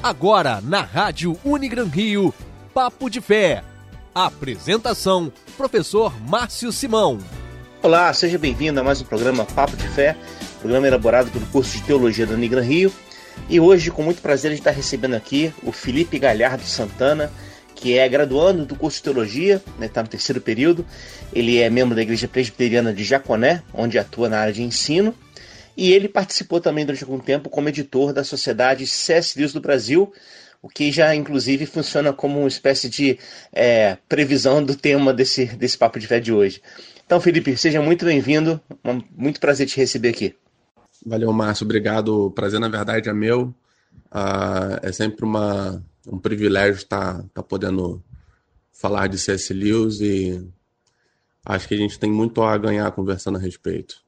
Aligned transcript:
Agora 0.00 0.60
na 0.62 0.80
Rádio 0.80 1.36
Unigran 1.44 1.86
Rio, 1.86 2.32
Papo 2.72 3.10
de 3.10 3.20
Fé. 3.20 3.64
Apresentação: 4.14 5.32
Professor 5.56 6.14
Márcio 6.22 6.70
Simão. 6.70 7.18
Olá, 7.82 8.12
seja 8.12 8.38
bem-vindo 8.38 8.78
a 8.78 8.84
mais 8.84 9.00
um 9.00 9.04
programa 9.04 9.44
Papo 9.44 9.76
de 9.76 9.88
Fé, 9.88 10.16
programa 10.60 10.86
elaborado 10.86 11.32
pelo 11.32 11.44
curso 11.46 11.76
de 11.76 11.82
Teologia 11.82 12.26
da 12.26 12.34
Unigran 12.34 12.62
Rio. 12.62 12.92
E 13.48 13.58
hoje, 13.58 13.90
com 13.90 14.04
muito 14.04 14.22
prazer, 14.22 14.52
a 14.52 14.54
gente 14.54 14.60
está 14.60 14.70
recebendo 14.70 15.14
aqui 15.14 15.52
o 15.64 15.72
Felipe 15.72 16.16
Galhardo 16.16 16.62
Santana, 16.62 17.32
que 17.74 17.98
é 17.98 18.08
graduando 18.08 18.64
do 18.64 18.76
curso 18.76 18.98
de 18.98 19.02
Teologia, 19.02 19.56
está 19.56 19.72
né, 19.80 19.88
tá 19.88 20.02
no 20.02 20.08
terceiro 20.08 20.40
período. 20.40 20.86
Ele 21.32 21.58
é 21.58 21.68
membro 21.68 21.96
da 21.96 22.02
Igreja 22.02 22.28
Presbiteriana 22.28 22.94
de 22.94 23.02
Jaconé, 23.02 23.64
onde 23.74 23.98
atua 23.98 24.28
na 24.28 24.38
área 24.38 24.52
de 24.52 24.62
ensino. 24.62 25.12
E 25.78 25.92
ele 25.92 26.08
participou 26.08 26.60
também 26.60 26.84
durante 26.84 27.04
algum 27.04 27.20
tempo 27.20 27.48
como 27.48 27.68
editor 27.68 28.12
da 28.12 28.24
Sociedade 28.24 28.84
C.S. 28.84 29.52
Do 29.52 29.60
Brasil, 29.60 30.12
o 30.60 30.68
que 30.68 30.90
já 30.90 31.14
inclusive 31.14 31.66
funciona 31.66 32.12
como 32.12 32.40
uma 32.40 32.48
espécie 32.48 32.88
de 32.88 33.16
é, 33.52 33.96
previsão 34.08 34.60
do 34.60 34.74
tema 34.74 35.14
desse, 35.14 35.44
desse 35.44 35.78
papo 35.78 36.00
de 36.00 36.08
fé 36.08 36.18
de 36.18 36.32
hoje. 36.32 36.60
Então, 37.06 37.20
Felipe, 37.20 37.56
seja 37.56 37.80
muito 37.80 38.04
bem-vindo, 38.04 38.60
muito 39.16 39.38
prazer 39.38 39.68
te 39.68 39.76
receber 39.76 40.08
aqui. 40.08 40.34
Valeu, 41.06 41.32
Márcio, 41.32 41.64
obrigado. 41.64 42.26
O 42.26 42.30
prazer, 42.32 42.58
na 42.58 42.68
verdade, 42.68 43.08
é 43.08 43.12
meu. 43.12 43.54
Uh, 44.10 44.82
é 44.82 44.90
sempre 44.90 45.24
uma, 45.24 45.80
um 46.08 46.18
privilégio 46.18 46.78
estar 46.78 47.18
tá, 47.18 47.24
tá 47.34 47.42
podendo 47.44 48.02
falar 48.72 49.06
de 49.06 49.16
C.S. 49.16 49.54
E 49.54 50.44
acho 51.44 51.68
que 51.68 51.74
a 51.74 51.78
gente 51.78 52.00
tem 52.00 52.10
muito 52.10 52.42
a 52.42 52.58
ganhar 52.58 52.90
conversando 52.90 53.38
a 53.38 53.40
respeito. 53.40 54.07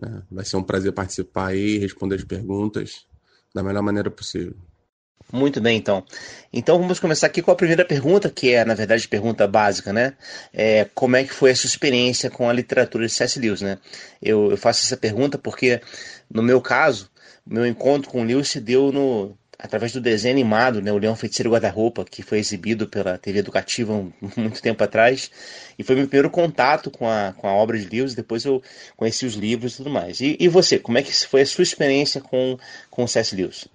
Né? 0.00 0.22
Vai 0.30 0.44
ser 0.44 0.56
um 0.56 0.62
prazer 0.62 0.92
participar 0.92 1.48
aí, 1.48 1.78
responder 1.78 2.16
as 2.16 2.24
perguntas 2.24 3.06
da 3.54 3.62
melhor 3.62 3.82
maneira 3.82 4.10
possível. 4.10 4.54
Muito 5.30 5.60
bem, 5.60 5.78
então. 5.78 6.04
Então 6.52 6.78
vamos 6.78 7.00
começar 7.00 7.26
aqui 7.26 7.40
com 7.40 7.50
a 7.50 7.56
primeira 7.56 7.84
pergunta, 7.84 8.28
que 8.28 8.52
é, 8.52 8.64
na 8.64 8.74
verdade, 8.74 9.08
pergunta 9.08 9.46
básica, 9.46 9.92
né? 9.92 10.14
É, 10.52 10.86
como 10.94 11.16
é 11.16 11.24
que 11.24 11.32
foi 11.32 11.52
a 11.52 11.56
sua 11.56 11.68
experiência 11.68 12.28
com 12.28 12.48
a 12.48 12.52
literatura 12.52 13.06
de 13.06 13.12
C.S. 13.12 13.38
Lewis, 13.38 13.62
né? 13.62 13.78
Eu, 14.20 14.50
eu 14.50 14.56
faço 14.56 14.84
essa 14.84 14.96
pergunta 14.96 15.38
porque, 15.38 15.80
no 16.30 16.42
meu 16.42 16.60
caso, 16.60 17.10
meu 17.46 17.66
encontro 17.66 18.10
com 18.10 18.24
Lewis 18.24 18.48
se 18.48 18.60
deu 18.60 18.92
no, 18.92 19.36
através 19.62 19.92
do 19.92 20.00
desenho 20.00 20.34
animado, 20.34 20.82
né, 20.82 20.92
o 20.92 20.98
Leão 20.98 21.14
Feiticeiro 21.14 21.50
Guarda-Roupa, 21.50 22.04
que 22.04 22.20
foi 22.20 22.40
exibido 22.40 22.88
pela 22.88 23.16
TV 23.16 23.38
Educativa 23.38 23.92
um, 23.92 24.12
muito 24.36 24.60
tempo 24.60 24.82
atrás, 24.82 25.30
e 25.78 25.84
foi 25.84 25.94
meu 25.94 26.08
primeiro 26.08 26.28
contato 26.28 26.90
com 26.90 27.08
a, 27.08 27.32
com 27.36 27.46
a 27.46 27.52
obra 27.52 27.78
de 27.78 27.88
Lewis, 27.88 28.12
depois 28.12 28.44
eu 28.44 28.60
conheci 28.96 29.24
os 29.24 29.34
livros 29.34 29.74
e 29.74 29.76
tudo 29.76 29.90
mais. 29.90 30.20
E, 30.20 30.36
e 30.40 30.48
você, 30.48 30.80
como 30.80 30.98
é 30.98 31.02
que 31.02 31.12
foi 31.26 31.42
a 31.42 31.46
sua 31.46 31.62
experiência 31.62 32.20
com, 32.20 32.58
com 32.90 33.04
o 33.04 33.08
C.S. 33.08 33.36
Lewis? 33.36 33.68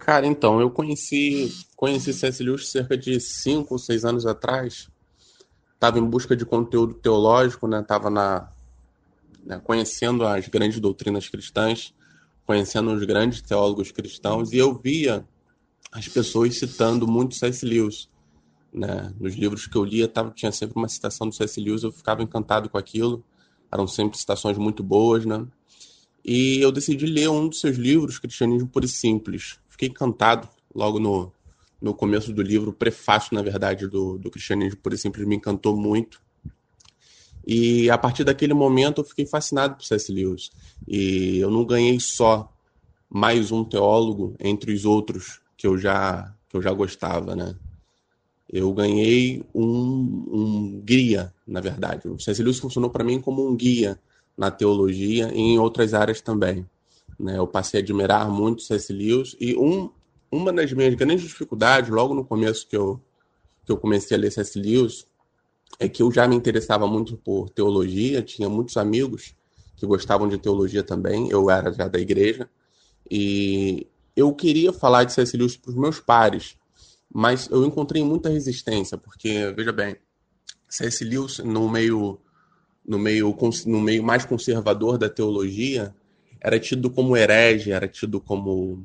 Cara, 0.00 0.26
então, 0.26 0.60
eu 0.60 0.70
conheci, 0.70 1.54
conheci 1.76 2.12
C.S. 2.12 2.42
Lewis 2.42 2.68
cerca 2.68 2.96
de 2.96 3.20
5 3.20 3.72
ou 3.72 3.78
6 3.78 4.04
anos 4.04 4.26
atrás, 4.26 4.88
estava 5.72 6.00
em 6.00 6.04
busca 6.04 6.34
de 6.34 6.44
conteúdo 6.44 6.94
teológico, 6.94 7.68
né, 7.68 7.80
estava 7.80 8.10
na, 8.10 8.48
né, 9.46 9.60
conhecendo 9.62 10.26
as 10.26 10.48
grandes 10.48 10.80
doutrinas 10.80 11.28
cristãs, 11.28 11.94
conhecendo 12.48 12.90
os 12.94 13.04
grandes 13.04 13.42
teólogos 13.42 13.92
cristãos, 13.92 14.54
e 14.54 14.56
eu 14.56 14.72
via 14.72 15.22
as 15.92 16.08
pessoas 16.08 16.58
citando 16.58 17.06
muito 17.06 17.34
C.S. 17.34 17.62
Lewis. 17.62 18.08
Né? 18.72 19.12
Nos 19.20 19.34
livros 19.34 19.66
que 19.66 19.76
eu 19.76 19.84
lia, 19.84 20.08
tava, 20.08 20.30
tinha 20.30 20.50
sempre 20.50 20.74
uma 20.74 20.88
citação 20.88 21.28
do 21.28 21.34
C.S. 21.34 21.60
Lewis, 21.60 21.82
eu 21.82 21.92
ficava 21.92 22.22
encantado 22.22 22.70
com 22.70 22.78
aquilo. 22.78 23.22
Eram 23.70 23.86
sempre 23.86 24.16
citações 24.16 24.56
muito 24.56 24.82
boas, 24.82 25.26
né? 25.26 25.46
E 26.24 26.58
eu 26.62 26.72
decidi 26.72 27.04
ler 27.04 27.28
um 27.28 27.50
dos 27.50 27.60
seus 27.60 27.76
livros, 27.76 28.18
Cristianismo 28.18 28.66
Puro 28.66 28.86
e 28.86 28.88
Simples. 28.88 29.58
Fiquei 29.68 29.90
encantado 29.90 30.48
logo 30.74 30.98
no, 30.98 31.30
no 31.78 31.92
começo 31.92 32.32
do 32.32 32.40
livro, 32.40 32.70
o 32.70 32.72
prefácio, 32.74 33.34
na 33.34 33.42
verdade, 33.42 33.86
do, 33.86 34.16
do 34.16 34.30
Cristianismo 34.30 34.80
Puro 34.80 34.94
e 34.94 34.98
Simples 34.98 35.26
me 35.26 35.36
encantou 35.36 35.76
muito. 35.76 36.18
E 37.50 37.88
a 37.88 37.96
partir 37.96 38.24
daquele 38.24 38.52
momento 38.52 39.00
eu 39.00 39.04
fiquei 39.04 39.24
fascinado 39.24 39.76
por 39.76 39.82
C.S. 39.82 40.12
Lewis. 40.12 40.50
E 40.86 41.38
eu 41.38 41.50
não 41.50 41.64
ganhei 41.64 41.98
só 41.98 42.52
mais 43.08 43.50
um 43.50 43.64
teólogo 43.64 44.34
entre 44.38 44.70
os 44.70 44.84
outros 44.84 45.40
que 45.56 45.66
eu 45.66 45.78
já, 45.78 46.30
que 46.46 46.58
eu 46.58 46.60
já 46.60 46.70
gostava, 46.74 47.34
né? 47.34 47.56
Eu 48.52 48.70
ganhei 48.74 49.42
um, 49.54 49.64
um 50.30 50.82
guia, 50.84 51.32
na 51.46 51.62
verdade. 51.62 52.06
O 52.06 52.18
C.S. 52.18 52.42
Lewis 52.42 52.58
funcionou 52.58 52.90
para 52.90 53.02
mim 53.02 53.18
como 53.18 53.48
um 53.48 53.56
guia 53.56 53.98
na 54.36 54.50
teologia 54.50 55.32
e 55.32 55.38
em 55.38 55.58
outras 55.58 55.94
áreas 55.94 56.20
também. 56.20 56.68
Né? 57.18 57.38
Eu 57.38 57.46
passei 57.46 57.80
a 57.80 57.82
admirar 57.82 58.30
muito 58.30 58.60
C.S. 58.60 58.92
Lewis 58.92 59.34
e 59.40 59.56
um, 59.56 59.88
uma 60.30 60.52
das 60.52 60.70
minhas 60.74 60.94
grandes 60.94 61.22
dificuldades, 61.22 61.88
logo 61.88 62.12
no 62.12 62.26
começo 62.26 62.68
que 62.68 62.76
eu, 62.76 63.00
que 63.64 63.72
eu 63.72 63.78
comecei 63.78 64.14
a 64.14 64.20
ler 64.20 64.30
C.S. 64.30 64.58
Lewis, 64.58 65.06
é 65.78 65.88
que 65.88 66.02
eu 66.02 66.10
já 66.10 66.26
me 66.26 66.36
interessava 66.36 66.86
muito 66.86 67.16
por 67.16 67.50
teologia, 67.50 68.22
tinha 68.22 68.48
muitos 68.48 68.76
amigos 68.76 69.34
que 69.76 69.86
gostavam 69.86 70.28
de 70.28 70.38
teologia 70.38 70.82
também, 70.82 71.30
eu 71.30 71.50
era 71.50 71.72
já 71.72 71.86
da 71.86 71.98
igreja, 71.98 72.48
e 73.10 73.86
eu 74.16 74.34
queria 74.34 74.72
falar 74.72 75.04
de 75.04 75.12
C.S. 75.12 75.36
Lewis 75.36 75.56
para 75.56 75.70
os 75.70 75.76
meus 75.76 76.00
pares, 76.00 76.56
mas 77.12 77.48
eu 77.48 77.64
encontrei 77.64 78.02
muita 78.02 78.28
resistência, 78.28 78.98
porque, 78.98 79.52
veja 79.56 79.72
bem, 79.72 79.96
C.S. 80.68 81.04
Lewis, 81.04 81.38
no 81.38 81.68
meio, 81.68 82.18
no, 82.84 82.98
meio, 82.98 83.34
no 83.66 83.80
meio 83.80 84.02
mais 84.02 84.24
conservador 84.24 84.98
da 84.98 85.08
teologia, 85.08 85.94
era 86.40 86.58
tido 86.58 86.90
como 86.90 87.16
herege, 87.16 87.70
era 87.70 87.86
tido 87.86 88.20
como 88.20 88.84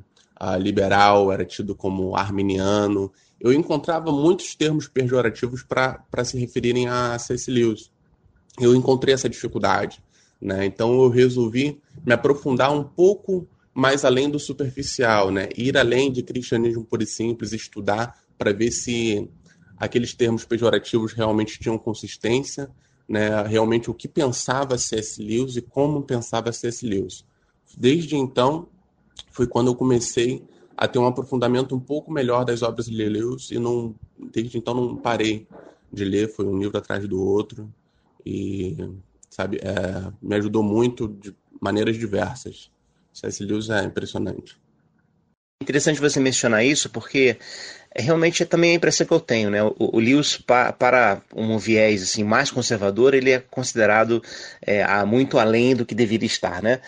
liberal, 0.58 1.32
era 1.32 1.44
tido 1.44 1.74
como 1.74 2.16
arminiano, 2.16 3.12
eu 3.40 3.52
encontrava 3.52 4.10
muitos 4.10 4.54
termos 4.54 4.88
pejorativos 4.88 5.62
para 5.62 6.24
se 6.24 6.38
referirem 6.38 6.88
a 6.88 7.18
C.S. 7.18 7.50
Lewis. 7.50 7.90
Eu 8.58 8.74
encontrei 8.74 9.12
essa 9.12 9.28
dificuldade. 9.28 10.02
Né? 10.40 10.64
Então 10.64 11.02
eu 11.02 11.08
resolvi 11.08 11.80
me 12.04 12.12
aprofundar 12.12 12.72
um 12.72 12.84
pouco 12.84 13.46
mais 13.72 14.04
além 14.04 14.30
do 14.30 14.38
superficial, 14.38 15.30
né? 15.30 15.48
ir 15.56 15.76
além 15.76 16.12
de 16.12 16.22
cristianismo 16.22 16.84
puro 16.84 17.02
e 17.02 17.06
simples, 17.06 17.52
estudar 17.52 18.18
para 18.38 18.52
ver 18.52 18.70
se 18.70 19.28
aqueles 19.76 20.14
termos 20.14 20.44
pejorativos 20.44 21.12
realmente 21.12 21.58
tinham 21.58 21.76
consistência, 21.76 22.70
né? 23.08 23.42
realmente 23.42 23.90
o 23.90 23.94
que 23.94 24.06
pensava 24.06 24.78
C.S. 24.78 25.22
Lewis 25.22 25.56
e 25.56 25.62
como 25.62 26.02
pensava 26.02 26.52
C.S. 26.52 26.86
Lewis. 26.86 27.24
Desde 27.76 28.16
então, 28.16 28.68
foi 29.30 29.46
quando 29.46 29.68
eu 29.68 29.74
comecei 29.74 30.44
a 30.76 30.88
ter 30.88 30.98
um 30.98 31.06
aprofundamento 31.06 31.74
um 31.74 31.80
pouco 31.80 32.12
melhor 32.12 32.44
das 32.44 32.62
obras 32.62 32.86
de 32.86 32.94
Lewis 32.94 33.50
e 33.50 33.58
não 33.58 33.94
desde 34.18 34.58
então 34.58 34.74
não 34.74 34.96
parei 34.96 35.46
de 35.92 36.04
ler, 36.04 36.28
foi 36.28 36.44
um 36.44 36.58
livro 36.58 36.76
atrás 36.76 37.06
do 37.06 37.22
outro 37.22 37.72
e 38.26 38.76
sabe 39.30 39.58
é, 39.58 40.12
me 40.20 40.34
ajudou 40.36 40.62
muito 40.62 41.08
de 41.08 41.34
maneiras 41.60 41.96
diversas. 41.96 42.70
C.S. 43.12 43.44
Lewis 43.44 43.70
é 43.70 43.84
impressionante. 43.84 44.56
Interessante 45.62 46.00
você 46.00 46.18
mencionar 46.18 46.64
isso 46.64 46.90
porque 46.90 47.38
realmente 47.94 48.42
é 48.42 48.46
também 48.46 48.72
a 48.72 48.74
impressão 48.74 49.06
que 49.06 49.12
eu 49.12 49.20
tenho, 49.20 49.50
né? 49.50 49.62
O, 49.62 49.74
o 49.78 50.00
Lewis 50.00 50.36
pa, 50.36 50.72
para 50.72 51.22
um 51.34 51.56
viés 51.58 52.02
assim 52.02 52.24
mais 52.24 52.50
conservador 52.50 53.14
ele 53.14 53.30
é 53.30 53.38
considerado 53.38 54.22
é, 54.60 54.84
muito 55.04 55.38
além 55.38 55.76
do 55.76 55.86
que 55.86 55.94
deveria 55.94 56.26
estar, 56.26 56.60
né? 56.60 56.80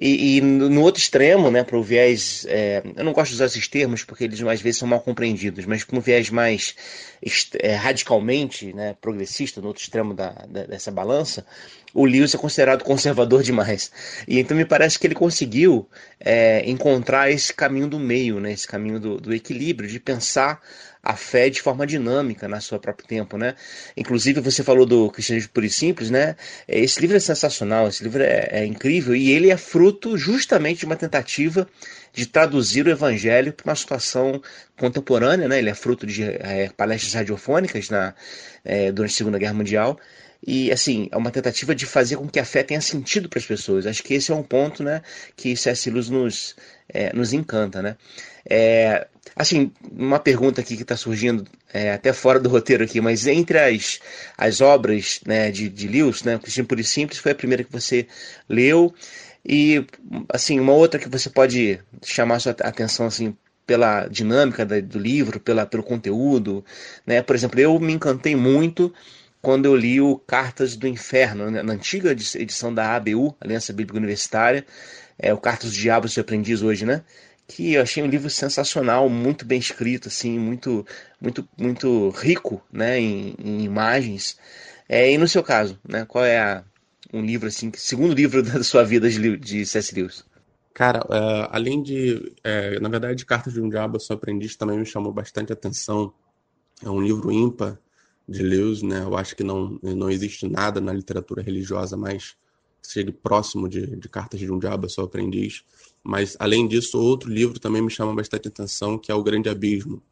E, 0.00 0.36
e, 0.36 0.40
no 0.40 0.80
outro 0.82 1.02
extremo, 1.02 1.50
né, 1.50 1.64
para 1.64 1.76
o 1.76 1.82
viés, 1.82 2.46
é, 2.48 2.82
eu 2.96 3.04
não 3.04 3.12
gosto 3.12 3.30
de 3.30 3.34
usar 3.34 3.46
esses 3.46 3.66
termos 3.66 4.04
porque 4.04 4.24
eles 4.24 4.40
mais 4.40 4.60
vezes 4.62 4.78
são 4.78 4.86
mal 4.86 5.00
compreendidos, 5.00 5.66
mas 5.66 5.82
para 5.82 5.98
um 5.98 6.00
viés 6.00 6.30
mais 6.30 6.76
é, 7.58 7.74
radicalmente 7.74 8.72
né, 8.72 8.94
progressista, 9.00 9.60
no 9.60 9.66
outro 9.66 9.82
extremo 9.82 10.14
da, 10.14 10.30
da, 10.48 10.66
dessa 10.66 10.92
balança, 10.92 11.44
o 11.92 12.04
Lewis 12.04 12.32
é 12.32 12.38
considerado 12.38 12.84
conservador 12.84 13.42
demais. 13.42 13.90
E 14.28 14.38
então 14.38 14.56
me 14.56 14.64
parece 14.64 14.98
que 15.00 15.06
ele 15.06 15.16
conseguiu 15.16 15.88
é, 16.20 16.62
encontrar 16.70 17.30
esse 17.32 17.52
caminho 17.52 17.88
do 17.88 17.98
meio, 17.98 18.38
né, 18.38 18.52
esse 18.52 18.68
caminho 18.68 19.00
do, 19.00 19.20
do 19.20 19.34
equilíbrio, 19.34 19.88
de 19.88 19.98
pensar 19.98 20.60
a 21.02 21.16
fé 21.16 21.48
de 21.48 21.62
forma 21.62 21.86
dinâmica 21.86 22.48
na 22.48 22.60
sua 22.60 22.78
próprio 22.78 23.06
tempo, 23.06 23.36
né? 23.36 23.54
Inclusive 23.96 24.40
você 24.40 24.62
falou 24.62 24.84
do 24.84 25.10
Cristianismo 25.10 25.50
Puro 25.52 25.66
e 25.66 25.70
Simples, 25.70 26.10
né? 26.10 26.36
Esse 26.66 27.00
livro 27.00 27.16
é 27.16 27.20
sensacional, 27.20 27.88
esse 27.88 28.02
livro 28.02 28.22
é, 28.22 28.48
é 28.50 28.66
incrível 28.66 29.14
e 29.14 29.30
ele 29.30 29.50
é 29.50 29.56
fruto 29.56 30.16
justamente 30.16 30.80
de 30.80 30.86
uma 30.86 30.96
tentativa 30.96 31.68
de 32.12 32.26
traduzir 32.26 32.86
o 32.86 32.90
Evangelho 32.90 33.52
para 33.52 33.70
uma 33.70 33.76
situação 33.76 34.42
contemporânea, 34.78 35.48
né? 35.48 35.58
Ele 35.58 35.70
é 35.70 35.74
fruto 35.74 36.06
de 36.06 36.24
é, 36.24 36.70
palestras 36.76 37.14
radiofônicas 37.14 37.90
na 37.90 38.14
é, 38.64 38.90
durante 38.92 39.12
a 39.12 39.16
Segunda 39.16 39.38
Guerra 39.38 39.54
Mundial 39.54 39.98
e 40.46 40.70
assim 40.70 41.08
é 41.10 41.16
uma 41.16 41.30
tentativa 41.30 41.74
de 41.74 41.84
fazer 41.84 42.16
com 42.16 42.28
que 42.28 42.38
a 42.38 42.44
fé 42.44 42.62
tenha 42.62 42.80
sentido 42.80 43.28
para 43.28 43.38
as 43.38 43.46
pessoas. 43.46 43.86
Acho 43.86 44.02
que 44.02 44.14
esse 44.14 44.30
é 44.30 44.34
um 44.34 44.42
ponto, 44.42 44.82
né, 44.82 45.02
que 45.36 45.56
C.S. 45.56 45.90
Lewis 45.90 46.08
nos 46.08 46.56
é, 46.92 47.12
nos 47.12 47.32
encanta, 47.32 47.82
né? 47.82 47.96
É, 48.48 49.06
assim, 49.36 49.70
uma 49.92 50.18
pergunta 50.18 50.60
aqui 50.60 50.76
que 50.76 50.82
está 50.82 50.96
surgindo 50.96 51.44
é, 51.72 51.92
até 51.92 52.12
fora 52.12 52.40
do 52.40 52.48
roteiro 52.48 52.84
aqui, 52.84 53.00
mas 53.00 53.26
entre 53.26 53.58
as, 53.58 54.00
as 54.36 54.60
obras 54.60 55.20
né, 55.26 55.50
de, 55.50 55.68
de 55.68 55.86
Lewis, 55.86 56.22
né, 56.22 56.38
Cristiano 56.38 56.66
Puro 56.66 56.80
e 56.80 56.84
Simples 56.84 57.18
foi 57.18 57.32
a 57.32 57.34
primeira 57.34 57.62
que 57.62 57.72
você 57.72 58.06
leu 58.48 58.94
e 59.44 59.84
assim 60.32 60.58
uma 60.58 60.72
outra 60.72 60.98
que 60.98 61.08
você 61.08 61.30
pode 61.30 61.78
chamar 62.02 62.40
sua 62.40 62.52
atenção 62.52 63.06
assim 63.06 63.36
pela 63.66 64.08
dinâmica 64.08 64.64
do 64.64 64.98
livro, 64.98 65.38
pela, 65.38 65.66
pelo 65.66 65.82
conteúdo. 65.82 66.64
Né? 67.06 67.20
Por 67.20 67.36
exemplo, 67.36 67.60
eu 67.60 67.78
me 67.78 67.92
encantei 67.92 68.34
muito 68.34 68.92
quando 69.42 69.66
eu 69.66 69.76
li 69.76 70.00
o 70.00 70.16
Cartas 70.16 70.74
do 70.74 70.88
Inferno, 70.88 71.50
né? 71.50 71.62
na 71.62 71.74
antiga 71.74 72.10
edição 72.10 72.72
da 72.72 72.96
ABU, 72.96 73.36
Aliança 73.38 73.74
Bíblica 73.74 73.98
Universitária, 73.98 74.64
é, 75.18 75.34
o 75.34 75.38
Cartas 75.38 75.70
do 75.72 75.76
Diabo 75.76 76.06
e 76.06 76.20
Aprendiz 76.20 76.62
hoje, 76.62 76.86
né? 76.86 77.02
Que 77.46 77.74
eu 77.74 77.82
achei 77.82 78.02
um 78.02 78.06
livro 78.06 78.28
sensacional, 78.30 79.08
muito 79.08 79.44
bem 79.44 79.58
escrito, 79.58 80.08
assim, 80.08 80.38
muito, 80.38 80.86
muito, 81.20 81.48
muito 81.56 82.10
rico, 82.10 82.62
né, 82.70 83.00
em, 83.00 83.34
em 83.42 83.64
imagens. 83.64 84.38
É, 84.88 85.10
e 85.10 85.18
no 85.18 85.26
seu 85.26 85.42
caso, 85.42 85.78
né, 85.86 86.04
qual 86.04 86.24
é 86.24 86.38
a, 86.38 86.64
um 87.12 87.22
livro 87.22 87.48
assim, 87.48 87.72
segundo 87.74 88.14
livro 88.14 88.42
da 88.44 88.62
sua 88.62 88.84
vida 88.84 89.08
de, 89.08 89.36
de 89.38 89.66
C.S. 89.66 89.94
Lewis? 89.94 90.24
Cara, 90.74 91.00
uh, 91.06 91.48
além 91.50 91.82
de, 91.82 92.32
é, 92.44 92.78
na 92.78 92.88
verdade, 92.88 93.26
Cartas 93.26 93.54
de 93.54 93.60
um 93.60 93.68
Diabo, 93.68 93.96
eu 93.96 94.00
sou 94.00 94.14
aprendiz, 94.14 94.54
também 94.54 94.78
me 94.78 94.86
chamou 94.86 95.12
bastante 95.12 95.52
atenção. 95.52 96.12
É 96.84 96.88
um 96.88 97.00
livro 97.00 97.32
ímpar 97.32 97.76
de 98.28 98.42
Lewis, 98.42 98.82
né? 98.82 99.02
Eu 99.02 99.16
acho 99.16 99.34
que 99.34 99.42
não, 99.42 99.78
não 99.82 100.08
existe 100.08 100.46
nada 100.46 100.80
na 100.80 100.92
literatura 100.92 101.42
religiosa 101.42 101.96
mais 101.96 102.36
chegue 102.86 103.12
próximo 103.12 103.68
de, 103.68 103.96
de 103.96 104.08
Cartas 104.08 104.40
de 104.40 104.50
um 104.50 104.58
Diabo, 104.58 104.86
eu 104.86 104.90
sou 104.90 105.04
aprendiz. 105.04 105.64
Mas, 106.02 106.36
além 106.38 106.66
disso, 106.66 106.98
outro 106.98 107.30
livro 107.30 107.58
também 107.58 107.82
me 107.82 107.90
chama 107.90 108.14
bastante 108.14 108.48
atenção, 108.48 108.98
que 108.98 109.10
é 109.12 109.14
O 109.14 109.22
Grande 109.22 109.48
Abismo. 109.48 110.02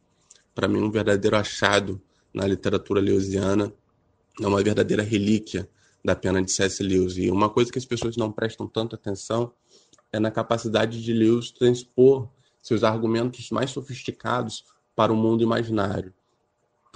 Para 0.53 0.67
mim, 0.67 0.81
um 0.81 0.91
verdadeiro 0.91 1.35
achado 1.35 2.01
na 2.33 2.45
literatura 2.45 3.01
lewisiana, 3.01 3.73
é 4.41 4.47
uma 4.47 4.61
verdadeira 4.61 5.01
relíquia 5.01 5.67
da 6.03 6.15
pena 6.15 6.41
de 6.41 6.51
C.S. 6.51 6.83
Lewis. 6.83 7.17
E 7.17 7.31
uma 7.31 7.49
coisa 7.49 7.71
que 7.71 7.79
as 7.79 7.85
pessoas 7.85 8.15
não 8.15 8.31
prestam 8.31 8.67
tanto 8.67 8.95
atenção 8.95 9.51
é 10.11 10.19
na 10.19 10.31
capacidade 10.31 11.03
de 11.03 11.13
Lewis 11.13 11.51
transpor 11.51 12.29
seus 12.61 12.83
argumentos 12.83 13.49
mais 13.49 13.71
sofisticados 13.71 14.63
para 14.95 15.11
o 15.11 15.15
mundo 15.15 15.43
imaginário. 15.43 16.13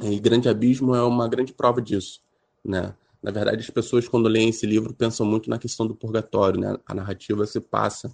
E 0.01 0.19
Grande 0.19 0.49
Abismo 0.49 0.95
é 0.95 1.03
uma 1.03 1.27
grande 1.27 1.53
prova 1.53 1.81
disso, 1.81 2.21
né? 2.63 2.93
Na 3.21 3.29
verdade, 3.31 3.59
as 3.59 3.69
pessoas 3.69 4.07
quando 4.07 4.27
leem 4.27 4.49
esse 4.49 4.65
livro 4.65 4.93
pensam 4.93 5.25
muito 5.25 5.49
na 5.49 5.59
questão 5.59 5.85
do 5.85 5.95
purgatório, 5.95 6.59
né? 6.59 6.75
A 6.85 6.93
narrativa 6.93 7.45
se 7.45 7.59
passa 7.59 8.11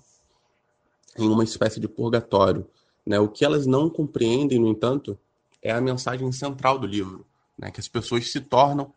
em 1.17 1.27
uma 1.27 1.43
espécie 1.43 1.79
de 1.79 1.87
purgatório, 1.87 2.67
né? 3.05 3.19
O 3.19 3.29
que 3.29 3.45
elas 3.45 3.65
não 3.65 3.89
compreendem, 3.89 4.59
no 4.59 4.67
entanto, 4.67 5.17
é 5.61 5.71
a 5.71 5.79
mensagem 5.79 6.29
central 6.31 6.77
do 6.77 6.85
livro, 6.85 7.25
né? 7.57 7.71
Que 7.71 7.79
as 7.79 7.87
pessoas 7.87 8.31
se 8.31 8.41
tornam 8.41 8.93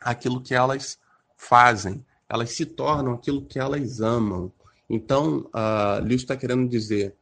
aquilo 0.00 0.42
que 0.42 0.54
elas 0.54 0.98
fazem, 1.36 2.04
elas 2.28 2.50
se 2.50 2.66
tornam 2.66 3.14
aquilo 3.14 3.44
que 3.44 3.58
elas 3.58 4.00
amam. 4.00 4.52
Então, 4.88 5.48
uh, 5.54 6.02
Lewis 6.02 6.20
está 6.20 6.36
querendo 6.36 6.68
dizer: 6.68 7.14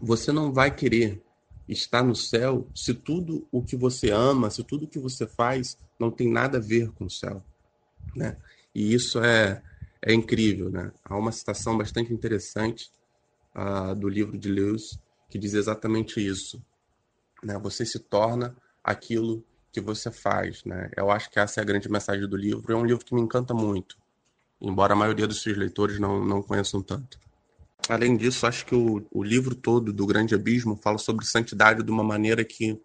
você 0.00 0.32
não 0.32 0.52
vai 0.52 0.74
querer 0.74 1.22
estar 1.68 2.02
no 2.02 2.16
céu 2.16 2.66
se 2.74 2.92
tudo 2.92 3.46
o 3.52 3.62
que 3.62 3.76
você 3.76 4.10
ama, 4.10 4.50
se 4.50 4.64
tudo 4.64 4.84
o 4.84 4.88
que 4.88 4.98
você 4.98 5.26
faz 5.26 5.78
não 6.00 6.10
tem 6.10 6.30
nada 6.30 6.58
a 6.58 6.60
ver 6.60 6.90
com 6.92 7.04
o 7.04 7.10
céu, 7.10 7.44
né? 8.16 8.36
E 8.74 8.94
isso 8.94 9.22
é 9.22 9.62
é 10.02 10.14
incrível, 10.14 10.70
né? 10.70 10.90
Há 11.04 11.16
uma 11.16 11.30
citação 11.30 11.76
bastante 11.76 12.12
interessante 12.12 12.90
uh, 13.54 13.94
do 13.94 14.08
livro 14.08 14.38
de 14.38 14.50
Lewis 14.50 14.98
que 15.28 15.38
diz 15.38 15.54
exatamente 15.54 16.24
isso, 16.24 16.62
né? 17.42 17.58
Você 17.58 17.84
se 17.84 17.98
torna 17.98 18.56
aquilo 18.82 19.44
que 19.70 19.80
você 19.80 20.10
faz, 20.10 20.64
né? 20.64 20.90
Eu 20.96 21.10
acho 21.10 21.30
que 21.30 21.38
essa 21.38 21.60
é 21.60 21.62
a 21.62 21.66
grande 21.66 21.88
mensagem 21.88 22.26
do 22.26 22.36
livro. 22.36 22.72
É 22.72 22.76
um 22.76 22.84
livro 22.84 23.04
que 23.04 23.14
me 23.14 23.20
encanta 23.20 23.54
muito, 23.54 23.96
embora 24.60 24.94
a 24.94 24.96
maioria 24.96 25.26
dos 25.26 25.42
seus 25.42 25.56
leitores 25.56 25.98
não, 25.98 26.24
não 26.24 26.42
conheçam 26.42 26.82
tanto. 26.82 27.18
Além 27.88 28.16
disso, 28.16 28.46
acho 28.46 28.66
que 28.66 28.74
o, 28.74 29.06
o 29.10 29.22
livro 29.22 29.54
todo 29.54 29.92
do 29.92 30.06
Grande 30.06 30.34
Abismo 30.34 30.76
fala 30.76 30.98
sobre 30.98 31.24
santidade 31.24 31.82
de 31.82 31.90
uma 31.90 32.04
maneira 32.04 32.44
que 32.44 32.80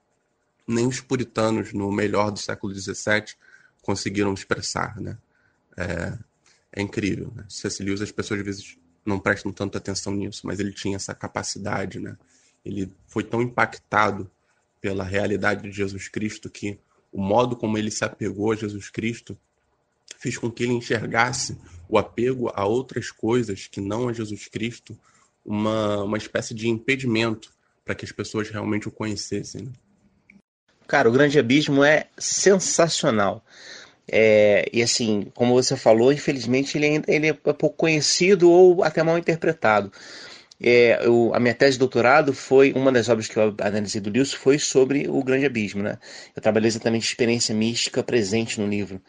nem 0.67 0.88
os 0.88 1.00
puritanos, 1.00 1.73
no 1.73 1.91
melhor 1.91 2.31
do 2.31 2.39
século 2.39 2.73
XVII, 2.73 3.35
conseguiram 3.81 4.33
expressar, 4.33 5.00
né? 5.00 5.17
É, 5.77 6.17
é 6.73 6.81
incrível, 6.81 7.31
né? 7.35 7.45
C.S. 7.47 7.81
Lewis, 7.83 8.01
as 8.01 8.12
pessoas 8.12 8.39
às 8.39 8.45
vezes 8.45 8.77
não 9.06 9.19
prestam 9.19 9.51
tanta 9.51 9.77
atenção 9.77 10.13
nisso, 10.13 10.41
mas 10.45 10.59
ele 10.59 10.71
tinha 10.71 10.95
essa 10.95 11.13
capacidade, 11.13 12.00
né? 12.00 12.17
Ele 12.65 12.91
foi 13.07 13.23
tão 13.23 13.41
impactado 13.41 14.29
pela 14.81 15.03
realidade 15.03 15.69
de 15.69 15.71
Jesus 15.71 16.07
Cristo 16.07 16.50
que 16.50 16.79
o 17.11 17.21
modo 17.21 17.56
como 17.56 17.77
ele 17.77 17.91
se 17.91 18.03
apegou 18.03 18.51
a 18.51 18.56
Jesus 18.56 18.89
Cristo 18.89 19.38
fez 20.18 20.38
com 20.38 20.51
que 20.51 20.63
ele 20.63 20.73
enxergasse 20.73 21.57
o 21.88 21.97
apego 21.97 22.51
a 22.53 22.65
outras 22.65 23.11
coisas 23.11 23.68
que 23.68 23.79
não 23.79 24.09
a 24.09 24.13
Jesus 24.13 24.47
Cristo 24.47 24.97
uma, 25.45 26.03
uma 26.03 26.18
espécie 26.18 26.53
de 26.53 26.68
impedimento 26.68 27.53
para 27.83 27.94
que 27.94 28.03
as 28.03 28.11
pessoas 28.11 28.50
realmente 28.50 28.88
o 28.88 28.91
conhecessem. 28.91 29.65
Né? 29.65 29.71
Cara, 30.87 31.09
o 31.09 31.11
Grande 31.11 31.39
Abismo 31.39 31.83
é 31.83 32.05
sensacional. 32.17 33.43
É, 34.07 34.69
e 34.71 34.83
assim, 34.83 35.31
como 35.33 35.53
você 35.53 35.75
falou, 35.75 36.13
infelizmente 36.13 36.77
ele, 36.77 37.01
ele 37.07 37.27
é 37.29 37.33
pouco 37.33 37.71
conhecido 37.71 38.51
ou 38.51 38.83
até 38.83 39.01
mal 39.01 39.17
interpretado. 39.17 39.91
É, 40.61 40.99
eu, 41.05 41.33
a 41.33 41.39
minha 41.39 41.53
tese 41.53 41.73
de 41.73 41.79
doutorado 41.79 42.33
foi, 42.33 42.71
uma 42.73 42.91
das 42.91 43.09
obras 43.09 43.27
que 43.27 43.37
eu 43.37 43.53
analisei 43.59 43.99
do 43.99 44.09
Lewis 44.09 44.33
foi 44.33 44.57
sobre 44.57 45.07
o 45.09 45.21
Grande 45.23 45.45
Abismo, 45.45 45.83
né? 45.83 45.97
Eu 46.35 46.41
trabalhei 46.41 46.67
exatamente 46.67 47.03
a 47.03 47.09
experiência 47.09 47.53
mística 47.53 48.01
presente 48.03 48.61
no 48.61 48.67
livro. 48.67 49.01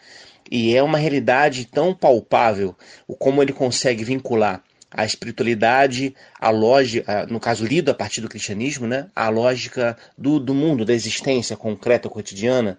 E 0.51 0.75
é 0.75 0.83
uma 0.83 0.99
realidade 0.99 1.67
tão 1.67 1.95
palpável, 1.95 2.75
o 3.07 3.15
como 3.15 3.43
ele 3.43 3.53
consegue 3.53 4.03
vincular 4.03 4.63
a 4.97 5.05
espiritualidade, 5.05 6.15
a 6.41 6.49
lógica, 6.49 7.27
no 7.29 7.39
caso 7.39 7.67
lido 7.67 7.91
a 7.91 7.95
partir 7.95 8.23
do 8.23 8.29
cristianismo, 8.31 8.87
né, 8.87 9.09
a 9.15 9.29
lógica 9.29 9.95
do, 10.17 10.41
do 10.41 10.55
mundo, 10.55 10.87
da 10.87 10.95
existência 10.95 11.55
concreta, 11.55 12.09
cotidiana, 12.09 12.79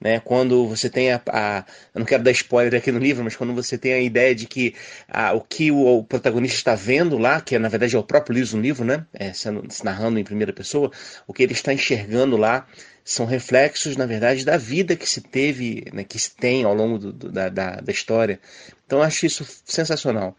né, 0.00 0.18
quando 0.18 0.66
você 0.66 0.88
tem 0.88 1.12
a, 1.12 1.20
a, 1.28 1.64
eu 1.94 1.98
não 1.98 2.06
quero 2.06 2.22
dar 2.22 2.30
spoiler 2.30 2.74
aqui 2.80 2.90
no 2.90 2.98
livro, 2.98 3.22
mas 3.22 3.36
quando 3.36 3.52
você 3.52 3.76
tem 3.76 3.92
a 3.92 4.00
ideia 4.00 4.34
de 4.34 4.46
que 4.46 4.74
a, 5.06 5.34
o 5.34 5.42
que 5.42 5.70
o, 5.70 5.98
o, 5.98 6.04
protagonista 6.04 6.56
está 6.56 6.74
vendo 6.74 7.18
lá, 7.18 7.38
que 7.38 7.58
na 7.58 7.68
verdade 7.68 7.94
é 7.94 7.98
o 7.98 8.02
próprio 8.02 8.34
Lewis 8.34 8.54
no 8.54 8.62
livro, 8.62 8.82
né, 8.82 9.04
é, 9.12 9.34
sendo, 9.34 9.62
se 9.70 9.84
narrando 9.84 10.18
em 10.18 10.24
primeira 10.24 10.54
pessoa, 10.54 10.90
o 11.26 11.34
que 11.34 11.42
ele 11.42 11.52
está 11.52 11.70
enxergando 11.70 12.38
lá 12.38 12.66
são 13.04 13.26
reflexos, 13.26 13.94
na 13.94 14.06
verdade, 14.06 14.44
da 14.44 14.56
vida 14.56 14.96
que 14.96 15.08
se 15.08 15.20
teve, 15.20 15.84
né, 15.92 16.02
que 16.02 16.18
se 16.18 16.34
tem 16.34 16.64
ao 16.64 16.74
longo 16.74 16.98
do, 16.98 17.12
do, 17.12 17.30
da, 17.30 17.48
da, 17.50 17.76
da 17.76 17.92
história. 17.92 18.40
Então 18.86 19.02
acho 19.02 19.26
isso 19.26 19.46
sensacional. 19.66 20.34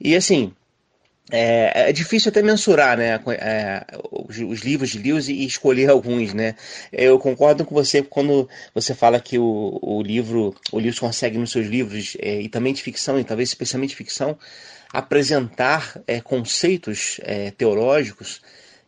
E 0.00 0.14
assim, 0.14 0.52
é, 1.30 1.88
é, 1.88 1.92
difícil 1.92 2.28
até 2.28 2.40
mensurar 2.40 2.96
né, 2.96 3.20
é, 3.38 3.84
os, 4.12 4.38
os, 4.38 4.60
livros 4.60 4.90
de 4.90 4.98
Lewis 4.98 5.28
e 5.28 5.44
escolher 5.44 5.90
alguns. 5.90 6.32
Né? 6.32 6.54
Eu 6.92 7.18
concordo 7.18 7.64
com 7.64 7.74
você 7.74 8.02
quando 8.02 8.48
você 8.74 8.94
fala 8.94 9.20
que 9.20 9.38
o, 9.38 9.78
o 9.82 10.02
livro, 10.02 10.54
o 10.70 10.78
Lewis 10.78 10.98
consegue 10.98 11.36
nos 11.36 11.50
seus 11.50 11.66
livros, 11.66 12.16
é, 12.20 12.40
e 12.40 12.48
também 12.48 12.72
de 12.72 12.82
ficção, 12.82 13.18
e 13.18 13.24
talvez 13.24 13.48
especialmente 13.48 13.90
de 13.90 13.96
ficção, 13.96 14.38
apresentar 14.92 16.00
é, 16.06 16.20
conceitos 16.20 17.18
é, 17.22 17.50
teológicos 17.50 18.40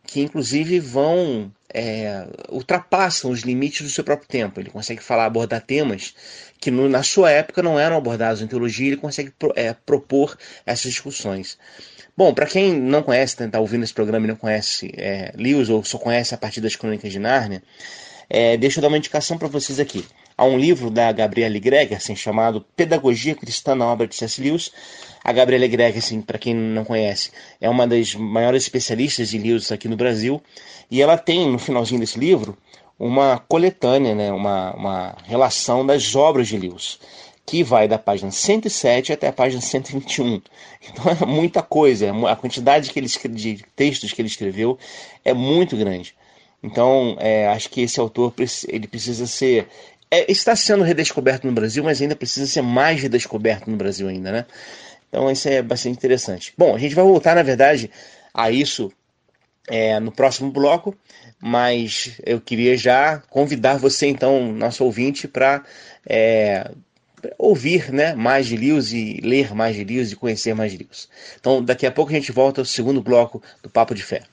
que 0.09 0.21
inclusive 0.21 0.79
vão 0.79 1.51
é, 1.71 2.25
ultrapassam 2.49 3.29
os 3.29 3.41
limites 3.41 3.83
do 3.83 3.89
seu 3.89 4.03
próprio 4.03 4.27
tempo. 4.27 4.59
Ele 4.59 4.71
consegue 4.71 5.03
falar, 5.03 5.25
abordar 5.25 5.61
temas 5.61 6.15
que 6.59 6.71
no, 6.71 6.89
na 6.89 7.03
sua 7.03 7.29
época 7.29 7.61
não 7.61 7.79
eram 7.79 7.95
abordados 7.95 8.41
em 8.41 8.47
teologia, 8.47 8.87
ele 8.87 8.97
consegue 8.97 9.31
é, 9.55 9.71
propor 9.71 10.35
essas 10.65 10.91
discussões. 10.91 11.59
Bom, 12.17 12.33
para 12.33 12.47
quem 12.47 12.73
não 12.73 13.03
conhece, 13.03 13.35
está 13.35 13.47
tá 13.47 13.59
ouvindo 13.59 13.83
esse 13.83 13.93
programa 13.93 14.25
e 14.25 14.29
não 14.29 14.35
conhece 14.35 14.91
é, 14.97 15.31
Lewis 15.37 15.69
ou 15.69 15.83
só 15.83 15.99
conhece 15.99 16.33
a 16.33 16.39
partir 16.39 16.59
das 16.59 16.75
Crônicas 16.75 17.11
de 17.11 17.19
Nárnia, 17.19 17.61
é, 18.27 18.57
deixa 18.57 18.79
eu 18.79 18.81
dar 18.81 18.87
uma 18.87 18.97
indicação 18.97 19.37
para 19.37 19.47
vocês 19.47 19.79
aqui. 19.79 20.03
Há 20.39 20.45
um 20.45 20.57
livro 20.57 20.89
da 20.89 21.11
Gabriele 21.11 21.59
Gregersen 21.59 22.15
chamado 22.15 22.65
Pedagogia 22.73 23.35
Cristã 23.35 23.75
na 23.75 23.85
Obra 23.85 24.07
de 24.07 24.15
C.S. 24.15 24.41
Lewis. 24.41 24.71
A 25.21 25.33
Gabriele 25.33 25.67
Gregersen, 25.67 26.21
para 26.21 26.37
quem 26.37 26.55
não 26.55 26.85
conhece, 26.85 27.29
é 27.59 27.69
uma 27.69 27.85
das 27.85 28.15
maiores 28.15 28.63
especialistas 28.63 29.33
em 29.33 29.39
Lewis 29.39 29.69
aqui 29.69 29.89
no 29.89 29.97
Brasil. 29.97 30.41
E 30.89 31.01
ela 31.01 31.17
tem, 31.17 31.45
no 31.51 31.59
finalzinho 31.59 31.99
desse 31.99 32.17
livro, 32.17 32.57
uma 32.97 33.37
coletânea, 33.49 34.15
né, 34.15 34.31
uma, 34.31 34.71
uma 34.75 35.17
relação 35.25 35.85
das 35.85 36.15
obras 36.15 36.47
de 36.47 36.57
Lewis, 36.57 37.01
que 37.45 37.61
vai 37.61 37.85
da 37.85 37.99
página 37.99 38.31
107 38.31 39.11
até 39.11 39.27
a 39.27 39.33
página 39.33 39.61
121. 39.61 40.41
Então 40.89 41.11
é 41.21 41.25
muita 41.25 41.61
coisa, 41.61 42.05
é 42.05 42.31
a 42.31 42.35
quantidade 42.37 42.91
que 42.91 42.97
ele, 42.97 43.07
de 43.07 43.65
textos 43.75 44.13
que 44.13 44.21
ele 44.21 44.29
escreveu 44.29 44.79
é 45.25 45.33
muito 45.33 45.75
grande. 45.75 46.15
Então, 46.61 47.15
é, 47.19 47.47
acho 47.47 47.69
que 47.69 47.81
esse 47.81 47.99
autor 47.99 48.33
ele 48.67 48.87
precisa 48.87 49.25
ser. 49.25 49.67
É, 50.11 50.31
está 50.31 50.55
sendo 50.55 50.83
redescoberto 50.83 51.45
no 51.45 51.53
Brasil, 51.53 51.83
mas 51.83 52.01
ainda 52.01 52.15
precisa 52.15 52.47
ser 52.47 52.61
mais 52.61 53.01
redescoberto 53.01 53.69
no 53.69 53.77
Brasil 53.77 54.07
ainda, 54.07 54.31
né? 54.31 54.45
Então, 55.07 55.29
isso 55.29 55.47
é 55.47 55.61
bastante 55.61 55.97
interessante. 55.97 56.53
Bom, 56.57 56.75
a 56.75 56.79
gente 56.79 56.95
vai 56.95 57.03
voltar, 57.03 57.35
na 57.35 57.43
verdade, 57.43 57.91
a 58.33 58.49
isso 58.51 58.91
é, 59.67 59.99
no 59.99 60.11
próximo 60.11 60.51
bloco, 60.51 60.95
mas 61.39 62.19
eu 62.25 62.41
queria 62.41 62.75
já 62.75 63.19
convidar 63.29 63.77
você, 63.77 64.07
então, 64.07 64.51
nosso 64.51 64.83
ouvinte, 64.83 65.27
para 65.27 65.63
é, 66.07 66.71
ouvir 67.37 67.91
né, 67.91 68.13
mais 68.15 68.47
de 68.47 68.57
Lewis 68.57 68.91
e 68.91 69.19
ler 69.23 69.53
mais 69.53 69.75
de 69.75 69.83
Lewis 69.83 70.11
e 70.11 70.15
conhecer 70.15 70.53
mais 70.53 70.71
de 70.71 70.79
Lewis. 70.79 71.09
Então, 71.39 71.63
daqui 71.63 71.85
a 71.85 71.91
pouco 71.91 72.11
a 72.11 72.15
gente 72.15 72.31
volta 72.31 72.61
ao 72.61 72.65
segundo 72.65 73.01
bloco 73.01 73.41
do 73.61 73.69
Papo 73.69 73.93
de 73.93 74.03
Fé. 74.03 74.23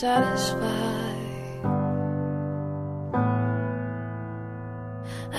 Satisfy. 0.00 1.14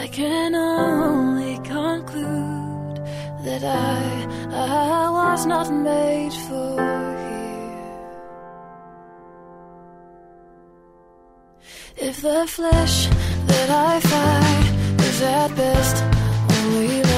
I 0.03 0.08
can 0.12 0.53
only 0.53 1.56
conclude 1.75 2.98
that 3.46 3.63
I, 3.63 4.27
I 4.51 5.10
was 5.10 5.48
not 5.48 5.68
made 5.74 6.34
for 6.46 6.75
here. 7.25 7.88
If 12.10 12.22
the 12.22 12.46
flesh 12.46 13.08
that 13.51 13.70
I 13.89 14.00
fight 14.12 14.68
is 15.10 15.22
at 15.24 15.56
best 15.56 15.98
only 16.58 17.11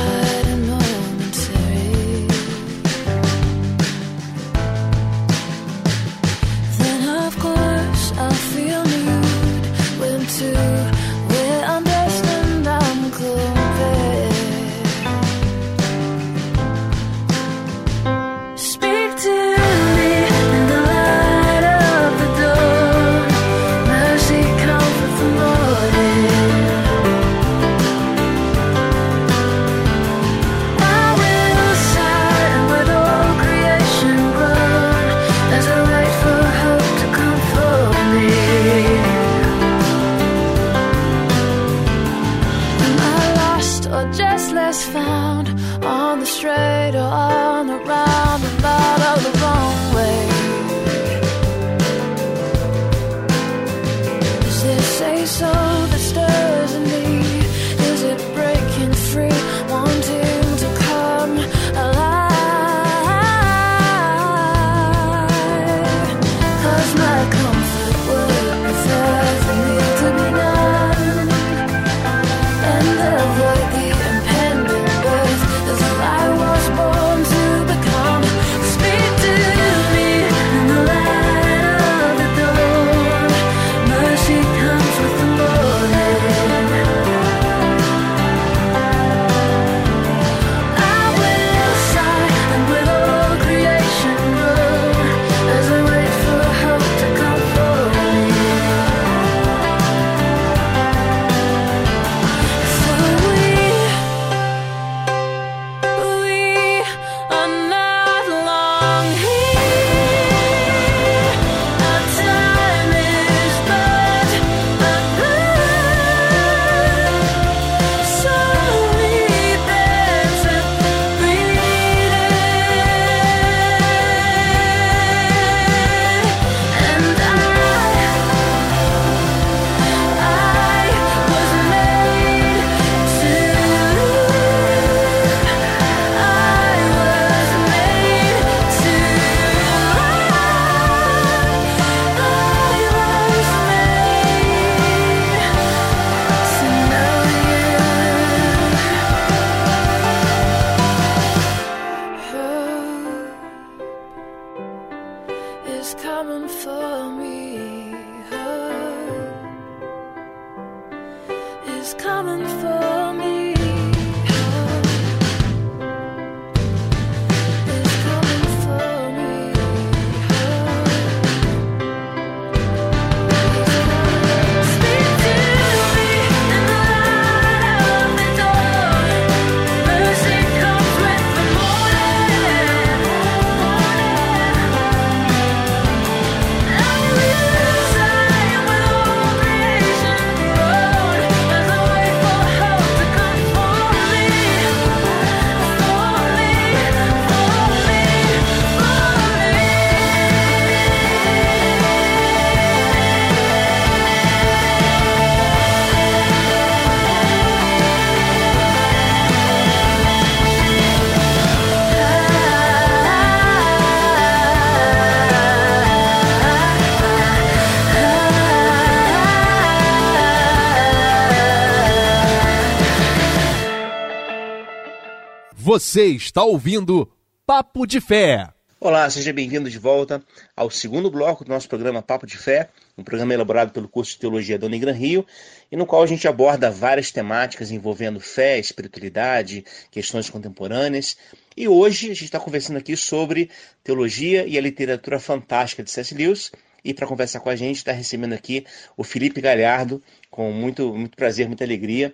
Você 225.74 226.06
está 226.06 226.44
ouvindo 226.44 227.12
Papo 227.48 227.88
de 227.88 228.00
Fé. 228.00 228.48
Olá, 228.80 229.10
seja 229.10 229.34
bem-vindo 229.34 229.72
de 229.72 229.80
volta 229.80 230.24
ao 230.56 230.70
segundo 230.70 231.10
bloco 231.10 231.44
do 231.44 231.50
nosso 231.50 231.68
programa 231.68 232.00
Papo 232.00 232.28
de 232.28 232.38
Fé, 232.38 232.70
um 232.96 233.04
programa 233.04 233.34
elaborado 233.34 233.72
pelo 233.72 233.90
curso 233.90 234.12
de 234.12 234.20
Teologia 234.20 234.60
da 234.60 234.68
Unigran 234.68 234.94
Rio, 234.94 235.26
e 235.72 235.76
no 235.76 235.88
qual 235.88 236.04
a 236.04 236.06
gente 236.06 236.28
aborda 236.28 236.70
várias 236.70 237.10
temáticas 237.10 237.72
envolvendo 237.72 238.20
fé, 238.20 238.60
espiritualidade, 238.60 239.66
questões 239.90 240.30
contemporâneas. 240.30 241.18
E 241.58 241.68
hoje 241.68 242.06
a 242.06 242.10
gente 242.10 242.26
está 242.26 242.40
conversando 242.40 242.78
aqui 242.78 242.96
sobre 242.96 243.50
teologia 243.84 244.46
e 244.46 244.60
a 244.60 244.62
literatura 244.62 245.20
fantástica 245.20 245.82
de 245.82 245.90
C.S. 245.90 246.14
Lewis. 246.14 246.52
E 246.86 246.94
para 246.94 247.08
conversar 247.08 247.40
com 247.40 247.50
a 247.50 247.56
gente, 247.56 247.78
está 247.78 247.92
recebendo 247.92 248.34
aqui 248.34 248.64
o 248.96 249.04
Felipe 249.04 249.42
Galhardo, 249.42 250.04
com 250.30 250.52
muito, 250.52 250.94
muito 250.94 251.18
prazer, 251.18 251.48
muita 251.48 251.64
alegria. 251.64 252.14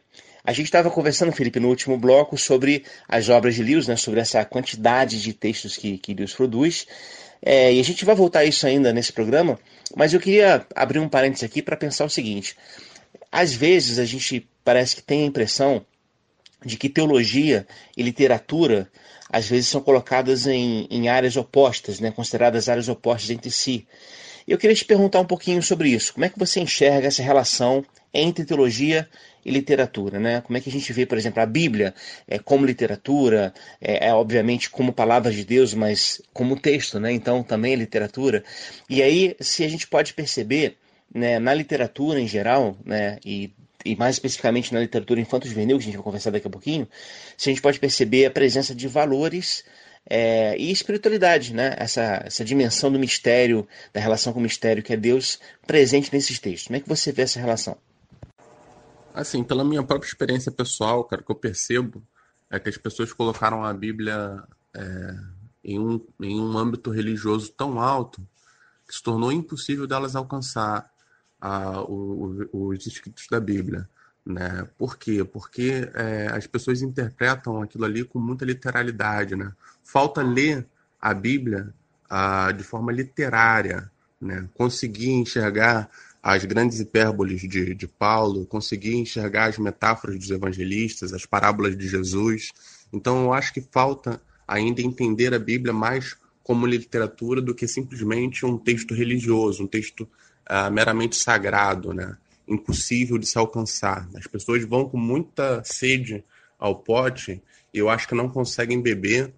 A 0.49 0.51
gente 0.51 0.65
estava 0.65 0.89
conversando, 0.89 1.31
Felipe, 1.31 1.59
no 1.59 1.67
último 1.67 1.95
bloco 1.95 2.35
sobre 2.35 2.83
as 3.07 3.29
obras 3.29 3.53
de 3.53 3.61
Lewis, 3.61 3.85
né, 3.85 3.95
sobre 3.95 4.19
essa 4.19 4.43
quantidade 4.43 5.21
de 5.21 5.31
textos 5.31 5.77
que, 5.77 5.99
que 5.99 6.11
Lewis 6.15 6.33
produz. 6.33 6.87
É, 7.39 7.71
e 7.71 7.79
a 7.79 7.83
gente 7.83 8.03
vai 8.03 8.15
voltar 8.15 8.39
a 8.39 8.45
isso 8.45 8.65
ainda 8.65 8.91
nesse 8.91 9.13
programa, 9.13 9.59
mas 9.95 10.11
eu 10.11 10.19
queria 10.19 10.65
abrir 10.75 10.97
um 10.97 11.07
parênteses 11.07 11.43
aqui 11.43 11.61
para 11.61 11.77
pensar 11.77 12.03
o 12.03 12.09
seguinte: 12.09 12.57
às 13.31 13.53
vezes 13.53 13.99
a 13.99 14.05
gente 14.05 14.49
parece 14.63 14.95
que 14.95 15.03
tem 15.03 15.21
a 15.21 15.27
impressão 15.27 15.85
de 16.65 16.77
que 16.77 16.89
teologia 16.89 17.67
e 17.95 18.01
literatura 18.01 18.89
às 19.29 19.47
vezes 19.47 19.67
são 19.67 19.81
colocadas 19.81 20.47
em, 20.47 20.87
em 20.89 21.09
áreas 21.09 21.37
opostas, 21.37 21.99
né, 21.99 22.09
consideradas 22.09 22.67
áreas 22.67 22.89
opostas 22.89 23.29
entre 23.29 23.51
si. 23.51 23.87
Eu 24.47 24.57
queria 24.57 24.75
te 24.75 24.83
perguntar 24.83 25.19
um 25.19 25.25
pouquinho 25.25 25.61
sobre 25.61 25.89
isso. 25.89 26.11
Como 26.11 26.25
é 26.25 26.29
que 26.29 26.39
você 26.39 26.59
enxerga 26.59 27.07
essa 27.07 27.21
relação 27.21 27.85
entre 28.11 28.43
teologia 28.43 29.07
e 29.45 29.51
literatura, 29.51 30.19
né? 30.19 30.41
Como 30.41 30.57
é 30.57 30.61
que 30.61 30.69
a 30.69 30.71
gente 30.71 30.91
vê, 30.93 31.05
por 31.05 31.17
exemplo, 31.17 31.41
a 31.41 31.45
Bíblia 31.45 31.93
é, 32.27 32.39
como 32.39 32.65
literatura, 32.65 33.53
é, 33.81 34.07
é, 34.07 34.13
obviamente 34.13 34.69
como 34.69 34.93
palavra 34.93 35.31
de 35.31 35.45
Deus, 35.45 35.73
mas 35.73 36.21
como 36.33 36.59
texto, 36.59 36.99
né? 36.99 37.11
Então 37.11 37.43
também 37.43 37.73
é 37.73 37.75
literatura. 37.75 38.43
E 38.89 39.01
aí, 39.01 39.35
se 39.39 39.63
a 39.63 39.67
gente 39.67 39.87
pode 39.87 40.13
perceber, 40.13 40.77
né, 41.13 41.39
na 41.39 41.53
literatura 41.53 42.19
em 42.19 42.27
geral, 42.27 42.77
né, 42.85 43.17
e 43.25 43.51
e 43.85 43.95
mais 43.95 44.15
especificamente 44.15 44.73
na 44.73 44.81
literatura 44.81 45.21
infanto-juvenil, 45.21 45.77
que 45.77 45.83
a 45.83 45.85
gente 45.85 45.95
vai 45.95 46.03
conversar 46.03 46.31
daqui 46.31 46.47
a 46.47 46.49
pouquinho, 46.49 46.87
se 47.37 47.49
a 47.49 47.51
gente 47.51 47.61
pode 47.61 47.79
perceber 47.79 48.25
a 48.25 48.31
presença 48.31 48.75
de 48.75 48.87
valores 48.89 49.63
é, 50.09 50.55
e 50.57 50.71
espiritualidade, 50.71 51.53
né? 51.53 51.75
essa, 51.77 52.23
essa 52.25 52.43
dimensão 52.43 52.91
do 52.91 52.99
mistério, 52.99 53.67
da 53.93 53.99
relação 53.99 54.33
com 54.33 54.39
o 54.39 54.43
mistério 54.43 54.83
que 54.83 54.93
é 54.93 54.97
Deus 54.97 55.39
presente 55.65 56.11
nesses 56.11 56.39
textos. 56.39 56.67
Como 56.67 56.77
é 56.77 56.79
que 56.79 56.89
você 56.89 57.11
vê 57.11 57.21
essa 57.23 57.39
relação? 57.39 57.77
Assim, 59.13 59.43
pela 59.43 59.63
minha 59.63 59.83
própria 59.83 60.07
experiência 60.07 60.51
pessoal, 60.51 61.03
cara, 61.03 61.21
o 61.21 61.25
que 61.25 61.31
eu 61.31 61.35
percebo 61.35 62.03
é 62.49 62.59
que 62.59 62.69
as 62.69 62.77
pessoas 62.77 63.13
colocaram 63.13 63.63
a 63.63 63.73
Bíblia 63.73 64.43
é, 64.73 65.15
em, 65.63 65.79
um, 65.79 66.05
em 66.21 66.39
um 66.39 66.57
âmbito 66.57 66.89
religioso 66.89 67.51
tão 67.51 67.79
alto 67.79 68.25
que 68.87 68.95
se 68.95 69.03
tornou 69.03 69.31
impossível 69.31 69.85
delas 69.85 70.15
alcançar 70.15 70.89
a, 71.39 71.81
o, 71.81 72.47
o, 72.51 72.67
os 72.69 72.87
escritos 72.87 73.27
da 73.29 73.39
Bíblia. 73.39 73.87
Né? 74.25 74.67
Por 74.77 74.97
quê? 74.97 75.23
Porque 75.23 75.89
é, 75.93 76.27
as 76.27 76.47
pessoas 76.47 76.81
interpretam 76.81 77.61
aquilo 77.61 77.85
ali 77.85 78.03
com 78.03 78.19
muita 78.19 78.45
literalidade. 78.45 79.35
Né? 79.35 79.51
Falta 79.83 80.21
ler 80.21 80.67
a 80.99 81.13
Bíblia 81.13 81.73
a, 82.09 82.51
de 82.51 82.63
forma 82.63 82.91
literária, 82.91 83.89
né? 84.19 84.49
conseguir 84.55 85.11
enxergar 85.11 85.89
as 86.21 86.43
grandes 86.45 86.79
hipérboles 86.79 87.41
de, 87.41 87.73
de 87.73 87.87
Paulo, 87.87 88.45
conseguir 88.45 88.95
enxergar 88.95 89.45
as 89.45 89.57
metáforas 89.57 90.17
dos 90.17 90.29
evangelistas, 90.29 91.13
as 91.13 91.25
parábolas 91.25 91.77
de 91.77 91.87
Jesus. 91.87 92.51
Então, 92.91 93.23
eu 93.23 93.33
acho 93.33 93.53
que 93.53 93.61
falta 93.61 94.21
ainda 94.47 94.81
entender 94.81 95.33
a 95.33 95.39
Bíblia 95.39 95.73
mais 95.73 96.17
como 96.43 96.65
literatura 96.65 97.41
do 97.41 97.53
que 97.53 97.67
simplesmente 97.67 98.45
um 98.45 98.57
texto 98.57 98.93
religioso, 98.93 99.63
um 99.63 99.67
texto 99.67 100.01
uh, 100.49 100.71
meramente 100.71 101.15
sagrado, 101.15 101.93
né? 101.93 102.17
impossível 102.47 103.17
de 103.17 103.27
se 103.27 103.37
alcançar. 103.37 104.09
As 104.15 104.25
pessoas 104.25 104.65
vão 104.65 104.89
com 104.89 104.97
muita 104.97 105.63
sede 105.63 106.23
ao 106.57 106.75
pote 106.75 107.41
e 107.71 107.77
eu 107.77 107.87
acho 107.87 108.07
que 108.07 108.15
não 108.15 108.27
conseguem 108.27 108.81
beber 108.81 109.31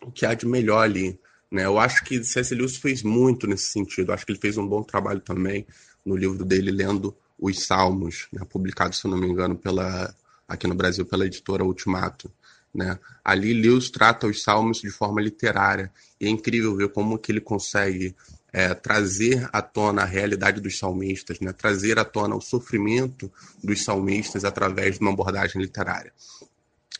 o 0.00 0.10
que 0.10 0.24
há 0.24 0.32
de 0.32 0.46
melhor 0.46 0.82
ali. 0.82 1.18
Né? 1.50 1.66
Eu 1.66 1.78
acho 1.78 2.02
que 2.02 2.24
C.S. 2.24 2.54
Lewis 2.54 2.76
fez 2.78 3.02
muito 3.02 3.46
nesse 3.46 3.66
sentido. 3.66 4.10
Eu 4.10 4.14
acho 4.14 4.24
que 4.24 4.32
ele 4.32 4.40
fez 4.40 4.56
um 4.56 4.66
bom 4.66 4.82
trabalho 4.82 5.20
também 5.20 5.66
no 6.06 6.16
livro 6.16 6.44
dele 6.44 6.70
lendo 6.70 7.14
os 7.38 7.66
Salmos, 7.66 8.28
né? 8.32 8.42
publicado, 8.48 8.94
se 8.94 9.06
não 9.08 9.18
me 9.18 9.26
engano, 9.26 9.56
pela 9.56 10.14
aqui 10.48 10.66
no 10.66 10.74
Brasil 10.74 11.04
pela 11.04 11.26
editora 11.26 11.64
Ultimato. 11.64 12.30
Né? 12.72 12.98
Ali 13.24 13.52
Lewis 13.52 13.90
trata 13.90 14.26
os 14.26 14.42
Salmos 14.42 14.80
de 14.80 14.90
forma 14.90 15.20
literária 15.20 15.90
e 16.20 16.26
é 16.26 16.28
incrível 16.28 16.76
ver 16.76 16.90
como 16.90 17.18
que 17.18 17.32
ele 17.32 17.40
consegue 17.40 18.14
é, 18.52 18.72
trazer 18.74 19.48
à 19.52 19.60
tona 19.60 20.02
a 20.02 20.06
realidade 20.06 20.60
dos 20.60 20.78
salmistas, 20.78 21.40
né? 21.40 21.52
trazer 21.52 21.98
à 21.98 22.04
tona 22.04 22.36
o 22.36 22.40
sofrimento 22.40 23.30
dos 23.62 23.84
salmistas 23.84 24.44
através 24.44 24.96
de 24.96 25.00
uma 25.00 25.12
abordagem 25.12 25.60
literária. 25.60 26.12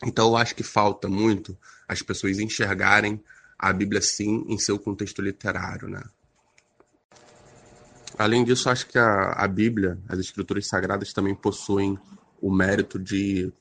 Então, 0.03 0.27
eu 0.27 0.37
acho 0.37 0.53
que 0.53 0.63
falta 0.63 1.07
muito 1.07 1.57
as 1.87 2.01
pessoas 2.01 2.37
enxergarem 2.37 3.19
a 3.57 3.73
Bíblia, 3.73 4.01
sim, 4.01 4.45
em 4.47 4.59
seu 4.59 4.77
contexto 4.77 5.21
literário. 5.21 5.87
Né? 5.87 6.03
Além 8.17 8.43
disso, 8.43 8.69
acho 8.69 8.87
que 8.87 8.97
a, 8.97 9.31
a 9.31 9.47
Bíblia, 9.47 9.97
as 10.07 10.19
Escrituras 10.19 10.67
Sagradas, 10.67 11.13
também 11.13 11.33
possuem 11.35 11.97
o 12.41 12.51
mérito 12.51 12.99
de, 12.99 13.51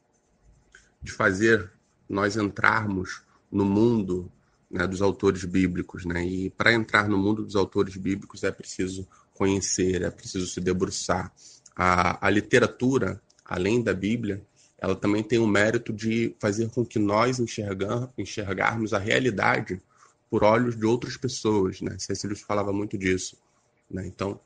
de 1.02 1.12
fazer 1.12 1.70
nós 2.08 2.36
entrarmos 2.36 3.22
no 3.50 3.64
mundo 3.64 4.30
né, 4.70 4.86
dos 4.86 5.02
autores 5.02 5.44
bíblicos. 5.44 6.04
Né? 6.04 6.24
E 6.24 6.50
para 6.50 6.72
entrar 6.72 7.08
no 7.08 7.18
mundo 7.18 7.44
dos 7.44 7.56
autores 7.56 7.96
bíblicos 7.96 8.42
é 8.44 8.50
preciso 8.50 9.06
conhecer, 9.34 10.02
é 10.02 10.10
preciso 10.10 10.46
se 10.46 10.60
debruçar. 10.60 11.32
A, 11.74 12.26
a 12.26 12.30
literatura, 12.30 13.20
além 13.44 13.82
da 13.82 13.92
Bíblia, 13.92 14.42
ela 14.78 14.94
também 14.94 15.22
tem 15.22 15.38
o 15.38 15.46
mérito 15.46 15.92
de 15.92 16.34
fazer 16.38 16.70
com 16.70 16.84
que 16.84 16.98
nós 16.98 17.38
enxergar, 17.38 18.10
enxergarmos 18.16 18.92
a 18.92 18.98
realidade 18.98 19.80
por 20.30 20.44
olhos 20.44 20.76
de 20.76 20.84
outras 20.84 21.16
pessoas. 21.16 21.80
Né? 21.80 21.96
Cecílio 21.98 22.36
falava 22.36 22.72
muito 22.72 22.96
disso. 22.96 23.36
Né? 23.90 24.06
Então, 24.06 24.40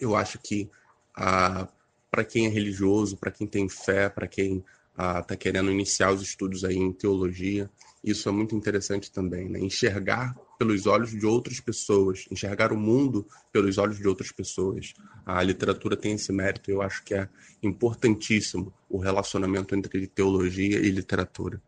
eu 0.00 0.14
acho 0.16 0.38
que 0.38 0.70
ah, 1.14 1.68
para 2.10 2.24
quem 2.24 2.46
é 2.46 2.48
religioso, 2.48 3.16
para 3.16 3.30
quem 3.30 3.46
tem 3.46 3.68
fé, 3.68 4.08
para 4.08 4.26
quem 4.26 4.64
está 4.90 5.34
ah, 5.34 5.36
querendo 5.36 5.70
iniciar 5.70 6.12
os 6.12 6.22
estudos 6.22 6.64
aí 6.64 6.76
em 6.76 6.92
teologia, 6.92 7.70
isso 8.02 8.28
é 8.28 8.32
muito 8.32 8.54
interessante 8.54 9.10
também, 9.10 9.48
né? 9.48 9.58
Enxergar 9.58 10.36
pelos 10.58 10.86
olhos 10.86 11.10
de 11.10 11.26
outras 11.26 11.60
pessoas, 11.60 12.26
enxergar 12.30 12.72
o 12.72 12.76
mundo 12.76 13.26
pelos 13.52 13.78
olhos 13.78 13.98
de 13.98 14.08
outras 14.08 14.32
pessoas. 14.32 14.94
A 15.26 15.42
literatura 15.42 15.96
tem 15.96 16.12
esse 16.12 16.32
mérito, 16.32 16.70
eu 16.70 16.82
acho 16.82 17.02
que 17.04 17.14
é 17.14 17.28
importantíssimo 17.62 18.72
o 18.88 18.98
relacionamento 18.98 19.74
entre 19.74 20.06
teologia 20.06 20.78
e 20.78 20.90
literatura. 20.90 21.60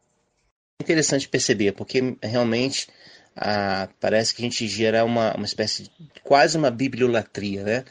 Interessante 0.80 1.28
perceber, 1.28 1.72
porque 1.72 2.16
realmente 2.22 2.88
ah, 3.36 3.88
parece 4.00 4.34
que 4.34 4.42
a 4.42 4.44
gente 4.44 4.66
gera 4.68 5.04
uma, 5.04 5.34
uma 5.34 5.46
espécie 5.46 5.84
de 5.84 5.90
quase 6.22 6.56
uma 6.56 6.70
bibliolatria, 6.70 7.62
né? 7.62 7.84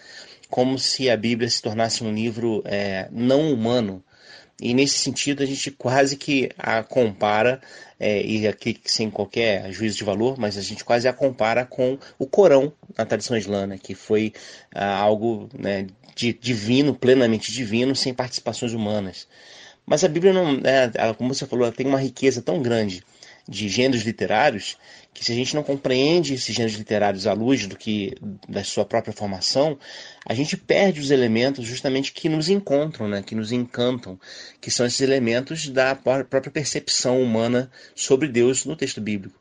Como 0.49 0.80
se 0.80 1.10
a 1.10 1.17
Bíblia 1.17 1.49
se 1.49 1.62
tornasse 1.62 2.04
um 2.04 2.13
livro 2.13 2.63
é, 2.65 3.08
não 3.12 3.54
humano, 3.54 4.04
e 4.62 4.73
nesse 4.73 4.97
sentido 4.99 5.41
a 5.41 5.45
gente 5.45 5.71
quase 5.71 6.17
que 6.17 6.49
a 6.58 6.84
compara, 6.84 7.62
é, 7.99 8.21
e 8.21 8.45
aqui 8.47 8.78
sem 8.86 9.10
qualquer 9.10 9.71
juízo 9.71 9.97
de 9.97 10.04
valor, 10.04 10.38
mas 10.38 10.58
a 10.58 10.62
gente 10.62 10.84
quase 10.84 11.08
a 11.08 11.13
compara 11.13 11.65
com 11.65 11.97
o 12.17 12.28
Corão 12.28 12.73
na 12.97 13.06
tradição 13.06 13.38
islâmica, 13.38 13.82
que 13.82 13.95
foi 13.95 14.34
ah, 14.75 14.97
algo 14.97 15.47
né, 15.58 15.88
de, 16.13 16.34
divino, 16.34 16.93
plenamente 16.93 17.52
divino, 17.54 17.95
sem 17.95 18.13
participações 18.13 18.73
humanas. 18.73 19.28
Mas 19.86 20.04
a 20.04 20.10
Bíblia 20.10 20.34
não, 20.34 20.60
é, 20.63 21.13
como 21.13 21.34
você 21.34 21.45
falou, 21.45 21.65
ela 21.65 21.75
tem 21.75 21.88
uma 21.88 21.99
riqueza 21.99 22.41
tão 22.41 22.62
grande 22.62 23.02
de 23.47 23.69
gêneros 23.69 24.04
literários 24.04 24.78
que 25.13 25.25
se 25.25 25.31
a 25.31 25.35
gente 25.35 25.55
não 25.55 25.63
compreende 25.63 26.33
esses 26.33 26.55
gêneros 26.55 26.77
literários 26.77 27.27
à 27.27 27.33
luz 27.33 27.67
do 27.67 27.75
que 27.75 28.15
da 28.47 28.63
sua 28.63 28.85
própria 28.85 29.13
formação, 29.13 29.77
a 30.25 30.33
gente 30.33 30.55
perde 30.55 31.01
os 31.01 31.11
elementos 31.11 31.65
justamente 31.65 32.13
que 32.13 32.29
nos 32.29 32.47
encontram, 32.47 33.07
né, 33.07 33.21
que 33.21 33.35
nos 33.35 33.51
encantam, 33.51 34.19
que 34.61 34.71
são 34.71 34.85
esses 34.85 35.01
elementos 35.01 35.67
da 35.69 35.95
própria 35.95 36.51
percepção 36.51 37.21
humana 37.21 37.69
sobre 37.95 38.27
Deus 38.27 38.65
no 38.65 38.75
texto 38.75 39.01
bíblico. 39.01 39.39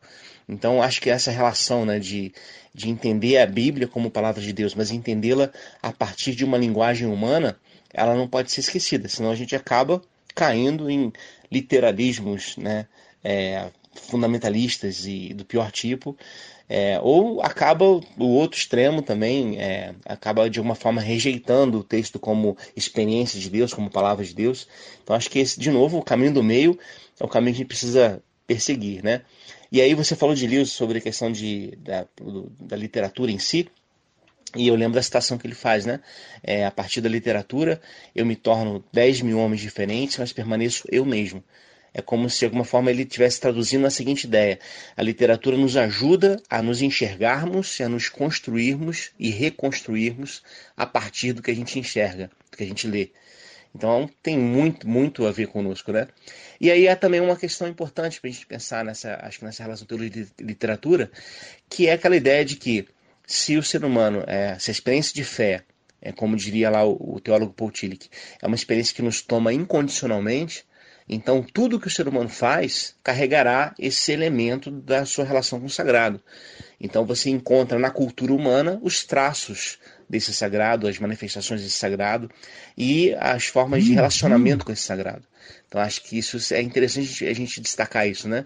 Então, 0.48 0.82
acho 0.82 1.00
que 1.00 1.10
essa 1.10 1.30
relação 1.30 1.84
né, 1.84 1.98
de, 1.98 2.32
de 2.74 2.88
entender 2.88 3.36
a 3.36 3.46
Bíblia 3.46 3.86
como 3.86 4.10
palavra 4.10 4.40
de 4.40 4.52
Deus, 4.52 4.74
mas 4.74 4.90
entendê-la 4.90 5.52
a 5.82 5.92
partir 5.92 6.34
de 6.34 6.44
uma 6.44 6.56
linguagem 6.56 7.06
humana, 7.06 7.58
ela 7.92 8.14
não 8.14 8.26
pode 8.26 8.50
ser 8.50 8.60
esquecida, 8.60 9.08
senão 9.08 9.30
a 9.30 9.34
gente 9.34 9.54
acaba 9.54 10.00
caindo 10.34 10.90
em 10.90 11.12
literalismos 11.50 12.56
né, 12.56 12.86
é, 13.22 13.70
fundamentalistas 14.00 15.06
e 15.06 15.34
do 15.34 15.44
pior 15.44 15.70
tipo, 15.70 16.16
é, 16.68 17.00
ou 17.02 17.40
acaba 17.40 17.84
o 17.84 18.26
outro 18.26 18.58
extremo 18.58 19.00
também, 19.00 19.58
é, 19.58 19.94
acaba 20.04 20.50
de 20.50 20.58
alguma 20.58 20.74
forma 20.74 21.00
rejeitando 21.00 21.78
o 21.78 21.84
texto 21.84 22.18
como 22.18 22.56
experiência 22.76 23.40
de 23.40 23.48
Deus, 23.48 23.72
como 23.72 23.90
palavra 23.90 24.24
de 24.24 24.34
Deus. 24.34 24.68
Então 25.02 25.16
acho 25.16 25.30
que 25.30 25.38
esse, 25.38 25.58
de 25.58 25.70
novo, 25.70 25.98
o 25.98 26.02
caminho 26.02 26.34
do 26.34 26.42
meio 26.42 26.78
é 27.18 27.24
o 27.24 27.28
caminho 27.28 27.54
que 27.54 27.58
a 27.58 27.62
gente 27.62 27.68
precisa 27.68 28.22
perseguir, 28.46 29.02
né? 29.02 29.22
E 29.72 29.80
aí 29.80 29.94
você 29.94 30.14
falou 30.14 30.34
de 30.34 30.46
Lewis 30.46 30.70
sobre 30.70 30.98
a 30.98 31.00
questão 31.00 31.30
de, 31.30 31.76
da, 31.78 32.06
da 32.60 32.76
literatura 32.76 33.30
em 33.30 33.38
si, 33.38 33.68
e 34.56 34.66
eu 34.66 34.74
lembro 34.74 34.94
da 34.94 35.02
citação 35.02 35.36
que 35.36 35.46
ele 35.46 35.54
faz, 35.54 35.84
né? 35.84 36.00
É, 36.42 36.64
a 36.64 36.70
partir 36.70 37.00
da 37.00 37.08
literatura, 37.08 37.80
eu 38.14 38.24
me 38.24 38.34
torno 38.34 38.82
10 38.92 39.20
mil 39.20 39.38
homens 39.38 39.60
diferentes, 39.60 40.16
mas 40.18 40.32
permaneço 40.32 40.88
eu 40.90 41.04
mesmo. 41.04 41.44
É 41.98 42.02
como 42.02 42.30
se 42.30 42.38
de 42.38 42.44
alguma 42.44 42.64
forma 42.64 42.92
ele 42.92 43.02
estivesse 43.02 43.40
traduzindo 43.40 43.84
a 43.84 43.90
seguinte 43.90 44.22
ideia: 44.22 44.60
a 44.96 45.02
literatura 45.02 45.56
nos 45.56 45.76
ajuda 45.76 46.40
a 46.48 46.62
nos 46.62 46.80
enxergarmos, 46.80 47.80
a 47.80 47.88
nos 47.88 48.08
construirmos 48.08 49.10
e 49.18 49.30
reconstruirmos 49.30 50.40
a 50.76 50.86
partir 50.86 51.32
do 51.32 51.42
que 51.42 51.50
a 51.50 51.54
gente 51.54 51.76
enxerga, 51.76 52.30
do 52.52 52.56
que 52.56 52.62
a 52.62 52.66
gente 52.66 52.86
lê. 52.86 53.10
Então 53.74 54.08
tem 54.22 54.38
muito, 54.38 54.88
muito 54.88 55.26
a 55.26 55.32
ver 55.32 55.48
conosco, 55.48 55.90
né? 55.90 56.06
E 56.60 56.70
aí 56.70 56.86
há 56.86 56.94
também 56.94 57.20
uma 57.20 57.34
questão 57.34 57.66
importante 57.66 58.20
para 58.20 58.30
a 58.30 58.32
gente 58.32 58.46
pensar 58.46 58.84
nessa, 58.84 59.18
acho 59.20 59.40
que 59.40 59.44
nessa 59.44 59.64
relação 59.64 59.84
teologia 59.84 60.24
e 60.38 60.42
literatura, 60.42 61.10
que 61.68 61.88
é 61.88 61.94
aquela 61.94 62.16
ideia 62.16 62.44
de 62.44 62.54
que 62.54 62.86
se 63.26 63.56
o 63.56 63.62
ser 63.62 63.84
humano, 63.84 64.22
é, 64.28 64.56
se 64.60 64.70
a 64.70 64.72
experiência 64.72 65.12
de 65.12 65.24
fé, 65.24 65.64
é 66.00 66.12
como 66.12 66.36
diria 66.36 66.70
lá 66.70 66.84
o, 66.84 67.16
o 67.16 67.20
teólogo 67.20 67.52
Paul 67.52 67.72
Tillich, 67.72 68.08
é 68.40 68.46
uma 68.46 68.54
experiência 68.54 68.94
que 68.94 69.02
nos 69.02 69.20
toma 69.20 69.52
incondicionalmente, 69.52 70.64
Então, 71.08 71.42
tudo 71.42 71.80
que 71.80 71.86
o 71.86 71.90
ser 71.90 72.06
humano 72.06 72.28
faz 72.28 72.94
carregará 73.02 73.74
esse 73.78 74.12
elemento 74.12 74.70
da 74.70 75.06
sua 75.06 75.24
relação 75.24 75.58
com 75.58 75.66
o 75.66 75.70
sagrado. 75.70 76.20
Então, 76.78 77.06
você 77.06 77.30
encontra 77.30 77.78
na 77.78 77.90
cultura 77.90 78.32
humana 78.32 78.78
os 78.82 79.04
traços 79.04 79.78
desse 80.08 80.34
sagrado, 80.34 80.86
as 80.86 80.98
manifestações 80.98 81.62
desse 81.62 81.76
sagrado 81.76 82.30
e 82.76 83.14
as 83.18 83.46
formas 83.46 83.84
de 83.84 83.94
relacionamento 83.94 84.64
com 84.64 84.72
esse 84.72 84.82
sagrado. 84.82 85.22
Então, 85.66 85.80
acho 85.80 86.02
que 86.02 86.18
isso 86.18 86.38
é 86.52 86.60
interessante 86.60 87.26
a 87.26 87.32
gente 87.32 87.60
destacar 87.60 88.06
isso, 88.06 88.28
né? 88.28 88.44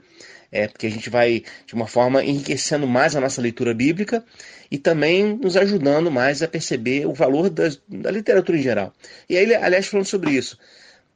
É 0.51 0.69
porque 0.69 0.87
a 0.87 0.91
gente 0.91 1.09
vai, 1.09 1.43
de 1.67 1.75
uma 1.75 1.87
forma, 1.87 2.23
enriquecendo 2.23 2.87
mais 2.87 3.17
a 3.17 3.21
nossa 3.21 3.41
leitura 3.41 3.73
bíblica 3.73 4.25
e 4.71 4.77
também 4.77 5.37
nos 5.37 5.57
ajudando 5.57 6.11
mais 6.11 6.43
a 6.43 6.49
perceber 6.49 7.07
o 7.07 7.15
valor 7.15 7.49
das, 7.49 7.81
da 7.89 8.11
literatura 8.11 8.59
em 8.59 8.63
geral. 8.63 8.93
E 9.29 9.37
aí, 9.37 9.55
aliás, 9.55 9.87
falando 9.87 10.07
sobre 10.07 10.33
isso, 10.33 10.59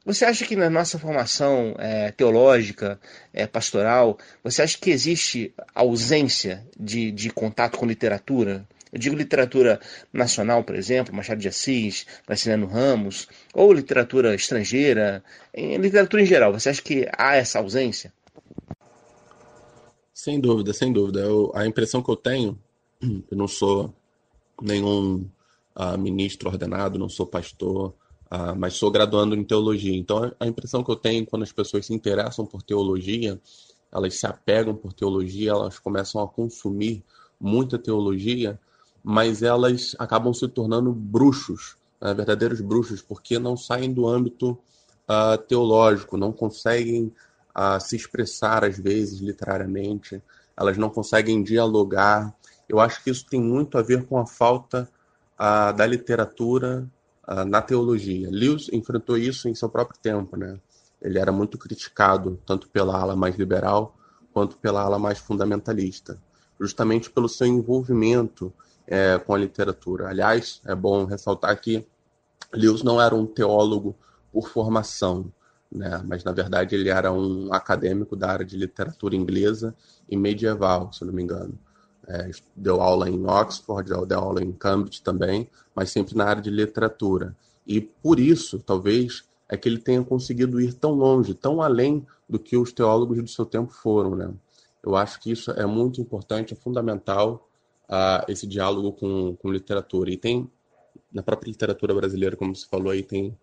você 0.07 0.25
acha 0.25 0.47
que 0.47 0.55
na 0.55 0.71
nossa 0.71 1.01
formação 1.01 1.75
é, 1.81 2.13
teológica, 2.13 3.01
é, 3.35 3.45
pastoral, 3.45 4.17
você 4.43 4.63
acha 4.63 4.79
que 4.79 4.91
existe 4.91 5.53
ausência 5.75 6.65
de, 6.79 7.11
de 7.11 7.29
contato 7.29 7.77
com 7.77 7.85
literatura? 7.85 8.65
Eu 8.93 9.01
digo 9.01 9.17
literatura 9.17 9.81
nacional, 10.13 10.63
por 10.63 10.77
exemplo, 10.77 11.13
Machado 11.13 11.41
de 11.41 11.49
Assis, 11.49 12.07
Graciliano 12.25 12.69
Ramos, 12.69 13.27
ou 13.53 13.73
literatura 13.73 14.33
estrangeira, 14.33 15.25
em 15.53 15.77
literatura 15.77 16.23
em 16.23 16.27
geral. 16.27 16.53
Você 16.53 16.69
acha 16.69 16.81
que 16.81 17.09
há 17.19 17.35
essa 17.35 17.59
ausência? 17.59 18.13
Sem 20.15 20.41
dúvida, 20.41 20.73
sem 20.73 20.93
dúvida. 20.93 21.19
Eu, 21.19 21.51
a 21.53 21.67
impressão 21.67 22.01
que 22.01 22.13
eu 22.13 22.17
tenho, 22.17 22.57
eu 23.03 23.37
não 23.37 23.49
sou 23.49 23.93
nenhum 24.63 25.29
uh, 25.75 25.99
ministro 25.99 26.49
ordenado, 26.49 26.97
não 26.97 27.09
sou 27.09 27.27
pastor, 27.27 27.93
uh, 28.31 28.57
mas 28.57 28.75
sou 28.75 28.91
graduando 28.91 29.35
em 29.35 29.45
teologia. 29.45 29.97
Então, 29.97 30.33
a 30.39 30.47
impressão 30.47 30.83
que 30.83 30.91
eu 30.91 30.97
tenho 30.97 31.27
quando 31.27 31.43
as 31.43 31.53
pessoas 31.53 31.87
se 31.87 31.95
interessam 31.95 32.47
por 32.47 32.63
teologia, 32.63 33.41
elas 33.93 34.15
se 34.15 34.27
apegam 34.27 34.75
por 34.75 34.93
teologia, 34.93 35.51
elas 35.51 35.79
começam 35.79 36.23
a 36.23 36.29
consumir 36.29 37.05
muita 37.41 37.79
teologia, 37.79 38.59
mas 39.03 39.43
elas 39.43 39.95
acabam 39.99 40.33
se 40.35 40.49
tornando 40.49 40.93
bruxos, 40.93 41.77
né, 42.01 42.13
verdadeiros 42.13 42.61
bruxos, 42.61 43.01
porque 43.01 43.39
não 43.39 43.57
saem 43.57 43.93
do 43.93 44.07
âmbito 44.07 44.59
uh, 45.09 45.39
teológico, 45.47 46.17
não 46.17 46.33
conseguem 46.33 47.13
uh, 47.57 47.81
se 47.81 47.97
expressar, 47.97 48.65
às 48.65 48.79
vezes, 48.79 49.21
literariamente, 49.21 50.21
elas 50.57 50.77
não 50.77 50.91
conseguem 50.91 51.43
dialogar. 51.43 52.35
Eu 52.69 52.81
acho 52.81 53.03
que 53.03 53.11
isso 53.11 53.25
tem 53.27 53.41
muito 53.41 53.79
a 53.79 53.83
ver 53.83 54.05
com 54.07 54.19
a 54.19 54.27
falta 54.27 54.89
uh, 55.39 55.73
da 55.77 55.87
literatura 55.87 56.91
na 57.47 57.61
teologia. 57.61 58.29
Lewis 58.31 58.69
enfrentou 58.73 59.17
isso 59.17 59.49
em 59.49 59.55
seu 59.55 59.69
próprio 59.69 59.99
tempo, 60.01 60.37
né? 60.37 60.61
Ele 61.01 61.19
era 61.19 61.33
muito 61.33 61.59
criticado, 61.59 62.41
tanto 62.47 62.69
pela 62.69 62.99
ala 62.99 63.17
mais 63.17 63.37
liberal 63.37 63.97
quanto 64.33 64.57
pela 64.59 64.83
ala 64.83 64.99
mais 64.99 65.19
fundamentalista, 65.19 66.21
justamente 66.61 67.11
pelo 67.11 67.29
seu 67.29 67.47
envolvimento 67.47 68.53
é, 68.87 69.19
com 69.19 69.35
a 69.35 69.39
literatura. 69.39 70.09
Aliás, 70.09 70.61
é 70.65 70.75
bom 70.75 71.05
ressaltar 71.05 71.59
que 71.61 71.87
Lewis 72.53 72.83
não 72.83 73.01
era 73.01 73.15
um 73.15 73.27
teólogo 73.27 73.97
por 74.33 74.49
formação, 74.49 75.33
né? 75.73 76.03
mas 76.05 76.23
na 76.23 76.33
verdade 76.33 76.75
ele 76.75 76.89
era 76.89 77.13
um 77.13 77.53
acadêmico 77.53 78.15
da 78.15 78.31
área 78.31 78.45
de 78.45 78.57
literatura 78.57 79.17
inglesa 79.17 79.75
e 80.09 80.17
medieval, 80.17 80.93
se 80.93 81.05
não 81.05 81.13
me 81.13 81.23
engano. 81.23 81.59
É, 82.09 82.31
deu 82.55 82.81
aula 82.81 83.11
em 83.11 83.27
Oxford, 83.27 83.91
deu 84.07 84.19
aula 84.19 84.43
em 84.43 84.53
Cambridge 84.53 85.03
também, 85.03 85.49
mas 85.75 85.91
sempre 85.91 86.17
na 86.17 86.25
área 86.25 86.43
de 86.43 86.51
literatura. 86.51 87.37
E 87.67 87.81
por 87.81 88.21
isso, 88.21 88.61
talvez, 88.61 89.25
é 89.49 89.57
que 89.57 89.69
ele 89.69 89.79
tenha 89.79 90.05
conseguido 90.05 90.61
ir 90.61 90.73
tão 90.75 90.93
longe, 90.93 91.35
tão 91.35 91.61
além 91.61 92.07
do 92.29 92.39
que 92.39 92.57
os 92.57 92.73
teólogos 92.73 93.19
do 93.19 93.29
seu 93.29 93.45
tempo 93.45 93.73
foram. 93.73 94.15
Né? 94.15 94.33
Eu 94.83 94.95
acho 94.95 95.21
que 95.21 95.31
isso 95.31 95.51
é 95.51 95.67
muito 95.67 96.01
importante, 96.01 96.53
é 96.53 96.57
fundamental 96.57 97.49
uh, 97.89 98.31
esse 98.31 98.47
diálogo 98.47 98.93
com, 98.93 99.37
com 99.37 99.51
literatura. 99.51 100.11
E 100.11 100.17
tem, 100.17 100.51
na 101.13 101.23
própria 101.23 101.51
literatura 101.51 101.95
brasileira, 101.95 102.37
como 102.37 102.55
você 102.55 102.67
falou 102.69 102.91
aí, 102.91 103.03
tem, 103.03 103.37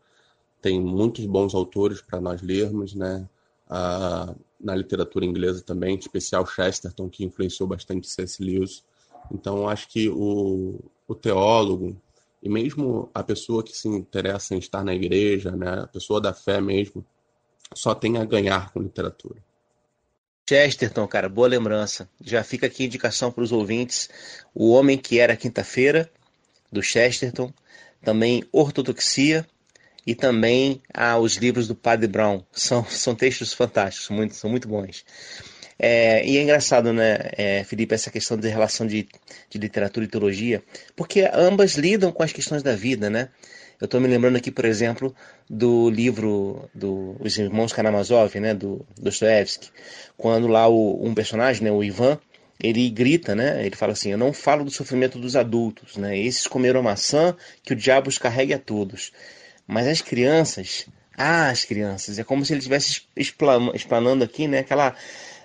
tem 0.61 0.81
muitos 0.81 1.25
bons 1.25 1.53
autores 1.53 2.01
para 2.01 2.21
nós 2.21 2.41
lermos, 2.41 2.93
né? 2.95 3.27
Uh, 3.69 4.35
na 4.63 4.75
literatura 4.75 5.25
inglesa 5.25 5.61
também, 5.61 5.95
em 5.95 5.99
especial 5.99 6.45
Chesterton, 6.45 7.09
que 7.09 7.23
influenciou 7.23 7.67
bastante 7.67 8.07
C.S. 8.07 8.41
Lewis. 8.41 8.83
Então, 9.31 9.67
acho 9.67 9.87
que 9.89 10.09
o, 10.09 10.79
o 11.07 11.13
teólogo, 11.13 11.95
e 12.41 12.49
mesmo 12.49 13.09
a 13.13 13.23
pessoa 13.23 13.63
que 13.63 13.75
se 13.75 13.87
interessa 13.87 14.55
em 14.55 14.59
estar 14.59 14.83
na 14.83 14.95
igreja, 14.95 15.51
né, 15.51 15.81
a 15.81 15.87
pessoa 15.87 16.21
da 16.21 16.33
fé 16.33 16.61
mesmo, 16.61 17.05
só 17.73 17.93
tem 17.93 18.17
a 18.17 18.25
ganhar 18.25 18.71
com 18.71 18.81
literatura. 18.81 19.43
Chesterton, 20.47 21.07
cara, 21.07 21.29
boa 21.29 21.47
lembrança. 21.47 22.09
Já 22.21 22.43
fica 22.43 22.67
aqui 22.67 22.83
indicação 22.83 23.31
para 23.31 23.43
os 23.43 23.51
ouvintes: 23.51 24.09
O 24.53 24.71
Homem 24.71 24.97
que 24.97 25.19
Era 25.19 25.37
Quinta-feira, 25.37 26.11
do 26.71 26.83
Chesterton, 26.83 27.53
também 28.03 28.43
Ortodoxia 28.51 29.47
e 30.05 30.15
também 30.15 30.81
ah, 30.93 31.17
os 31.17 31.35
livros 31.35 31.67
do 31.67 31.75
Padre 31.75 32.07
Brown. 32.07 32.43
São, 32.51 32.83
são 32.89 33.15
textos 33.15 33.53
fantásticos, 33.53 34.09
muito, 34.09 34.35
são 34.35 34.49
muito 34.49 34.67
bons. 34.67 35.05
É, 35.77 36.25
e 36.25 36.37
é 36.37 36.43
engraçado, 36.43 36.93
né, 36.93 37.17
é, 37.33 37.63
Felipe, 37.63 37.95
essa 37.95 38.11
questão 38.11 38.37
de 38.37 38.47
relação 38.47 38.85
de, 38.85 39.07
de 39.49 39.57
literatura 39.57 40.05
e 40.05 40.09
teologia, 40.09 40.63
porque 40.95 41.29
ambas 41.33 41.73
lidam 41.73 42.11
com 42.11 42.23
as 42.23 42.31
questões 42.31 42.61
da 42.61 42.75
vida, 42.75 43.09
né? 43.09 43.29
Eu 43.81 43.85
estou 43.85 43.99
me 43.99 44.07
lembrando 44.07 44.37
aqui, 44.37 44.49
por 44.49 44.63
exemplo, 44.65 45.13
do 45.49 45.89
livro 45.89 46.69
do, 46.73 47.17
Irmãos 47.25 47.73
Karamazov, 47.73 48.39
né, 48.39 48.53
do 48.53 48.85
Dostoevsky, 48.97 49.71
quando 50.15 50.47
lá 50.47 50.67
o, 50.69 51.05
um 51.05 51.13
personagem, 51.13 51.63
né, 51.63 51.71
o 51.71 51.83
Ivan, 51.83 52.17
ele 52.61 52.89
grita, 52.89 53.35
né? 53.35 53.65
Ele 53.65 53.75
fala 53.75 53.91
assim: 53.91 54.11
Eu 54.11 54.17
não 54.17 54.31
falo 54.31 54.63
do 54.63 54.71
sofrimento 54.71 55.19
dos 55.19 55.35
adultos, 55.35 55.97
né? 55.97 56.17
Esses 56.17 56.47
comeram 56.47 56.81
maçã 56.81 57.35
que 57.61 57.73
o 57.73 57.75
diabo 57.75 58.07
os 58.07 58.17
carregue 58.17 58.53
a 58.53 58.59
todos. 58.59 59.11
Mas 59.67 59.87
as 59.87 60.01
crianças, 60.01 60.87
ah, 61.17 61.49
as 61.49 61.65
crianças, 61.65 62.19
é 62.19 62.23
como 62.23 62.45
se 62.45 62.53
ele 62.53 62.59
estivesse 62.59 63.03
explanando 63.15 64.23
aqui, 64.23 64.47
né? 64.47 64.59
Aquela, 64.59 64.95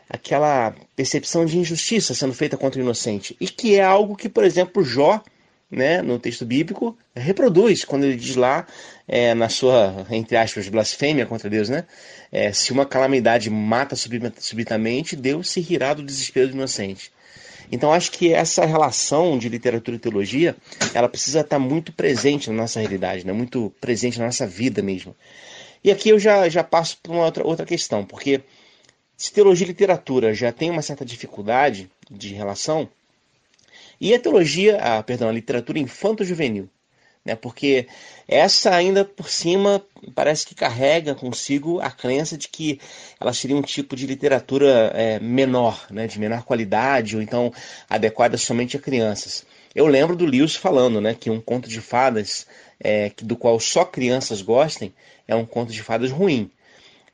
aquela 0.09 0.75
percepção 0.97 1.45
de 1.45 1.59
injustiça 1.59 2.15
sendo 2.15 2.35
feita 2.35 2.57
contra 2.57 2.81
o 2.81 2.83
inocente. 2.83 3.37
E 3.41 3.49
que 3.49 3.77
é 3.77 3.83
algo 3.83 4.17
que, 4.17 4.29
por 4.29 4.45
exemplo, 4.45 4.83
Jó 4.83 5.23
né, 5.71 6.01
no 6.01 6.19
texto 6.19 6.47
bíblico, 6.47 6.97
reproduz 7.15 7.85
quando 7.85 8.05
ele 8.05 8.17
diz 8.17 8.37
lá, 8.37 8.67
é, 9.07 9.35
na 9.35 9.49
sua, 9.49 10.07
entre 10.11 10.37
aspas, 10.37 10.69
blasfêmia 10.69 11.27
contra 11.27 11.51
Deus, 11.51 11.69
né? 11.69 11.85
É, 12.33 12.53
se 12.53 12.73
uma 12.73 12.87
calamidade 12.87 13.51
mata 13.51 13.95
subitamente, 13.97 15.15
Deus 15.15 15.51
se 15.51 15.61
rirá 15.61 15.93
do 15.95 16.03
desespero 16.03 16.49
do 16.49 16.55
inocente. 16.55 17.13
Então 17.71 17.93
acho 17.93 18.11
que 18.13 18.33
essa 18.33 18.65
relação 18.65 19.39
de 19.39 19.49
literatura 19.49 19.97
e 19.97 20.01
teologia, 20.01 20.57
ela 20.95 21.09
precisa 21.09 21.41
estar 21.41 21.59
muito 21.59 21.93
presente 21.93 22.49
na 22.51 22.57
nossa 22.57 22.81
realidade, 22.81 23.27
né? 23.27 23.33
muito 23.33 23.73
presente 23.81 24.19
na 24.19 24.27
nossa 24.27 24.47
vida 24.47 24.83
mesmo. 24.83 25.15
E 25.83 25.91
aqui 25.91 26.09
eu 26.09 26.19
já, 26.19 26.49
já 26.49 26.65
passo 26.65 26.99
para 27.03 27.13
uma 27.13 27.25
outra, 27.25 27.47
outra 27.47 27.67
questão, 27.67 28.05
porque 28.05 28.41
se 29.17 29.33
teologia 29.33 29.67
e 29.67 29.69
literatura 29.69 30.35
já 30.35 30.53
tem 30.53 30.71
uma 30.71 30.83
certa 30.83 31.05
dificuldade 31.05 31.91
de 32.11 32.35
relação, 32.35 32.89
e 34.01 34.15
a 34.15 34.21
teologia, 34.21 34.77
a, 34.79 35.03
perdão, 35.03 35.29
a 35.29 35.33
literatura 35.33 35.79
infanto-juvenil, 35.79 36.69
né? 37.29 37.37
porque 37.37 37.87
essa 38.27 38.75
ainda 38.75 39.05
por 39.05 39.29
cima 39.29 39.85
parece 40.15 40.47
que 40.47 40.55
carrega 40.55 41.15
consigo 41.15 41.79
a 41.81 41.91
crença 41.91 42.39
de 42.39 42.49
que 42.49 42.81
ela 43.21 43.35
seria 43.35 43.55
um 43.55 43.63
tipo 43.63 43.95
de 43.95 44.07
literatura 44.07 44.91
é, 44.95 45.21
menor, 45.21 45.87
né? 45.91 46.07
de 46.07 46.19
menor 46.19 46.43
qualidade, 46.43 47.17
ou 47.17 47.23
então 47.23 47.53
adequada 47.89 48.39
somente 48.39 48.77
a 48.77 48.81
crianças. 48.81 49.45
Eu 49.75 49.87
lembro 49.87 50.17
do 50.17 50.25
Lewis 50.25 50.57
falando 50.57 51.01
né, 51.01 51.15
que 51.15 51.29
um 51.31 51.41
conto 51.41 51.69
de 51.69 51.81
fadas 51.81 52.47
é, 52.81 53.13
do 53.23 53.37
qual 53.37 53.61
só 53.61 53.85
crianças 53.85 54.41
gostem 54.41 54.95
é 55.27 55.37
um 55.37 55.45
conto 55.45 55.71
de 55.71 55.83
fadas 55.83 56.11
ruim. 56.11 56.51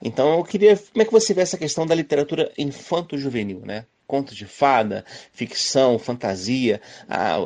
Então 0.00 0.38
eu 0.38 0.44
queria. 0.44 0.76
Como 0.76 1.02
é 1.02 1.04
que 1.04 1.12
você 1.12 1.34
vê 1.34 1.40
essa 1.40 1.58
questão 1.58 1.84
da 1.84 1.94
literatura 1.94 2.52
infanto-juvenil, 2.56 3.60
né? 3.64 3.84
Contos 4.06 4.36
de 4.36 4.44
fada, 4.44 5.04
ficção, 5.32 5.98
fantasia, 5.98 6.80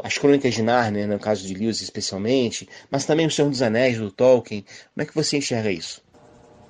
as 0.03 0.19
crônicas 0.19 0.55
de 0.55 0.63
Narnia, 0.63 1.07
no 1.07 1.19
caso 1.19 1.47
de 1.47 1.55
Lewis 1.55 1.81
especialmente, 1.81 2.69
mas 2.91 3.05
também 3.05 3.27
o 3.27 3.31
Senhor 3.31 3.49
dos 3.49 3.63
Anéis, 3.63 3.99
do 3.99 4.11
Tolkien. 4.11 4.65
Como 4.95 5.03
é 5.03 5.07
que 5.07 5.15
você 5.15 5.37
enxerga 5.37 5.71
isso? 5.71 6.03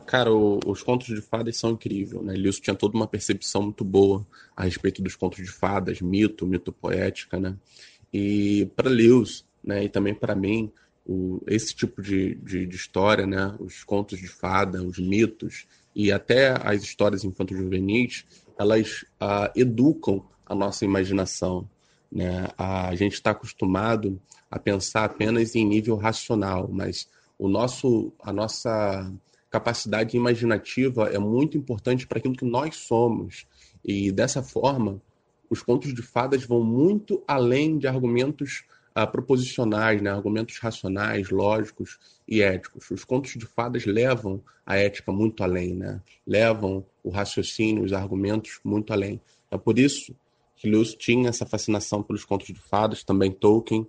Cara, 0.06 0.32
o, 0.32 0.58
os 0.66 0.82
contos 0.82 1.06
de 1.08 1.20
fadas 1.20 1.56
são 1.58 1.72
incríveis, 1.72 2.22
né? 2.22 2.32
Lewis 2.32 2.58
tinha 2.58 2.74
toda 2.74 2.96
uma 2.96 3.06
percepção 3.06 3.62
muito 3.62 3.84
boa 3.84 4.26
a 4.56 4.64
respeito 4.64 5.02
dos 5.02 5.14
contos 5.14 5.44
de 5.44 5.50
fadas, 5.50 6.00
mito, 6.00 6.46
mito 6.46 6.72
poética, 6.72 7.38
né? 7.38 7.54
E 8.12 8.70
para 8.74 8.88
Lewis, 8.88 9.44
né, 9.62 9.84
e 9.84 9.88
também 9.88 10.14
para 10.14 10.34
mim, 10.34 10.72
o, 11.06 11.42
esse 11.46 11.74
tipo 11.74 12.00
de, 12.00 12.36
de, 12.36 12.66
de, 12.66 12.76
história, 12.76 13.26
né, 13.26 13.54
os 13.58 13.84
contos 13.84 14.18
de 14.18 14.28
fada, 14.28 14.82
os 14.82 14.98
mitos 14.98 15.66
e 15.94 16.12
até 16.12 16.54
as 16.62 16.82
histórias 16.82 17.24
infanto-juvenis, 17.24 18.24
elas 18.58 19.04
uh, 19.22 19.50
educam 19.54 20.24
a 20.44 20.54
nossa 20.54 20.84
imaginação. 20.84 21.68
Né? 22.10 22.48
A 22.56 22.94
gente 22.94 23.12
está 23.12 23.30
acostumado 23.30 24.20
a 24.50 24.58
pensar 24.58 25.04
apenas 25.04 25.54
em 25.54 25.64
nível 25.64 25.96
racional, 25.96 26.68
mas 26.70 27.08
o 27.38 27.48
nosso, 27.48 28.12
a 28.20 28.32
nossa 28.32 29.12
capacidade 29.50 30.16
imaginativa 30.16 31.08
é 31.08 31.18
muito 31.18 31.56
importante 31.56 32.06
para 32.06 32.18
aquilo 32.18 32.36
que 32.36 32.44
nós 32.44 32.76
somos. 32.76 33.46
E 33.84 34.10
dessa 34.10 34.42
forma, 34.42 35.00
os 35.48 35.62
contos 35.62 35.94
de 35.94 36.02
fadas 36.02 36.44
vão 36.44 36.62
muito 36.62 37.22
além 37.26 37.78
de 37.78 37.86
argumentos 37.86 38.64
uh, 38.96 39.06
proposicionais, 39.10 40.02
né? 40.02 40.10
argumentos 40.10 40.58
racionais, 40.58 41.30
lógicos 41.30 41.98
e 42.26 42.42
éticos. 42.42 42.90
Os 42.90 43.04
contos 43.04 43.32
de 43.32 43.46
fadas 43.46 43.86
levam 43.86 44.42
a 44.66 44.76
ética 44.76 45.12
muito 45.12 45.42
além, 45.42 45.74
né? 45.74 46.00
levam 46.26 46.84
o 47.08 47.10
raciocínio, 47.10 47.82
os 47.84 47.92
argumentos 47.92 48.60
muito 48.62 48.92
além. 48.92 49.18
É 49.50 49.56
por 49.56 49.78
isso 49.78 50.14
que 50.56 50.68
Lewis 50.68 50.94
tinha 50.94 51.30
essa 51.30 51.46
fascinação 51.46 52.02
pelos 52.02 52.24
contos 52.24 52.48
de 52.48 52.60
fadas, 52.60 53.02
também 53.02 53.30
Tolkien, 53.32 53.86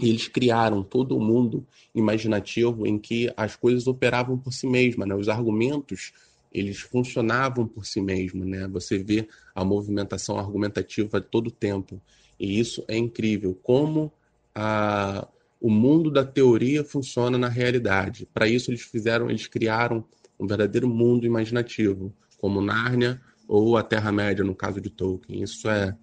e 0.00 0.08
eles 0.08 0.28
criaram 0.28 0.82
todo 0.82 1.14
o 1.14 1.18
um 1.18 1.24
mundo 1.24 1.66
imaginativo 1.94 2.86
em 2.86 2.98
que 2.98 3.30
as 3.36 3.54
coisas 3.54 3.86
operavam 3.86 4.38
por 4.38 4.52
si 4.52 4.66
mesmas, 4.66 5.06
né? 5.06 5.14
os 5.14 5.28
argumentos 5.28 6.12
eles 6.50 6.80
funcionavam 6.80 7.66
por 7.66 7.84
si 7.84 8.00
mesmos, 8.00 8.46
né? 8.46 8.66
Você 8.68 8.96
vê 8.96 9.28
a 9.54 9.62
movimentação 9.62 10.38
argumentativa 10.38 11.20
todo 11.20 11.48
o 11.48 11.50
tempo. 11.50 12.00
E 12.40 12.58
isso 12.58 12.82
é 12.88 12.96
incrível. 12.96 13.54
Como 13.62 14.10
a, 14.54 15.28
o 15.60 15.70
mundo 15.70 16.10
da 16.10 16.24
teoria 16.24 16.82
funciona 16.82 17.36
na 17.36 17.48
realidade. 17.48 18.26
Para 18.32 18.48
isso 18.48 18.70
eles 18.70 18.80
fizeram, 18.80 19.28
eles 19.28 19.46
criaram 19.46 20.02
um 20.40 20.46
verdadeiro 20.46 20.88
mundo 20.88 21.26
imaginativo, 21.26 22.14
como 22.38 22.62
Nárnia 22.62 23.20
ou 23.46 23.76
a 23.76 23.82
Terra-média, 23.82 24.44
no 24.44 24.54
caso 24.54 24.80
de 24.80 24.88
Tolkien. 24.88 25.42
Isso 25.42 25.68
é, 25.68 25.94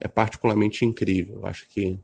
é 0.00 0.08
particularmente 0.08 0.84
incrível. 0.84 1.36
Eu 1.36 1.46
acho 1.46 1.66
que 1.68 1.98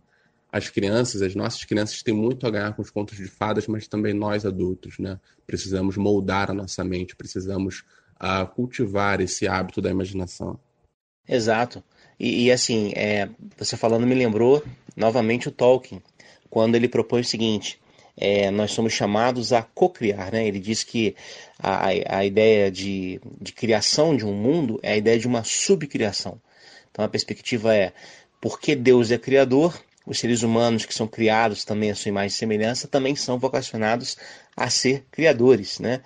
as 0.52 0.68
crianças, 0.68 1.22
as 1.22 1.34
nossas 1.34 1.64
crianças 1.64 2.02
têm 2.02 2.14
muito 2.14 2.46
a 2.46 2.50
ganhar 2.50 2.74
com 2.74 2.82
os 2.82 2.90
contos 2.90 3.16
de 3.16 3.26
fadas, 3.26 3.66
mas 3.66 3.86
também 3.86 4.12
nós 4.12 4.44
adultos, 4.44 4.98
né? 4.98 5.20
Precisamos 5.46 5.96
moldar 5.96 6.50
a 6.50 6.54
nossa 6.54 6.82
mente, 6.82 7.14
precisamos 7.14 7.84
uh, 8.20 8.46
cultivar 8.54 9.20
esse 9.20 9.46
hábito 9.46 9.80
da 9.80 9.90
imaginação. 9.90 10.58
Exato. 11.28 11.82
E, 12.18 12.44
e 12.44 12.52
assim, 12.52 12.92
é, 12.96 13.28
você 13.56 13.76
falando 13.76 14.06
me 14.06 14.14
lembrou 14.14 14.62
novamente 14.96 15.48
o 15.48 15.52
Tolkien, 15.52 16.02
quando 16.48 16.74
ele 16.74 16.88
propõe 16.88 17.20
o 17.20 17.24
seguinte: 17.24 17.79
é, 18.20 18.50
nós 18.50 18.72
somos 18.72 18.92
chamados 18.92 19.52
a 19.52 19.62
co-criar. 19.62 20.30
Né? 20.30 20.46
Ele 20.46 20.60
diz 20.60 20.84
que 20.84 21.16
a, 21.58 21.86
a 21.86 22.24
ideia 22.24 22.70
de, 22.70 23.18
de 23.40 23.52
criação 23.52 24.14
de 24.14 24.26
um 24.26 24.34
mundo 24.34 24.78
é 24.82 24.92
a 24.92 24.96
ideia 24.96 25.18
de 25.18 25.26
uma 25.26 25.42
subcriação. 25.42 26.38
Então 26.90 27.02
a 27.02 27.08
perspectiva 27.08 27.74
é, 27.74 27.92
porque 28.40 28.76
Deus 28.76 29.10
é 29.10 29.16
criador, 29.16 29.80
os 30.06 30.18
seres 30.18 30.42
humanos 30.42 30.84
que 30.84 30.94
são 30.94 31.06
criados 31.06 31.64
também 31.64 31.90
à 31.90 31.94
sua 31.94 32.10
imagem 32.10 32.28
e 32.28 32.32
semelhança 32.32 32.86
também 32.86 33.16
são 33.16 33.38
vocacionados 33.38 34.16
a 34.56 34.68
ser 34.68 35.04
criadores, 35.10 35.78
né? 35.78 36.02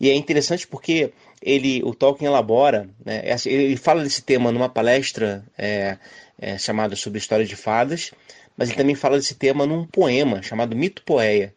E 0.00 0.10
é 0.10 0.14
interessante 0.14 0.66
porque 0.66 1.12
ele, 1.40 1.82
o 1.84 1.94
Tolkien 1.94 2.26
elabora, 2.26 2.88
né, 3.04 3.22
ele 3.46 3.76
fala 3.76 4.02
desse 4.02 4.22
tema 4.22 4.50
numa 4.50 4.68
palestra 4.68 5.44
é, 5.56 5.96
é, 6.38 6.58
chamada 6.58 6.96
sobre 6.96 7.18
história 7.18 7.44
de 7.44 7.54
fadas, 7.54 8.10
mas 8.56 8.68
ele 8.68 8.78
também 8.78 8.94
fala 8.94 9.16
desse 9.16 9.34
tema 9.34 9.66
num 9.66 9.86
poema 9.86 10.42
chamado 10.42 10.76
Mito 10.76 11.02
Poeia, 11.02 11.54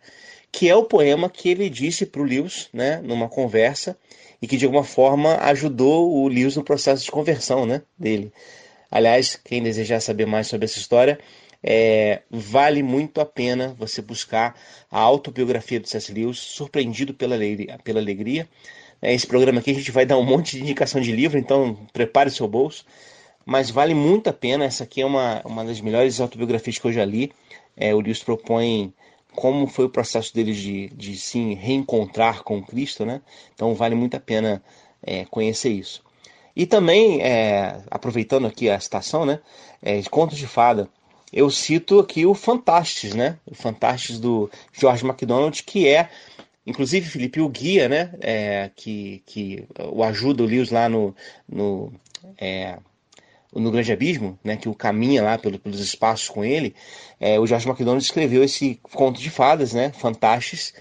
que 0.51 0.69
é 0.69 0.75
o 0.75 0.83
poema 0.83 1.29
que 1.29 1.49
ele 1.49 1.69
disse 1.69 2.05
para 2.05 2.21
o 2.21 2.25
Lewis, 2.25 2.69
né, 2.73 2.99
numa 3.03 3.29
conversa, 3.29 3.97
e 4.41 4.47
que 4.47 4.57
de 4.57 4.65
alguma 4.65 4.83
forma 4.83 5.35
ajudou 5.37 6.11
o 6.11 6.27
Lewis 6.27 6.55
no 6.55 6.63
processo 6.63 7.03
de 7.03 7.11
conversão, 7.11 7.65
né, 7.65 7.81
dele. 7.97 8.31
Aliás, 8.89 9.35
quem 9.35 9.61
desejar 9.61 9.99
saber 9.99 10.25
mais 10.25 10.47
sobre 10.47 10.65
essa 10.65 10.79
história, 10.79 11.19
é, 11.61 12.21
vale 12.29 12.81
muito 12.81 13.19
a 13.19 13.25
pena 13.25 13.75
você 13.77 14.01
buscar 14.01 14.55
a 14.89 14.99
autobiografia 14.99 15.79
do 15.79 15.87
C.S. 15.87 16.13
Lewis, 16.13 16.37
Surpreendido 16.37 17.13
pela 17.13 17.35
Alegria. 17.35 17.77
Pela 17.83 17.99
alegria. 17.99 18.47
É, 19.01 19.13
esse 19.13 19.27
programa 19.27 19.59
aqui 19.59 19.71
a 19.71 19.73
gente 19.73 19.91
vai 19.91 20.05
dar 20.05 20.17
um 20.17 20.23
monte 20.23 20.55
de 20.55 20.63
indicação 20.63 21.01
de 21.01 21.11
livro, 21.11 21.37
então 21.37 21.75
prepare 21.93 22.31
seu 22.31 22.47
bolso. 22.47 22.85
Mas 23.49 23.69
vale 23.69 23.93
muito 23.93 24.29
a 24.29 24.33
pena, 24.33 24.65
essa 24.65 24.83
aqui 24.83 24.99
é 24.99 25.05
uma, 25.05 25.41
uma 25.45 25.63
das 25.63 25.79
melhores 25.79 26.19
autobiografias 26.19 26.77
que 26.77 26.85
eu 26.85 26.91
já 26.91 27.05
li. 27.05 27.31
É, 27.77 27.95
o 27.95 28.01
Lewis 28.01 28.21
propõe 28.21 28.93
como 29.33 29.67
foi 29.67 29.85
o 29.85 29.89
processo 29.89 30.35
dele 30.35 30.51
de, 30.51 30.89
de 30.89 31.15
se 31.15 31.53
reencontrar 31.53 32.43
com 32.43 32.61
Cristo, 32.61 33.05
né? 33.05 33.21
Então 33.55 33.73
vale 33.73 33.95
muito 33.95 34.17
a 34.17 34.19
pena 34.19 34.61
é, 35.01 35.23
conhecer 35.23 35.69
isso. 35.69 36.03
E 36.53 36.65
também, 36.65 37.21
é, 37.21 37.81
aproveitando 37.89 38.47
aqui 38.47 38.69
a 38.69 38.77
citação, 38.81 39.25
né? 39.25 39.39
É, 39.81 40.01
Contos 40.09 40.37
de 40.37 40.45
Fada 40.45 40.89
eu 41.31 41.49
cito 41.49 41.99
aqui 41.99 42.25
o 42.25 42.33
Fantastes, 42.33 43.13
né? 43.13 43.37
O 43.45 43.55
Fantastes 43.55 44.19
do 44.19 44.51
George 44.73 45.05
MacDonald, 45.05 45.63
que 45.63 45.87
é, 45.87 46.09
inclusive, 46.65 47.09
Felipe, 47.09 47.39
o 47.39 47.47
guia, 47.47 47.87
né? 47.87 48.13
É, 48.19 48.71
que, 48.75 49.21
que 49.25 49.65
o 49.91 50.03
ajuda 50.03 50.43
o 50.43 50.45
Lewis 50.45 50.69
lá 50.69 50.89
no, 50.89 51.15
no, 51.47 51.93
é, 52.37 52.77
no 53.59 53.71
Grande 53.71 53.91
Abismo, 53.91 54.37
né? 54.43 54.55
Que 54.57 54.69
o 54.69 54.73
caminha 54.73 55.23
lá 55.23 55.37
pelo, 55.37 55.57
pelos 55.59 55.79
espaços 55.79 56.29
com 56.29 56.43
ele. 56.43 56.75
É, 57.19 57.39
o 57.39 57.47
George 57.47 57.67
MacDonald 57.67 58.03
escreveu 58.03 58.43
esse 58.43 58.79
conto 58.93 59.19
de 59.19 59.29
fadas, 59.29 59.73
né? 59.73 59.91
Fantastes, 59.91 60.73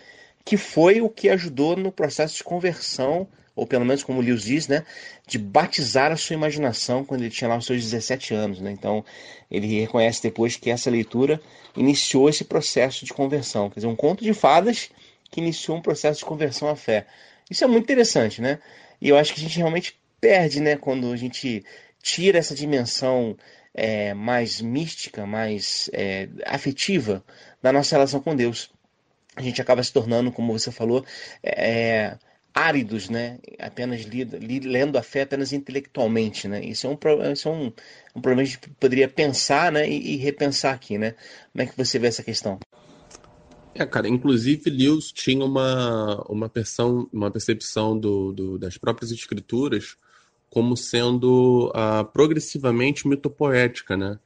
que 0.45 0.57
foi 0.57 1.01
o 1.01 1.09
que 1.09 1.29
ajudou 1.29 1.77
no 1.77 1.91
processo 1.91 2.37
de 2.37 2.45
conversão 2.45 3.27
ou 3.57 3.67
pelo 3.67 3.87
menos 3.87 4.05
como 4.05 4.21
Lewis 4.21 4.43
diz, 4.43 4.69
né, 4.69 4.85
de 5.27 5.39
batizar 5.39 6.13
a 6.13 6.17
sua 6.17 6.35
imaginação 6.35 7.03
quando 7.03 7.23
ele 7.23 7.31
tinha 7.31 7.49
lá 7.49 7.57
os 7.57 7.65
seus 7.65 7.83
17 7.83 8.35
anos. 8.35 8.61
Né? 8.61 8.71
Então, 8.71 9.03
ele 9.51 9.81
reconhece 9.81 10.23
depois 10.23 10.57
que 10.57 10.71
essa 10.71 10.91
leitura 10.91 11.41
iniciou 11.75 12.29
esse 12.29 12.45
processo 12.45 13.07
de 13.07 13.15
conversão. 13.15 13.71
Quer 13.71 13.77
dizer, 13.77 13.87
um 13.87 13.97
conto 13.97 14.23
de 14.23 14.35
fadas 14.35 14.91
que 15.31 15.41
iniciou 15.41 15.79
um 15.79 15.81
processo 15.81 16.19
de 16.19 16.27
conversão 16.27 16.69
à 16.69 16.77
fé. 16.77 17.07
Isso 17.51 17.65
é 17.65 17.67
muito 17.67 17.85
interessante, 17.85 18.43
né? 18.43 18.59
E 19.01 19.09
eu 19.09 19.17
acho 19.17 19.33
que 19.33 19.41
a 19.41 19.43
gente 19.43 19.57
realmente 19.57 19.99
perde, 20.21 20.61
né, 20.61 20.77
quando 20.77 21.11
a 21.11 21.17
gente 21.17 21.65
tira 22.07 22.39
essa 22.39 22.55
dimensão 22.55 23.37
é, 23.75 24.15
mais 24.15 24.61
mística, 24.61 25.27
mais 25.27 25.91
é, 25.93 26.29
afetiva 26.47 27.25
da 27.61 27.73
nossa 27.73 27.97
relação 27.97 28.21
com 28.21 28.37
Deus. 28.37 28.71
A 29.35 29.43
gente 29.43 29.61
acaba 29.61 29.83
se 29.83 29.93
tornando, 29.93 30.31
como 30.31 30.57
você 30.57 30.71
falou, 30.71 31.05
é, 31.43 32.17
áridos, 32.55 33.11
né? 33.11 33.39
Apenas 33.59 34.03
lido, 34.03 34.39
lendo 34.41 34.97
a 34.97 35.03
fé 35.03 35.23
apenas 35.23 35.53
intelectualmente, 35.53 36.47
né? 36.47 36.65
Isso 36.65 36.87
é 36.87 36.91
um, 36.91 37.33
isso 37.33 37.49
é 37.49 37.51
um, 37.51 37.73
um 38.15 38.21
problema 38.21 38.45
que 38.45 38.51
a 38.51 38.53
gente 38.55 38.71
poderia 38.79 39.09
pensar, 39.09 39.73
né? 39.73 39.91
E, 39.91 40.15
e, 40.15 40.17
repensar 40.17 40.75
aqui, 40.75 40.97
né? 40.97 41.17
Como 41.53 41.63
é 41.63 41.67
que 41.67 41.77
você 41.77 41.99
vê 41.99 42.07
essa 42.07 42.23
questão? 42.23 42.61
É, 43.75 43.85
cara, 43.85 44.09
inclusive 44.09 44.71
Lewis 44.71 45.11
tinha 45.11 45.45
uma, 45.45 46.25
uma, 46.31 46.49
percepção, 46.49 47.09
uma 47.13 47.33
percepção 47.33 47.99
do, 47.99 48.33
do, 48.33 48.59
das 48.59 48.79
próprias 48.79 49.11
escrituras 49.11 49.99
como 50.51 50.77
sendo 50.77 51.73
uh, 51.75 52.05
progressivamente 52.13 53.07
mitopoética, 53.07 53.97
né? 53.97 54.19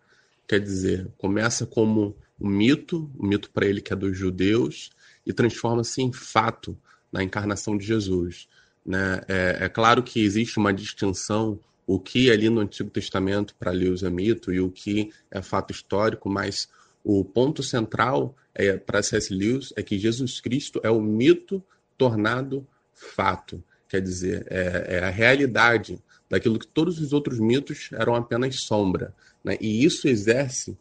Quer 0.46 0.60
dizer, 0.60 1.08
começa 1.16 1.66
como 1.66 2.16
um 2.40 2.48
mito, 2.48 3.10
o 3.16 3.24
um 3.24 3.28
mito 3.28 3.50
para 3.50 3.66
ele 3.66 3.80
que 3.80 3.92
é 3.92 3.96
dos 3.96 4.16
judeus, 4.16 4.90
e 5.26 5.32
transforma-se 5.32 6.02
em 6.02 6.12
fato 6.12 6.76
na 7.12 7.22
encarnação 7.22 7.76
de 7.76 7.84
Jesus. 7.84 8.48
Né? 8.84 9.20
É, 9.28 9.58
é, 9.60 9.68
claro 9.68 10.02
que 10.02 10.20
existe 10.20 10.58
uma 10.58 10.72
distinção, 10.72 11.58
o 11.86 11.98
que 11.98 12.30
ali 12.30 12.48
no 12.48 12.60
Antigo 12.60 12.90
Testamento 12.90 13.54
para 13.58 13.70
Lewis 13.70 14.02
é 14.02 14.10
mito 14.10 14.52
e 14.52 14.60
o 14.60 14.70
que 14.70 15.12
é 15.30 15.42
fato 15.42 15.72
histórico, 15.72 16.28
mas 16.28 16.68
o 17.04 17.24
ponto 17.24 17.62
central 17.62 18.34
é, 18.54 18.76
para 18.76 19.02
C.S. 19.02 19.32
Lewis 19.32 19.72
é 19.76 19.82
que 19.82 19.98
Jesus 19.98 20.40
Cristo 20.40 20.80
é 20.82 20.90
o 20.90 21.00
mito 21.00 21.62
tornado 21.96 22.66
fato. 22.94 23.62
Quer 23.88 24.00
dizer, 24.00 24.46
é, 24.48 24.98
é, 24.98 25.04
a 25.04 25.10
realidade 25.10 25.98
daquilo 26.30 26.58
que 26.58 26.66
todos 26.66 27.00
os 27.00 27.12
outros 27.12 27.40
mitos 27.40 27.90
eram 27.92 28.14
apenas 28.14 28.60
sombra. 28.60 29.12
Né? 29.44 29.58
E 29.60 29.84
isso 29.84 30.08
exerce 30.08 30.78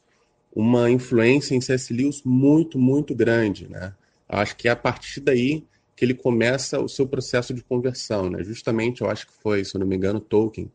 uma 0.55 0.89
influência 0.89 1.55
em 1.55 1.62
C.S. 1.62 1.91
Lewis 1.91 2.21
muito, 2.23 2.77
muito 2.77 3.15
grande. 3.15 3.67
Né? 3.67 3.93
Acho 4.27 4.55
que 4.55 4.67
é 4.67 4.71
a 4.71 4.75
partir 4.75 5.19
daí 5.19 5.65
que 5.95 6.05
ele 6.05 6.13
começa 6.13 6.79
o 6.79 6.88
seu 6.88 7.05
processo 7.05 7.53
de 7.53 7.62
conversão, 7.62 8.29
né? 8.29 8.41
Justamente, 8.41 9.01
eu 9.01 9.09
acho 9.09 9.27
que 9.27 9.33
foi, 9.33 9.65
se 9.65 9.75
eu 9.75 9.79
não 9.79 9.88
me 9.88 9.97
engano, 9.97 10.21
Tolkien, 10.21 10.71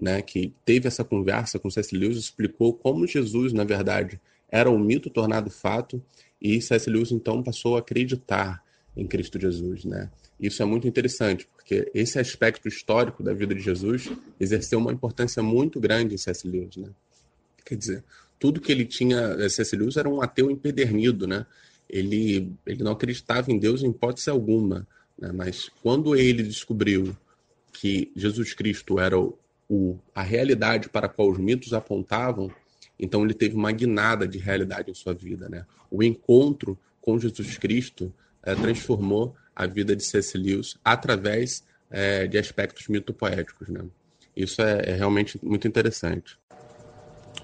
né, 0.00 0.22
que 0.22 0.54
teve 0.64 0.88
essa 0.88 1.04
conversa 1.04 1.58
com 1.58 1.68
C.S. 1.68 1.94
Lewis, 1.94 2.16
explicou 2.16 2.72
como 2.72 3.06
Jesus, 3.06 3.52
na 3.52 3.62
verdade, 3.62 4.18
era 4.48 4.70
um 4.70 4.78
mito 4.78 5.10
tornado 5.10 5.50
fato, 5.50 6.02
e 6.40 6.62
C.S. 6.62 6.88
Lewis 6.88 7.12
então 7.12 7.42
passou 7.42 7.76
a 7.76 7.80
acreditar 7.80 8.62
em 8.96 9.06
Cristo 9.06 9.38
Jesus, 9.38 9.84
né? 9.84 10.10
Isso 10.40 10.62
é 10.62 10.64
muito 10.64 10.88
interessante, 10.88 11.46
porque 11.64 11.90
esse 11.94 12.18
aspecto 12.18 12.68
histórico 12.68 13.22
da 13.22 13.32
vida 13.32 13.54
de 13.54 13.60
Jesus 13.62 14.10
exerceu 14.38 14.78
uma 14.78 14.92
importância 14.92 15.42
muito 15.42 15.80
grande 15.80 16.14
em 16.14 16.18
C.S. 16.18 16.46
Lewis, 16.46 16.76
né? 16.76 16.90
Quer 17.64 17.76
dizer, 17.76 18.04
tudo 18.38 18.60
que 18.60 18.70
ele 18.70 18.84
tinha, 18.84 19.48
C.S. 19.48 19.74
Lewis 19.74 19.96
era 19.96 20.06
um 20.06 20.20
ateu 20.20 20.50
empedernido, 20.50 21.26
né? 21.26 21.46
ele, 21.88 22.52
ele 22.66 22.82
não 22.82 22.92
acreditava 22.92 23.50
em 23.50 23.58
Deus 23.58 23.82
em 23.82 23.90
hipótese 23.90 24.30
alguma, 24.30 24.86
né? 25.18 25.32
mas 25.32 25.70
quando 25.82 26.14
ele 26.14 26.42
descobriu 26.42 27.16
que 27.72 28.12
Jesus 28.14 28.52
Cristo 28.52 28.98
era 28.98 29.18
o, 29.18 29.38
o, 29.68 29.98
a 30.14 30.22
realidade 30.22 30.88
para 30.88 31.06
a 31.06 31.08
qual 31.08 31.30
os 31.30 31.38
mitos 31.38 31.72
apontavam, 31.72 32.50
então 32.98 33.24
ele 33.24 33.34
teve 33.34 33.54
uma 33.54 33.72
guinada 33.72 34.28
de 34.28 34.38
realidade 34.38 34.90
em 34.90 34.94
sua 34.94 35.14
vida. 35.14 35.48
Né? 35.48 35.64
O 35.90 36.02
encontro 36.02 36.78
com 37.00 37.18
Jesus 37.18 37.56
Cristo 37.58 38.12
é, 38.42 38.54
transformou 38.54 39.34
a 39.54 39.66
vida 39.66 39.94
de 39.94 40.04
C.S. 40.04 40.36
Lewis 40.36 40.76
através 40.84 41.64
é, 41.90 42.26
de 42.26 42.38
aspectos 42.38 42.88
mitopoéticos. 42.88 43.68
Né? 43.68 43.84
Isso 44.36 44.60
é, 44.62 44.90
é, 44.90 44.94
realmente 44.94 45.38
muito 45.42 45.68
interessante. 45.68 46.38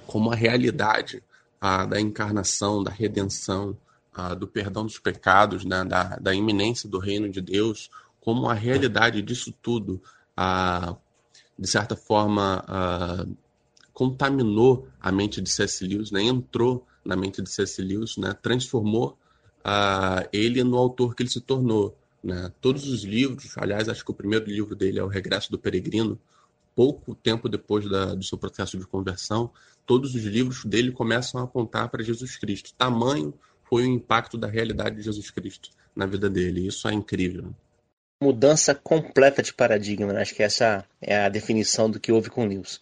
Como 0.06 0.30
a 0.30 0.34
realidade 0.34 1.22
a, 1.60 1.86
da 1.86 2.00
encarnação, 2.00 2.82
da 2.82 2.90
redenção, 2.90 3.76
a, 4.12 4.34
do 4.34 4.48
perdão 4.48 4.84
dos 4.84 4.98
pecados, 4.98 5.64
né? 5.64 5.84
da, 5.84 6.16
da 6.16 6.34
iminência 6.34 6.88
do 6.88 6.98
reino 6.98 7.28
de 7.28 7.40
Deus, 7.40 7.90
como 8.20 8.48
a 8.48 8.54
realidade 8.54 9.22
disso 9.22 9.54
tudo, 9.62 10.02
a, 10.36 10.96
de 11.58 11.68
certa 11.68 11.94
forma, 11.94 12.64
a, 12.66 13.26
contaminou 13.92 14.88
a 15.00 15.12
mente 15.12 15.40
de 15.40 15.50
C.S. 15.50 15.86
Lewis, 15.86 16.10
né? 16.10 16.22
entrou 16.22 16.86
na 17.04 17.14
mente 17.14 17.40
de 17.42 17.50
C.S. 17.50 17.80
Lewis, 17.82 18.16
né? 18.16 18.34
transformou 18.42 19.18
uh, 19.60 20.26
ele 20.32 20.62
no 20.64 20.76
autor 20.76 21.14
que 21.14 21.22
ele 21.22 21.30
se 21.30 21.40
tornou. 21.40 21.96
Né? 22.22 22.52
Todos 22.60 22.86
os 22.86 23.02
livros, 23.02 23.56
aliás, 23.56 23.88
acho 23.88 24.04
que 24.04 24.10
o 24.10 24.14
primeiro 24.14 24.46
livro 24.46 24.76
dele 24.76 24.98
é 24.98 25.02
O 25.02 25.08
Regresso 25.08 25.50
do 25.50 25.58
Peregrino, 25.58 26.18
pouco 26.74 27.14
tempo 27.14 27.48
depois 27.48 27.88
da, 27.88 28.14
do 28.14 28.24
seu 28.24 28.38
processo 28.38 28.78
de 28.78 28.86
conversão, 28.86 29.50
todos 29.86 30.14
os 30.14 30.22
livros 30.24 30.64
dele 30.64 30.92
começam 30.92 31.40
a 31.40 31.44
apontar 31.44 31.88
para 31.88 32.02
Jesus 32.02 32.36
Cristo. 32.36 32.74
Tamanho 32.74 33.34
foi 33.64 33.82
o 33.82 33.86
impacto 33.86 34.36
da 34.36 34.48
realidade 34.48 34.96
de 34.96 35.02
Jesus 35.02 35.30
Cristo 35.30 35.70
na 35.94 36.06
vida 36.06 36.28
dele. 36.28 36.66
Isso 36.66 36.88
é 36.88 36.92
incrível. 36.92 37.54
Mudança 38.22 38.74
completa 38.74 39.42
de 39.42 39.54
paradigma, 39.54 40.12
né? 40.12 40.20
acho 40.20 40.34
que 40.34 40.42
essa 40.42 40.84
é 41.00 41.16
a 41.16 41.28
definição 41.28 41.90
do 41.90 41.98
que 41.98 42.12
houve 42.12 42.28
com 42.28 42.46
Lewis. 42.46 42.80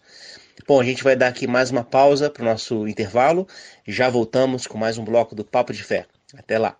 Bom, 0.67 0.81
a 0.81 0.83
gente 0.83 1.03
vai 1.03 1.15
dar 1.15 1.29
aqui 1.29 1.47
mais 1.47 1.71
uma 1.71 1.83
pausa 1.83 2.29
para 2.29 2.43
o 2.43 2.45
nosso 2.45 2.87
intervalo. 2.87 3.47
Já 3.87 4.09
voltamos 4.09 4.67
com 4.67 4.77
mais 4.77 4.97
um 4.97 5.05
bloco 5.05 5.33
do 5.33 5.45
Papo 5.45 5.71
de 5.71 5.81
Fé. 5.81 6.05
Até 6.33 6.59
lá. 6.59 6.77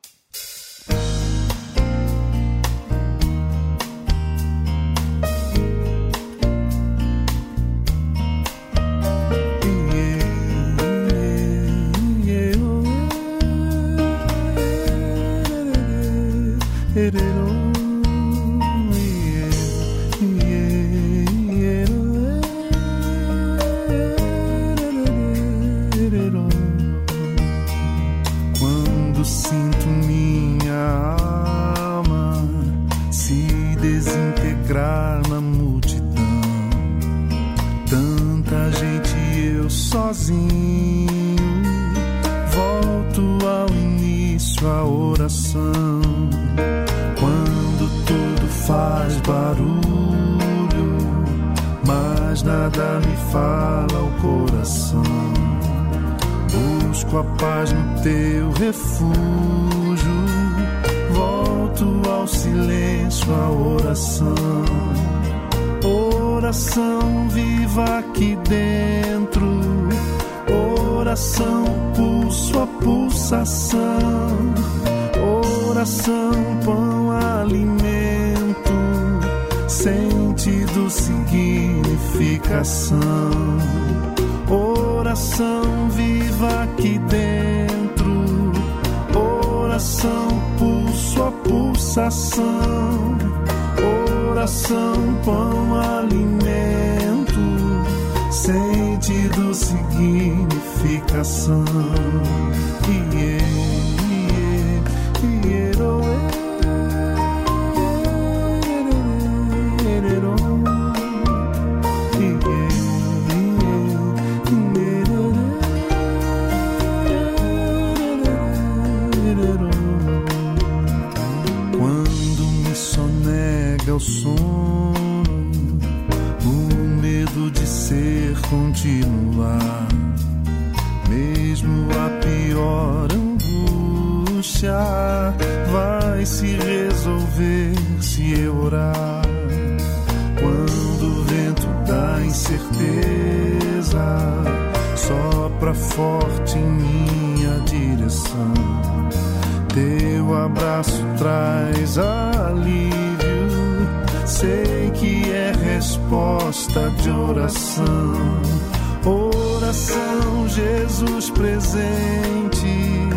presente, 161.69 163.09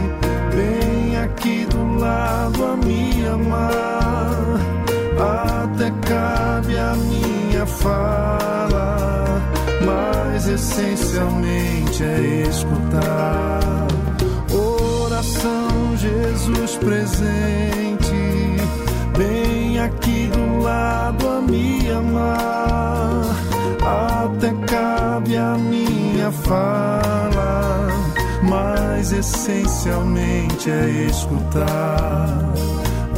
bem 0.55 1.17
aqui 1.19 1.67
do 1.67 1.99
lado 1.99 2.65
a 2.65 2.77
me 2.77 3.27
amar. 3.27 4.61
Até 5.65 5.91
cabe 6.07 6.77
a 6.77 6.95
minha 6.95 7.65
fala, 7.65 9.40
mas 9.87 10.46
essencialmente 10.48 12.05
é 12.05 12.48
escutar. 12.48 13.87
Oração, 14.53 15.96
Jesus 15.96 16.77
presente, 16.77 18.13
bem 19.17 19.81
aqui 19.81 20.29
do 20.29 20.63
lado 20.63 21.27
a 21.27 21.40
me 21.40 21.90
amar. 21.90 23.23
Até 23.81 24.53
cabe 24.67 25.37
a 25.37 25.57
minha 25.57 26.31
fala 26.31 27.42
mas 28.53 29.13
essencialmente 29.13 30.71
é 30.71 31.07
escutar. 31.09 32.53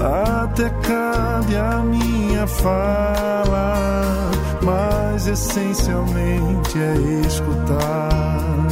Até 0.00 0.70
cabe 0.70 1.56
a 1.56 1.78
minha 1.78 2.46
fala, 2.46 4.30
mas 4.62 5.26
essencialmente 5.26 6.78
é 6.78 7.26
escutar. 7.26 8.66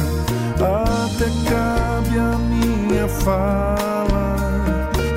Até 0.55 1.25
cabe 1.49 2.17
a 2.17 2.37
minha 2.37 3.07
fala, 3.09 4.37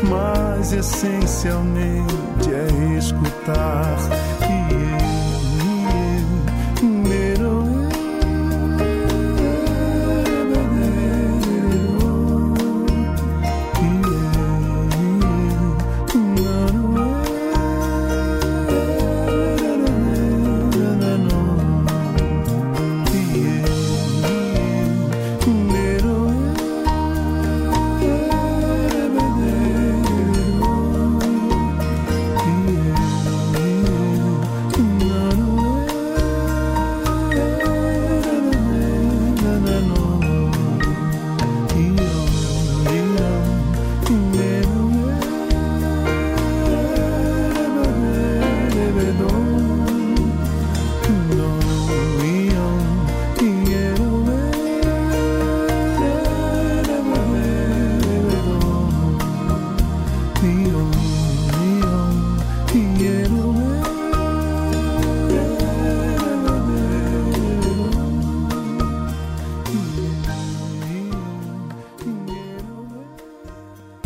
mas 0.08 0.72
essencialmente 0.72 2.50
é 2.50 2.98
escutar 2.98 4.35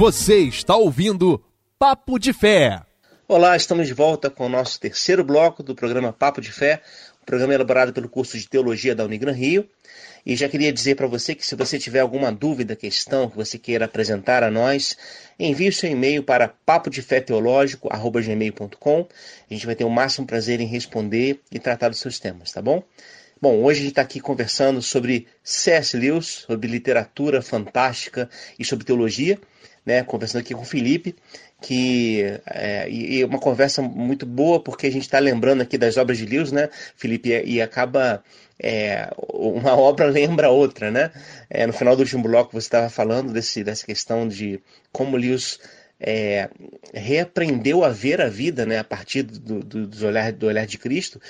Você 0.00 0.38
está 0.38 0.74
ouvindo 0.76 1.44
Papo 1.78 2.18
de 2.18 2.32
Fé. 2.32 2.80
Olá, 3.28 3.54
estamos 3.54 3.86
de 3.86 3.92
volta 3.92 4.30
com 4.30 4.46
o 4.46 4.48
nosso 4.48 4.80
terceiro 4.80 5.22
bloco 5.22 5.62
do 5.62 5.74
programa 5.74 6.10
Papo 6.10 6.40
de 6.40 6.50
Fé, 6.50 6.80
um 7.20 7.26
programa 7.26 7.52
elaborado 7.52 7.92
pelo 7.92 8.08
curso 8.08 8.38
de 8.38 8.48
Teologia 8.48 8.94
da 8.94 9.04
Unigran 9.04 9.34
Rio. 9.34 9.68
E 10.24 10.34
já 10.34 10.48
queria 10.48 10.72
dizer 10.72 10.94
para 10.94 11.06
você 11.06 11.34
que 11.34 11.44
se 11.44 11.54
você 11.54 11.78
tiver 11.78 12.00
alguma 12.00 12.32
dúvida, 12.32 12.74
questão 12.74 13.28
que 13.28 13.36
você 13.36 13.58
queira 13.58 13.84
apresentar 13.84 14.42
a 14.42 14.50
nós, 14.50 14.96
envie 15.38 15.68
o 15.68 15.72
seu 15.72 15.90
e-mail 15.90 16.22
para 16.22 16.48
papodefeteológico.gmail.com. 16.48 19.06
A 19.50 19.52
gente 19.52 19.66
vai 19.66 19.74
ter 19.74 19.84
o 19.84 19.90
máximo 19.90 20.26
prazer 20.26 20.62
em 20.62 20.66
responder 20.66 21.40
e 21.52 21.58
tratar 21.58 21.90
dos 21.90 21.98
seus 21.98 22.18
temas, 22.18 22.50
tá 22.50 22.62
bom? 22.62 22.82
Bom, 23.38 23.62
hoje 23.62 23.80
a 23.80 23.82
gente 23.82 23.92
está 23.92 24.02
aqui 24.02 24.18
conversando 24.18 24.80
sobre 24.80 25.26
C.S. 25.42 25.94
Lewis, 25.96 26.44
sobre 26.46 26.68
literatura 26.68 27.42
fantástica 27.42 28.30
e 28.58 28.64
sobre 28.66 28.84
teologia, 28.84 29.38
né? 29.84 30.02
Conversando 30.02 30.42
aqui 30.42 30.54
com 30.54 30.62
o 30.62 30.64
Felipe, 30.64 31.14
que 31.60 32.40
é, 32.46 32.88
e 32.90 33.24
uma 33.24 33.38
conversa 33.38 33.82
muito 33.82 34.24
boa 34.24 34.60
porque 34.60 34.86
a 34.86 34.92
gente 34.92 35.02
está 35.02 35.18
lembrando 35.18 35.62
aqui 35.62 35.76
das 35.76 35.96
obras 35.96 36.18
de 36.18 36.26
Lewis, 36.26 36.52
né, 36.52 36.70
Felipe, 36.96 37.28
e, 37.44 37.60
acaba 37.60 38.22
é, 38.58 39.10
uma 39.28 39.74
obra 39.76 40.06
lembra 40.06 40.50
outra, 40.50 40.90
né? 40.90 41.10
É, 41.48 41.66
no 41.66 41.72
final 41.72 41.94
do 41.96 42.00
último 42.00 42.22
bloco 42.22 42.52
você 42.52 42.66
estava 42.66 42.88
falando 42.88 43.32
desse, 43.32 43.62
dessa 43.62 43.84
questão 43.84 44.26
de 44.26 44.60
como 44.92 45.16
Lewis 45.16 45.58
é, 45.98 46.48
reaprendeu 46.94 47.84
a 47.84 47.90
ver 47.90 48.20
a 48.22 48.28
vida, 48.28 48.64
né, 48.64 48.78
a 48.78 48.84
partir 48.84 49.22
do, 49.22 49.60
do, 49.60 49.86
do, 49.86 50.06
olhar, 50.06 50.32
do 50.32 50.46
olhar 50.46 50.66
de 50.66 50.78
Cristo, 50.78 51.20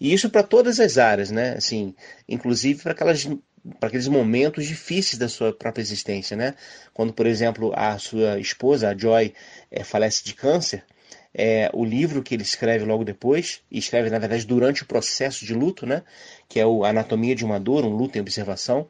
e 0.00 0.12
isso 0.12 0.28
para 0.28 0.42
todas 0.42 0.80
as 0.80 0.98
áreas, 0.98 1.30
né? 1.30 1.54
Assim, 1.56 1.94
inclusive 2.28 2.82
para 2.82 2.92
aquelas 2.92 3.26
para 3.78 3.88
aqueles 3.88 4.08
momentos 4.08 4.66
difíceis 4.66 5.18
da 5.18 5.28
sua 5.28 5.52
própria 5.52 5.82
existência, 5.82 6.36
né? 6.36 6.54
Quando, 6.94 7.12
por 7.12 7.26
exemplo, 7.26 7.72
a 7.74 7.98
sua 7.98 8.38
esposa, 8.38 8.90
a 8.90 8.96
Joy, 8.96 9.32
é, 9.70 9.84
falece 9.84 10.24
de 10.24 10.34
câncer, 10.34 10.84
é, 11.34 11.70
o 11.72 11.84
livro 11.84 12.22
que 12.22 12.34
ele 12.34 12.42
escreve 12.42 12.84
logo 12.84 13.04
depois, 13.04 13.60
e 13.70 13.78
escreve, 13.78 14.08
na 14.10 14.18
verdade, 14.18 14.46
durante 14.46 14.82
o 14.82 14.86
processo 14.86 15.44
de 15.44 15.52
luto, 15.52 15.86
né? 15.86 16.02
Que 16.48 16.60
é 16.60 16.66
o 16.66 16.84
Anatomia 16.84 17.34
de 17.34 17.44
uma 17.44 17.60
Dor, 17.60 17.84
um 17.84 17.94
luto 17.94 18.16
em 18.16 18.20
observação, 18.20 18.88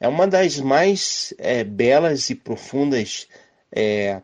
é 0.00 0.08
uma 0.08 0.26
das 0.26 0.58
mais 0.58 1.32
é, 1.38 1.62
belas 1.62 2.30
e 2.30 2.34
profundas 2.34 3.28
é, 3.70 4.20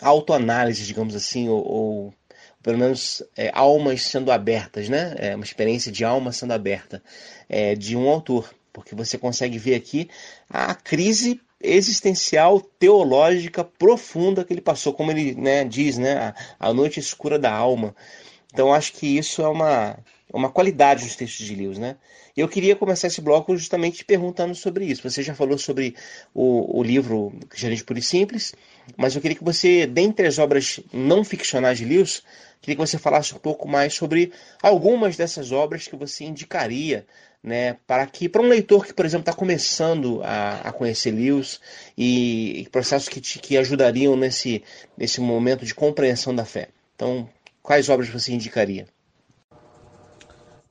autoanálises, 0.00 0.86
digamos 0.86 1.14
assim, 1.14 1.48
ou, 1.48 1.64
ou 1.64 2.14
pelo 2.62 2.78
menos 2.78 3.22
é, 3.36 3.50
almas 3.54 4.02
sendo 4.02 4.30
abertas, 4.30 4.88
né? 4.88 5.14
É 5.18 5.34
uma 5.34 5.44
experiência 5.44 5.90
de 5.90 6.04
alma 6.04 6.32
sendo 6.32 6.52
aberta 6.52 7.02
é, 7.48 7.74
de 7.74 7.96
um 7.96 8.08
autor, 8.08 8.52
porque 8.72 8.94
você 8.94 9.18
consegue 9.18 9.58
ver 9.58 9.74
aqui 9.74 10.08
a 10.48 10.74
crise 10.74 11.40
existencial 11.60 12.60
teológica 12.60 13.62
profunda 13.62 14.44
que 14.44 14.52
ele 14.52 14.60
passou, 14.60 14.92
como 14.92 15.10
ele 15.10 15.34
né, 15.34 15.64
diz, 15.64 15.98
né? 15.98 16.34
A, 16.58 16.72
noite 16.72 16.98
escura 16.98 17.38
da 17.38 17.52
alma. 17.52 17.94
Então 18.52 18.72
acho 18.72 18.92
que 18.94 19.16
isso 19.16 19.42
é 19.42 19.48
uma 19.48 19.98
uma 20.32 20.50
qualidade 20.50 21.04
dos 21.04 21.14
textos 21.14 21.44
de 21.46 21.54
Lewis, 21.54 21.78
né? 21.78 21.96
Eu 22.34 22.48
queria 22.48 22.74
começar 22.74 23.08
esse 23.08 23.20
bloco 23.20 23.54
justamente 23.54 23.98
te 23.98 24.04
perguntando 24.04 24.54
sobre 24.54 24.86
isso. 24.86 25.08
Você 25.08 25.22
já 25.22 25.34
falou 25.34 25.58
sobre 25.58 25.94
o, 26.32 26.78
o 26.78 26.82
livro 26.82 27.30
Cristianismo 27.50 27.86
Puro 27.86 27.98
e 27.98 28.02
Simples, 28.02 28.54
mas 28.96 29.14
eu 29.14 29.20
queria 29.20 29.36
que 29.36 29.44
você, 29.44 29.86
dentre 29.86 30.26
as 30.26 30.38
obras 30.38 30.80
não 30.90 31.22
ficcionais 31.22 31.76
de 31.76 31.84
Lewis, 31.84 32.22
queria 32.62 32.76
que 32.76 32.80
você 32.80 32.96
falasse 32.96 33.34
um 33.34 33.38
pouco 33.38 33.68
mais 33.68 33.92
sobre 33.92 34.32
algumas 34.62 35.16
dessas 35.16 35.52
obras 35.52 35.86
que 35.86 35.96
você 35.96 36.24
indicaria 36.24 37.04
né, 37.42 37.76
para 37.86 38.06
que 38.06 38.28
para 38.28 38.40
um 38.40 38.48
leitor 38.48 38.86
que, 38.86 38.94
por 38.94 39.04
exemplo, 39.04 39.22
está 39.22 39.32
começando 39.32 40.22
a, 40.22 40.60
a 40.60 40.72
conhecer 40.72 41.10
Lewis 41.10 41.60
e, 41.98 42.60
e 42.60 42.68
processos 42.68 43.08
que, 43.08 43.20
te, 43.20 43.38
que 43.40 43.56
ajudariam 43.56 44.16
nesse, 44.16 44.62
nesse 44.96 45.20
momento 45.20 45.64
de 45.64 45.74
compreensão 45.74 46.34
da 46.34 46.44
fé. 46.44 46.68
Então, 46.94 47.28
quais 47.60 47.88
obras 47.88 48.08
você 48.08 48.32
indicaria? 48.32 48.86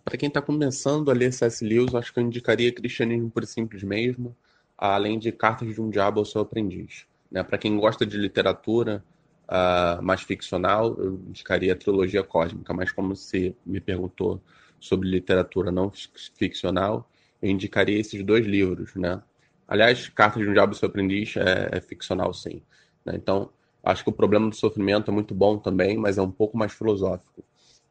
Para 0.06 0.18
quem 0.18 0.28
está 0.28 0.42
começando 0.42 1.12
a 1.12 1.14
ler 1.14 1.34
C.S. 1.34 1.64
Lewis, 1.64 1.94
acho 1.94 2.14
que 2.14 2.20
eu 2.20 2.24
indicaria 2.24 2.72
Cristianismo 2.72 3.30
por 3.30 3.46
Simples 3.46 3.84
mesmo, 3.84 4.36
além 4.78 5.20
de 5.20 5.32
Cartas 5.32 5.74
de 5.74 5.82
um 5.82 5.89
Diabo 5.89 6.20
ao 6.20 6.26
Seu 6.26 6.42
Aprendiz. 6.42 7.06
Né? 7.30 7.44
Para 7.44 7.58
quem 7.58 7.78
gosta 7.78 8.06
de 8.06 8.18
literatura 8.18 9.04
uh, 9.52 10.02
mais 10.02 10.22
ficcional, 10.22 10.95
eu 10.97 11.22
indicaria 11.28 11.74
a 11.74 11.76
Trilogia 11.76 12.24
Cósmica, 12.24 12.74
mas 12.74 12.91
como 12.91 13.16
você 13.16 13.54
me 13.66 13.82
perguntou 13.82 14.41
sobre 14.80 15.10
literatura 15.10 15.72
não 15.72 15.91
ficcional, 16.36 17.08
eu 17.41 17.49
indicaria 17.49 17.99
esses 17.99 18.24
dois 18.24 18.45
livros. 18.45 18.95
Né? 18.95 19.22
Aliás, 19.68 20.08
Cartas 20.10 20.41
de 20.41 20.49
um 20.49 20.54
Diabo 20.54 20.72
ao 20.72 20.80
Seu 20.80 20.88
Aprendiz 20.88 21.36
é, 21.36 21.70
é 21.74 21.82
ficcional, 21.82 22.34
sim. 22.34 22.62
Né? 23.06 23.14
Então, 23.16 23.49
acho 23.84 24.04
que 24.04 24.10
o 24.10 24.14
problema 24.14 24.49
do 24.49 24.56
sofrimento 24.56 25.12
é 25.12 25.14
muito 25.14 25.36
bom 25.36 25.58
também, 25.58 25.97
mas 25.97 26.18
é 26.18 26.22
um 26.22 26.32
pouco 26.32 26.58
mais 26.58 26.72
filosófico. 26.72 27.43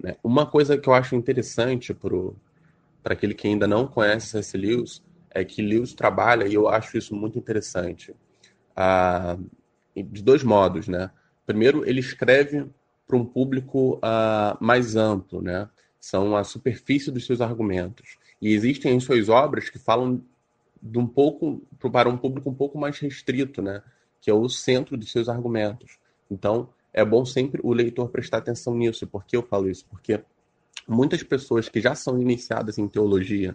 Né? 0.03 0.17
Uma 0.25 0.47
coisa 0.47 0.79
que 0.79 0.89
eu 0.89 0.95
acho 0.95 1.15
interessante 1.15 1.95
para 1.95 3.13
aquele 3.13 3.35
que 3.35 3.47
ainda 3.47 3.67
não 3.67 3.87
conhece 3.87 4.29
C.S. 4.29 4.57
Lewis 4.57 5.03
é 5.33 5.45
que 5.45 5.63
Lewis 5.63 5.95
trabalha, 5.95 6.49
e 6.49 6.55
eu 6.55 6.69
acho 6.69 6.99
isso 6.99 7.15
muito 7.15 7.39
interessante, 7.39 8.13
uh, 8.73 9.41
de 9.95 10.23
dois 10.23 10.43
modos. 10.43 10.89
Né? 10.89 11.09
Primeiro, 11.47 11.89
ele 11.89 12.01
escreve 12.01 12.67
para 13.07 13.17
um 13.17 13.25
público 13.25 13.97
uh, 13.97 14.57
mais 14.61 14.97
amplo, 14.97 15.43
né? 15.43 15.69
são 16.01 16.35
a 16.35 16.43
superfície 16.43 17.11
dos 17.11 17.27
seus 17.27 17.41
argumentos. 17.41 18.17
E 18.41 18.55
existem 18.55 18.95
em 18.95 19.01
suas 19.01 19.29
obras 19.29 19.69
que 19.69 19.79
falam 19.79 20.23
de 20.83 20.99
um 20.99 21.07
pouco 21.07 21.63
para 21.93 22.09
um 22.09 22.17
público 22.17 22.49
um 22.49 22.55
pouco 22.55 22.79
mais 22.79 22.99
restrito, 22.99 23.61
né? 23.61 23.83
que 24.21 24.31
é 24.31 24.35
o 24.35 24.49
centro 24.49 24.97
dos 24.97 25.13
seus 25.13 25.29
argumentos. 25.29 25.99
Então, 26.31 26.71
é 26.93 27.05
bom 27.05 27.25
sempre 27.25 27.61
o 27.63 27.73
leitor 27.73 28.09
prestar 28.09 28.39
atenção 28.39 28.75
nisso. 28.75 29.07
Por 29.07 29.25
que 29.25 29.37
eu 29.37 29.43
falo 29.43 29.69
isso? 29.69 29.85
Porque 29.91 30.21
muitas 30.89 31.23
pessoas 31.23 31.69
que 31.69 31.81
já 31.81 31.95
são 31.95 32.21
iniciadas 32.21 32.79
em 32.79 32.89
teologia, 32.89 33.55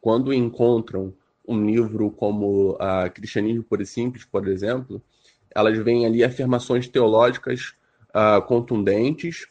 quando 0.00 0.32
encontram 0.32 1.14
um 1.46 1.64
livro 1.64 2.10
como 2.10 2.72
uh, 2.72 3.10
Cristianismo 3.14 3.62
Por 3.62 3.80
e 3.80 3.86
Simples, 3.86 4.24
por 4.24 4.48
exemplo, 4.48 5.00
elas 5.56 5.78
veem 5.78 6.04
ali 6.04 6.22
afirmações 6.22 6.86
teológicas 6.86 7.74
uh, 8.10 8.42
contundentes, 8.42 9.46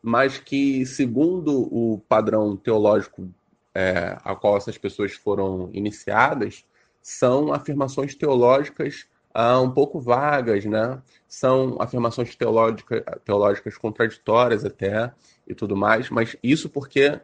mas 0.00 0.38
que, 0.38 0.86
segundo 0.86 1.62
o 1.74 1.98
padrão 2.08 2.56
teológico 2.56 3.28
é, 3.74 4.16
a 4.24 4.34
qual 4.36 4.56
essas 4.56 4.78
pessoas 4.78 5.12
foram 5.12 5.68
iniciadas, 5.72 6.64
são 7.02 7.52
afirmações 7.52 8.14
teológicas 8.14 9.06
uh, 9.34 9.60
um 9.60 9.70
pouco 9.70 10.00
vagas, 10.00 10.64
né? 10.64 11.02
São 11.26 11.76
afirmações 11.80 12.34
teológica, 12.36 13.02
teológicas 13.24 13.76
contraditórias 13.76 14.64
até 14.64 15.12
e 15.48 15.54
tudo 15.54 15.76
mais, 15.76 16.10
mas 16.10 16.36
isso 16.42 16.68
porque 16.68 17.20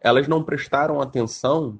elas 0.00 0.26
não 0.26 0.42
prestaram 0.42 1.00
atenção 1.02 1.78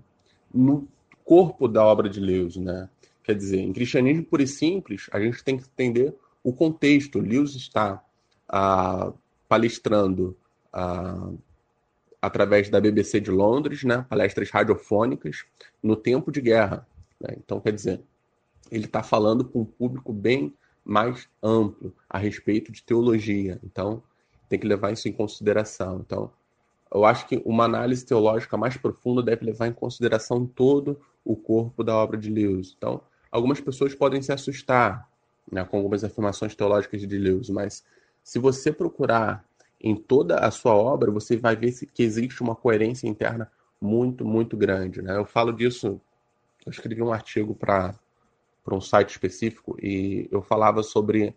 no 0.52 0.86
corpo 1.24 1.66
da 1.66 1.84
obra 1.84 2.08
de 2.08 2.20
Lewis, 2.20 2.56
né? 2.56 2.88
Quer 3.26 3.34
dizer, 3.34 3.58
em 3.58 3.72
cristianismo 3.72 4.24
puro 4.24 4.44
e 4.44 4.46
simples, 4.46 5.08
a 5.10 5.18
gente 5.18 5.42
tem 5.42 5.56
que 5.56 5.64
entender 5.64 6.14
o 6.44 6.52
contexto. 6.52 7.18
Lewis 7.18 7.56
está 7.56 8.00
uh, 8.48 9.12
palestrando 9.48 10.36
uh, 10.72 11.36
através 12.22 12.68
da 12.68 12.80
BBC 12.80 13.18
de 13.18 13.32
Londres, 13.32 13.82
né? 13.82 14.06
palestras 14.08 14.48
radiofônicas, 14.48 15.44
no 15.82 15.96
tempo 15.96 16.30
de 16.30 16.40
guerra. 16.40 16.86
Né? 17.20 17.34
Então, 17.36 17.58
quer 17.60 17.72
dizer, 17.72 18.00
ele 18.70 18.84
está 18.84 19.02
falando 19.02 19.44
com 19.44 19.62
um 19.62 19.64
público 19.64 20.12
bem 20.12 20.54
mais 20.84 21.28
amplo 21.42 21.92
a 22.08 22.18
respeito 22.18 22.70
de 22.70 22.80
teologia. 22.80 23.58
Então, 23.64 24.04
tem 24.48 24.56
que 24.56 24.68
levar 24.68 24.92
isso 24.92 25.08
em 25.08 25.12
consideração. 25.12 25.98
Então, 26.06 26.30
eu 26.94 27.04
acho 27.04 27.26
que 27.26 27.42
uma 27.44 27.64
análise 27.64 28.06
teológica 28.06 28.56
mais 28.56 28.76
profunda 28.76 29.20
deve 29.20 29.44
levar 29.44 29.66
em 29.66 29.72
consideração 29.72 30.46
todo 30.46 31.00
o 31.24 31.34
corpo 31.34 31.82
da 31.82 31.96
obra 31.96 32.16
de 32.16 32.30
Lewis. 32.30 32.72
Então, 32.78 33.02
algumas 33.30 33.60
pessoas 33.60 33.94
podem 33.94 34.22
se 34.22 34.32
assustar 34.32 35.08
né, 35.50 35.64
com 35.64 35.76
algumas 35.76 36.02
afirmações 36.04 36.54
teológicas 36.54 37.00
de 37.00 37.18
Lewis, 37.18 37.50
mas 37.50 37.84
se 38.22 38.38
você 38.38 38.72
procurar 38.72 39.44
em 39.80 39.94
toda 39.94 40.38
a 40.38 40.50
sua 40.50 40.74
obra, 40.74 41.10
você 41.10 41.36
vai 41.36 41.54
ver 41.54 41.72
que 41.92 42.02
existe 42.02 42.42
uma 42.42 42.56
coerência 42.56 43.06
interna 43.06 43.50
muito, 43.80 44.24
muito 44.24 44.56
grande. 44.56 45.02
Né? 45.02 45.16
Eu 45.16 45.24
falo 45.24 45.52
disso, 45.52 46.00
eu 46.64 46.70
escrevi 46.70 47.02
um 47.02 47.12
artigo 47.12 47.54
para 47.54 47.94
para 48.66 48.74
um 48.74 48.80
site 48.80 49.10
específico 49.10 49.78
e 49.80 50.28
eu 50.28 50.42
falava 50.42 50.82
sobre. 50.82 51.32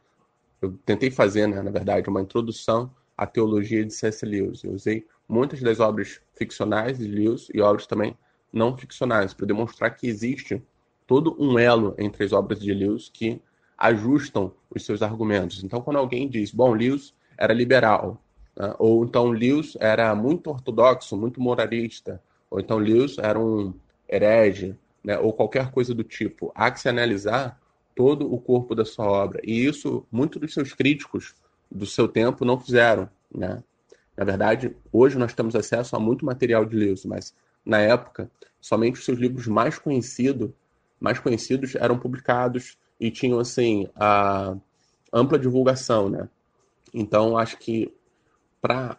Eu 0.59 0.73
tentei 0.83 1.11
fazer, 1.11 1.47
né, 1.47 1.61
na 1.61 1.69
verdade, 1.69 2.09
uma 2.09 2.21
introdução 2.21 2.91
à 3.15 3.27
teologia 3.27 3.85
de 3.85 3.93
C.S. 3.93 4.25
Lewis. 4.25 4.63
Eu 4.63 4.73
usei 4.73 5.05
muitas 5.27 5.61
das 5.61 5.79
obras 5.79 6.19
ficcionais 6.33 6.97
de 6.97 7.07
Lewis 7.07 7.47
e 7.53 7.61
obras 7.61 7.85
também 7.85 8.17
não 8.51 8.75
ficcionais 8.75 9.31
para 9.31 9.45
demonstrar 9.45 9.95
que 9.95 10.07
existe 10.07 10.61
todo 11.09 11.35
um 11.39 11.57
elo 11.57 11.95
entre 11.97 12.23
as 12.23 12.31
obras 12.31 12.59
de 12.59 12.71
Lewis 12.71 13.09
que 13.11 13.41
ajustam 13.75 14.53
os 14.69 14.85
seus 14.85 15.01
argumentos. 15.01 15.63
Então, 15.63 15.81
quando 15.81 15.97
alguém 15.97 16.29
diz, 16.29 16.51
bom, 16.51 16.71
Lewis 16.71 17.15
era 17.35 17.51
liberal, 17.51 18.21
né? 18.55 18.75
ou 18.77 19.03
então 19.03 19.31
Lewis 19.31 19.75
era 19.79 20.13
muito 20.13 20.51
ortodoxo, 20.51 21.17
muito 21.17 21.41
moralista, 21.41 22.21
ou 22.47 22.59
então 22.59 22.77
Lewis 22.77 23.17
era 23.17 23.39
um 23.39 23.73
herege, 24.07 24.75
né, 25.03 25.17
ou 25.17 25.33
qualquer 25.33 25.71
coisa 25.71 25.95
do 25.95 26.03
tipo, 26.03 26.51
há 26.53 26.69
que 26.69 26.79
se 26.79 26.87
analisar 26.87 27.59
todo 27.95 28.31
o 28.31 28.39
corpo 28.39 28.75
da 28.75 28.85
sua 28.85 29.05
obra. 29.05 29.41
E 29.43 29.65
isso, 29.65 30.05
muitos 30.11 30.39
dos 30.39 30.53
seus 30.53 30.73
críticos 30.73 31.33
do 31.71 31.87
seu 31.87 32.07
tempo 32.07 32.45
não 32.45 32.59
fizeram, 32.59 33.09
né? 33.33 33.63
Na 34.15 34.25
verdade, 34.25 34.75
hoje 34.91 35.17
nós 35.17 35.33
temos 35.33 35.55
acesso 35.55 35.95
a 35.95 35.99
muito 35.99 36.23
material 36.23 36.65
de 36.65 36.75
Lewis, 36.75 37.03
mas 37.03 37.33
na 37.65 37.79
época, 37.79 38.29
somente 38.61 38.99
os 38.99 39.05
seus 39.05 39.17
livros 39.17 39.47
mais 39.47 39.79
conhecidos, 39.79 40.51
mais 40.99 41.19
conhecidos 41.19 41.75
eram 41.75 41.97
publicados 41.97 42.77
e 42.99 43.09
tinham 43.09 43.39
assim 43.39 43.87
a 43.95 44.55
ampla 45.13 45.39
divulgação, 45.39 46.09
né? 46.09 46.29
Então, 46.93 47.37
acho 47.37 47.57
que 47.57 47.93
para 48.61 48.97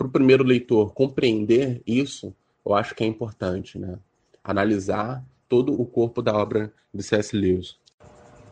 o 0.00 0.08
primeiro 0.08 0.42
leitor 0.42 0.92
compreender 0.94 1.82
isso, 1.86 2.34
eu 2.64 2.74
acho 2.74 2.94
que 2.94 3.04
é 3.04 3.06
importante, 3.06 3.78
né? 3.78 3.98
Analisar 4.42 5.24
todo 5.48 5.78
o 5.78 5.84
corpo 5.84 6.22
da 6.22 6.34
obra 6.34 6.72
de 6.92 7.02
C.S. 7.02 7.36
Lewis. 7.36 7.76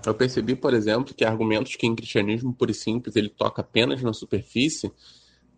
Eu 0.04 0.14
percebi, 0.14 0.54
por 0.54 0.74
exemplo, 0.74 1.14
que 1.14 1.24
argumentos 1.24 1.76
que 1.76 1.86
em 1.86 1.94
cristianismo 1.94 2.52
puro 2.52 2.70
e 2.70 2.74
simples 2.74 3.16
ele 3.16 3.28
toca 3.28 3.60
apenas 3.60 4.02
na 4.02 4.12
superfície, 4.12 4.90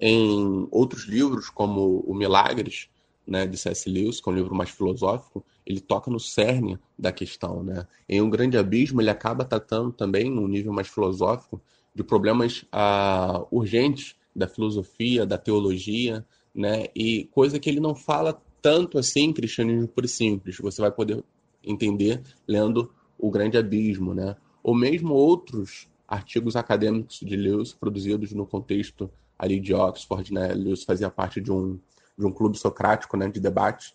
em 0.01 0.66
outros 0.70 1.05
livros, 1.05 1.49
como 1.49 2.01
o 2.01 2.14
Milagres, 2.14 2.88
né, 3.27 3.47
de 3.47 3.57
C.S. 3.57 3.89
Lewis, 3.89 4.20
que 4.20 4.29
é 4.29 4.33
um 4.33 4.35
livro 4.35 4.55
mais 4.55 4.70
filosófico, 4.70 5.45
ele 5.64 5.81
toca 5.81 6.11
no 6.11 6.18
cerne 6.18 6.79
da 6.99 7.12
questão. 7.12 7.62
Né? 7.62 7.87
Em 8.09 8.20
Um 8.20 8.31
Grande 8.31 8.59
Abismo, 8.59 9.01
ele 9.01 9.11
acaba 9.11 9.45
tratando 9.45 9.93
também, 9.93 10.31
num 10.31 10.49
nível 10.49 10.73
mais 10.73 10.89
filosófico, 10.89 11.61
de 11.95 12.03
problemas 12.03 12.64
ah, 12.73 13.45
urgentes 13.51 14.16
da 14.35 14.49
filosofia, 14.49 15.27
da 15.27 15.39
teologia, 15.39 16.25
né? 16.55 16.87
e 16.95 17.25
coisa 17.33 17.59
que 17.59 17.68
ele 17.68 17.81
não 17.81 17.95
fala 17.95 18.41
tanto 18.61 18.99
assim 18.99 19.25
em 19.25 19.33
cristianismo 19.33 19.91
e 20.03 20.09
simples. 20.09 20.59
Você 20.59 20.81
vai 20.81 20.91
poder 20.91 21.23
entender 21.62 22.23
lendo 22.47 22.91
O 23.18 23.31
Grande 23.31 23.57
Abismo, 23.57 24.14
né? 24.14 24.37
ou 24.62 24.75
mesmo 24.75 25.14
outros 25.14 25.89
artigos 26.07 26.57
acadêmicos 26.57 27.20
de 27.20 27.37
Lewis 27.37 27.73
produzidos 27.73 28.33
no 28.33 28.47
contexto 28.47 29.11
ali 29.39 29.59
de 29.59 29.75
Oxford, 29.75 30.33
né? 30.33 30.53
Lewis 30.53 30.85
fazia 30.85 31.11
parte 31.11 31.41
de 31.41 31.51
um 31.51 31.79
de 32.18 32.26
um 32.26 32.32
clube 32.32 32.58
socrático, 32.58 33.16
né, 33.16 33.28
de 33.28 33.40
debate, 33.40 33.94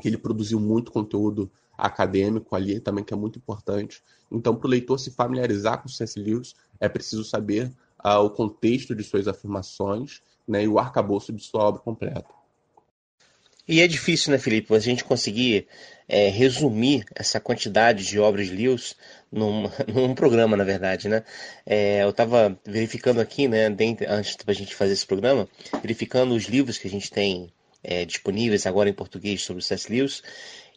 que 0.00 0.08
ele 0.08 0.18
produziu 0.18 0.60
muito 0.60 0.92
conteúdo 0.92 1.50
acadêmico 1.76 2.56
ali 2.56 2.80
também 2.80 3.04
que 3.04 3.14
é 3.14 3.16
muito 3.16 3.38
importante. 3.38 4.02
Então, 4.30 4.54
para 4.54 4.66
o 4.66 4.70
leitor 4.70 4.98
se 4.98 5.10
familiarizar 5.10 5.80
com 5.80 5.88
C.S. 5.88 6.18
Lewis, 6.18 6.54
é 6.80 6.88
preciso 6.88 7.24
saber 7.24 7.72
uh, 8.04 8.18
o 8.18 8.30
contexto 8.30 8.94
de 8.94 9.04
suas 9.04 9.28
afirmações 9.28 10.20
né, 10.46 10.64
e 10.64 10.68
o 10.68 10.78
arcabouço 10.78 11.32
de 11.32 11.42
sua 11.42 11.62
obra 11.62 11.80
completa. 11.80 12.37
E 13.68 13.82
é 13.82 13.86
difícil, 13.86 14.32
né, 14.32 14.38
Felipe, 14.38 14.74
a 14.74 14.78
gente 14.78 15.04
conseguir 15.04 15.68
é, 16.08 16.30
resumir 16.30 17.04
essa 17.14 17.38
quantidade 17.38 18.02
de 18.06 18.18
obras 18.18 18.46
de 18.46 18.54
Lewis 18.54 18.96
num, 19.30 19.70
num 19.92 20.14
programa, 20.14 20.56
na 20.56 20.64
verdade, 20.64 21.06
né? 21.06 21.22
É, 21.66 22.02
eu 22.02 22.08
estava 22.08 22.58
verificando 22.64 23.20
aqui, 23.20 23.46
né, 23.46 23.68
dentro, 23.68 24.06
antes 24.10 24.36
da 24.36 24.54
gente 24.54 24.74
fazer 24.74 24.94
esse 24.94 25.06
programa, 25.06 25.46
verificando 25.82 26.34
os 26.34 26.44
livros 26.44 26.78
que 26.78 26.88
a 26.88 26.90
gente 26.90 27.10
tem 27.10 27.52
é, 27.84 28.06
disponíveis 28.06 28.66
agora 28.66 28.88
em 28.88 28.94
português 28.94 29.42
sobre 29.42 29.62
o 29.62 29.64
C.S. 29.64 29.92
Lewis, 29.92 30.22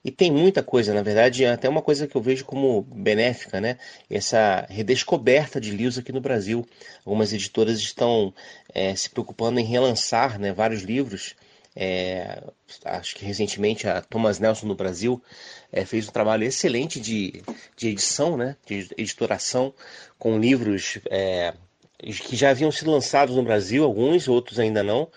e 0.03 0.11
tem 0.11 0.29
muita 0.29 0.61
coisa, 0.61 0.93
na 0.93 1.03
verdade, 1.03 1.45
até 1.45 1.69
uma 1.69 1.81
coisa 1.81 2.07
que 2.07 2.17
eu 2.17 2.21
vejo 2.21 2.43
como 2.43 2.81
benéfica, 2.81 3.61
né? 3.61 3.77
Essa 4.09 4.65
redescoberta 4.67 5.61
de 5.61 5.71
Lewis 5.71 5.97
aqui 5.97 6.11
no 6.11 6.19
Brasil. 6.19 6.67
Algumas 7.05 7.31
editoras 7.31 7.79
estão 7.79 8.33
é, 8.73 8.95
se 8.95 9.09
preocupando 9.09 9.59
em 9.59 9.63
relançar 9.63 10.39
né, 10.39 10.51
vários 10.51 10.81
livros 10.81 11.35
é, 11.75 12.43
acho 12.85 13.15
que 13.15 13.25
recentemente 13.25 13.87
a 13.87 14.01
Thomas 14.01 14.39
Nelson 14.39 14.67
no 14.67 14.75
Brasil 14.75 15.21
é, 15.71 15.85
fez 15.85 16.07
um 16.07 16.11
trabalho 16.11 16.43
excelente 16.43 16.99
de, 16.99 17.41
de 17.77 17.89
edição, 17.89 18.35
né, 18.35 18.55
de 18.65 18.89
editoração, 18.97 19.73
com 20.19 20.37
livros 20.37 20.99
é, 21.09 21.53
que 21.97 22.35
já 22.35 22.49
haviam 22.49 22.71
sido 22.71 22.91
lançados 22.91 23.35
no 23.35 23.43
Brasil, 23.43 23.83
alguns, 23.83 24.27
outros 24.27 24.59
ainda 24.59 24.83
não, 24.83 25.07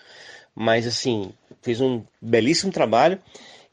mas 0.53 0.87
assim, 0.87 1.33
fez 1.61 1.81
um 1.81 2.03
belíssimo 2.21 2.71
trabalho. 2.71 3.19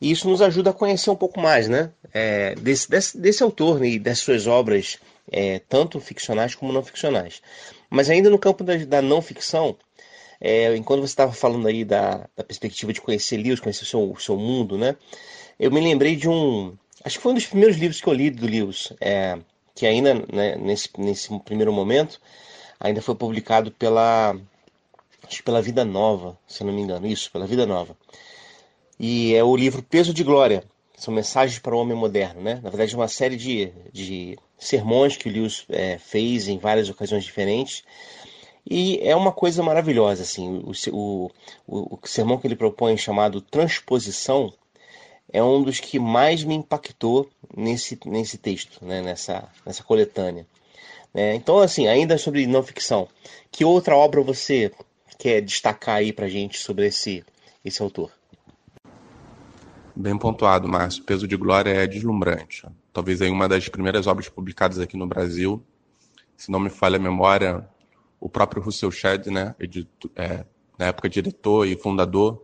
E 0.00 0.10
isso 0.10 0.28
nos 0.28 0.42
ajuda 0.42 0.70
a 0.70 0.74
conhecer 0.74 1.10
um 1.10 1.16
pouco 1.16 1.40
mais 1.40 1.68
né, 1.68 1.92
é, 2.12 2.56
desse, 2.56 2.90
desse, 2.90 3.16
desse, 3.16 3.40
autor 3.40 3.78
né, 3.78 3.86
e 3.86 3.98
das 4.00 4.18
suas 4.18 4.48
obras, 4.48 4.98
é, 5.30 5.60
tanto 5.68 6.00
ficcionais 6.00 6.56
como 6.56 6.72
não 6.72 6.82
ficcionais. 6.82 7.40
Mas 7.88 8.10
ainda 8.10 8.28
no 8.28 8.38
campo 8.38 8.64
da, 8.64 8.74
da 8.78 9.00
não 9.00 9.22
ficção, 9.22 9.76
é, 10.44 10.76
enquanto 10.76 11.02
você 11.02 11.12
estava 11.12 11.32
falando 11.32 11.68
aí 11.68 11.84
da, 11.84 12.28
da, 12.36 12.42
perspectiva 12.42 12.92
de 12.92 13.00
conhecer 13.00 13.36
Lewis, 13.36 13.60
conhecer 13.60 13.84
o 13.84 13.86
seu, 13.86 14.10
o 14.10 14.20
seu 14.20 14.36
mundo, 14.36 14.76
né? 14.76 14.96
Eu 15.56 15.70
me 15.70 15.80
lembrei 15.80 16.16
de 16.16 16.28
um. 16.28 16.76
Acho 17.04 17.16
que 17.16 17.22
foi 17.22 17.30
um 17.30 17.36
dos 17.36 17.46
primeiros 17.46 17.76
livros 17.76 18.00
que 18.00 18.08
eu 18.08 18.12
li 18.12 18.28
do 18.28 18.44
Lewis, 18.44 18.92
é, 19.00 19.38
que 19.72 19.86
ainda 19.86 20.14
né, 20.14 20.56
nesse, 20.56 20.88
nesse 20.98 21.38
primeiro 21.40 21.72
momento 21.72 22.20
ainda 22.80 23.00
foi 23.00 23.14
publicado 23.14 23.70
pela 23.70 24.36
acho 25.22 25.44
pela 25.44 25.62
Vida 25.62 25.84
Nova, 25.84 26.36
se 26.48 26.64
não 26.64 26.72
me 26.72 26.82
engano, 26.82 27.06
isso, 27.06 27.30
pela 27.30 27.46
Vida 27.46 27.64
Nova. 27.64 27.96
E 28.98 29.34
é 29.36 29.44
o 29.44 29.56
livro 29.56 29.80
Peso 29.80 30.12
de 30.12 30.24
Glória, 30.24 30.64
são 30.96 31.14
mensagens 31.14 31.60
para 31.60 31.74
o 31.74 31.78
homem 31.78 31.96
moderno, 31.96 32.42
né? 32.42 32.58
Na 32.60 32.68
verdade, 32.68 32.94
é 32.94 32.98
uma 32.98 33.06
série 33.06 33.36
de, 33.36 33.72
de 33.92 34.36
sermões 34.58 35.16
que 35.16 35.28
o 35.28 35.32
Lewis 35.32 35.64
é, 35.68 35.98
fez 35.98 36.48
em 36.48 36.58
várias 36.58 36.90
ocasiões 36.90 37.22
diferentes 37.22 37.84
e 38.68 39.00
é 39.02 39.14
uma 39.16 39.32
coisa 39.32 39.62
maravilhosa, 39.62 40.22
assim, 40.22 40.62
o, 40.64 40.72
o, 40.92 41.30
o, 41.66 41.98
sermão 42.04 42.38
que 42.38 42.46
ele 42.46 42.56
propõe 42.56 42.96
chamado 42.96 43.40
Transposição 43.40 44.52
é 45.32 45.42
um 45.42 45.62
dos 45.62 45.80
que 45.80 45.98
mais 45.98 46.44
me 46.44 46.54
impactou 46.54 47.28
nesse, 47.56 47.98
nesse 48.06 48.38
texto, 48.38 48.84
né, 48.84 49.02
nessa, 49.02 49.48
nessa 49.66 49.82
coletânea. 49.82 50.46
É, 51.14 51.34
então, 51.34 51.58
assim, 51.58 51.88
ainda 51.88 52.16
sobre 52.16 52.46
não 52.46 52.62
ficção, 52.62 53.08
que 53.50 53.64
outra 53.64 53.96
obra 53.96 54.22
você 54.22 54.70
quer 55.18 55.40
destacar 55.40 55.96
aí 55.96 56.12
pra 56.12 56.28
gente 56.28 56.58
sobre 56.58 56.86
esse, 56.86 57.24
esse 57.64 57.82
autor? 57.82 58.10
Bem 59.94 60.16
pontuado, 60.16 60.68
Márcio. 60.68 61.04
Peso 61.04 61.28
de 61.28 61.36
Glória 61.36 61.70
é 61.70 61.86
deslumbrante. 61.86 62.66
Talvez 62.92 63.20
aí 63.20 63.30
uma 63.30 63.46
das 63.46 63.68
primeiras 63.68 64.06
obras 64.06 64.28
publicadas 64.28 64.78
aqui 64.78 64.96
no 64.96 65.06
Brasil. 65.06 65.62
Se 66.34 66.50
não 66.50 66.58
me 66.58 66.70
falha 66.70 66.96
a 66.96 67.00
memória, 67.00 67.68
o 68.22 68.28
próprio 68.28 68.62
Russell 68.62 68.92
Shedd, 68.92 69.26
né, 69.26 69.52
é, 70.14 70.44
na 70.78 70.86
época 70.86 71.08
diretor 71.08 71.66
e 71.66 71.76
fundador 71.76 72.40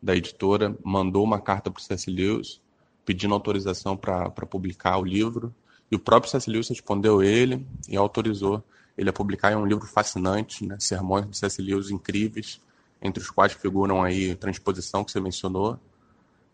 da 0.00 0.14
editora, 0.14 0.76
mandou 0.84 1.24
uma 1.24 1.40
carta 1.40 1.70
para 1.70 1.80
o 1.80 1.82
C.S. 1.82 2.10
Lewis 2.10 2.60
pedindo 3.06 3.32
autorização 3.32 3.96
para 3.96 4.28
publicar 4.30 4.98
o 4.98 5.04
livro. 5.04 5.54
E 5.90 5.96
o 5.96 5.98
próprio 5.98 6.30
C.S. 6.30 6.50
Lewis 6.50 6.68
respondeu 6.68 7.22
ele 7.22 7.66
e 7.88 7.96
autorizou 7.96 8.62
ele 8.98 9.08
a 9.08 9.14
publicar 9.14 9.50
em 9.50 9.56
um 9.56 9.64
livro 9.64 9.86
fascinante, 9.86 10.66
né, 10.66 10.76
sermões 10.78 11.26
de 11.26 11.38
C.S. 11.38 11.62
Lewis 11.62 11.90
incríveis, 11.90 12.60
entre 13.00 13.22
os 13.22 13.30
quais 13.30 13.54
figuram 13.54 14.02
aí 14.02 14.34
Transposição, 14.34 15.02
que 15.02 15.10
você 15.10 15.20
mencionou, 15.20 15.80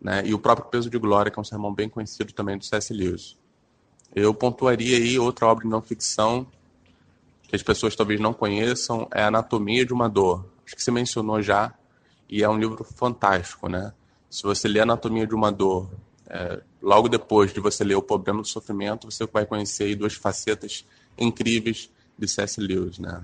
né, 0.00 0.22
e 0.24 0.32
o 0.32 0.38
próprio 0.38 0.68
Peso 0.68 0.88
de 0.88 0.96
Glória, 0.96 1.32
que 1.32 1.40
é 1.40 1.42
um 1.42 1.44
sermão 1.44 1.74
bem 1.74 1.88
conhecido 1.88 2.32
também 2.32 2.56
do 2.56 2.64
C.S. 2.64 2.94
Lewis. 2.94 3.36
Eu 4.14 4.32
pontuaria 4.32 4.96
aí 4.96 5.18
outra 5.18 5.48
obra 5.48 5.64
de 5.64 5.70
não 5.70 5.82
ficção 5.82 6.46
que 7.50 7.56
as 7.56 7.62
pessoas 7.64 7.96
talvez 7.96 8.20
não 8.20 8.32
conheçam 8.32 9.08
é 9.12 9.24
Anatomia 9.24 9.84
de 9.84 9.92
uma 9.92 10.08
Dor. 10.08 10.46
Acho 10.64 10.76
que 10.76 10.82
você 10.82 10.92
mencionou 10.92 11.42
já, 11.42 11.74
e 12.28 12.44
é 12.44 12.48
um 12.48 12.56
livro 12.56 12.84
fantástico, 12.84 13.68
né? 13.68 13.92
Se 14.30 14.44
você 14.44 14.68
ler 14.68 14.82
Anatomia 14.82 15.26
de 15.26 15.34
uma 15.34 15.50
Dor, 15.50 15.90
é, 16.28 16.62
logo 16.80 17.08
depois 17.08 17.52
de 17.52 17.58
você 17.58 17.82
ler 17.82 17.96
O 17.96 18.02
Problema 18.02 18.40
do 18.40 18.46
Sofrimento, 18.46 19.10
você 19.10 19.26
vai 19.26 19.44
conhecer 19.44 19.96
duas 19.96 20.14
facetas 20.14 20.86
incríveis 21.18 21.90
de 22.16 22.28
C.S. 22.28 22.60
Lewis, 22.60 23.00
né? 23.00 23.20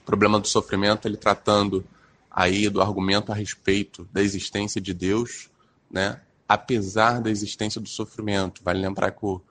O 0.00 0.04
Problema 0.06 0.40
do 0.40 0.48
Sofrimento, 0.48 1.06
ele 1.06 1.18
tratando 1.18 1.84
aí 2.30 2.70
do 2.70 2.80
argumento 2.80 3.30
a 3.30 3.34
respeito 3.34 4.08
da 4.10 4.22
existência 4.22 4.80
de 4.80 4.94
Deus, 4.94 5.50
né? 5.90 6.18
Apesar 6.48 7.20
da 7.20 7.28
existência 7.28 7.78
do 7.82 7.88
sofrimento. 7.88 8.62
Vale 8.64 8.80
lembrar 8.80 9.10
que 9.10 9.26
o, 9.26 9.42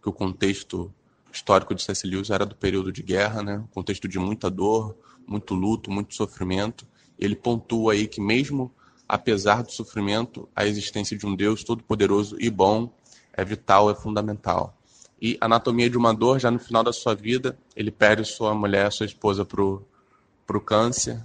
que 0.00 0.08
o 0.08 0.12
contexto 0.12 0.92
histórico 1.32 1.74
de 1.74 1.82
C.S. 1.82 2.06
Lewis 2.06 2.30
era 2.30 2.44
do 2.44 2.54
período 2.54 2.92
de 2.92 3.02
guerra, 3.02 3.42
né? 3.42 3.64
contexto 3.72 4.08
de 4.08 4.18
muita 4.18 4.50
dor, 4.50 4.96
muito 5.26 5.54
luto, 5.54 5.90
muito 5.90 6.14
sofrimento. 6.14 6.86
Ele 7.18 7.36
pontua 7.36 7.92
aí 7.92 8.06
que 8.06 8.20
mesmo 8.20 8.72
apesar 9.10 9.64
do 9.64 9.72
sofrimento, 9.72 10.48
a 10.54 10.64
existência 10.64 11.18
de 11.18 11.26
um 11.26 11.34
Deus 11.34 11.64
todo-poderoso 11.64 12.36
e 12.38 12.48
bom 12.48 12.88
é 13.32 13.44
vital, 13.44 13.90
é 13.90 13.94
fundamental. 13.94 14.78
E 15.20 15.36
Anatomia 15.40 15.90
de 15.90 15.98
uma 15.98 16.14
Dor, 16.14 16.38
já 16.38 16.48
no 16.48 16.60
final 16.60 16.84
da 16.84 16.92
sua 16.92 17.12
vida, 17.12 17.58
ele 17.74 17.90
perde 17.90 18.24
sua 18.24 18.54
mulher, 18.54 18.92
sua 18.92 19.06
esposa 19.06 19.44
para 19.44 19.60
o 19.64 20.60
câncer, 20.64 21.20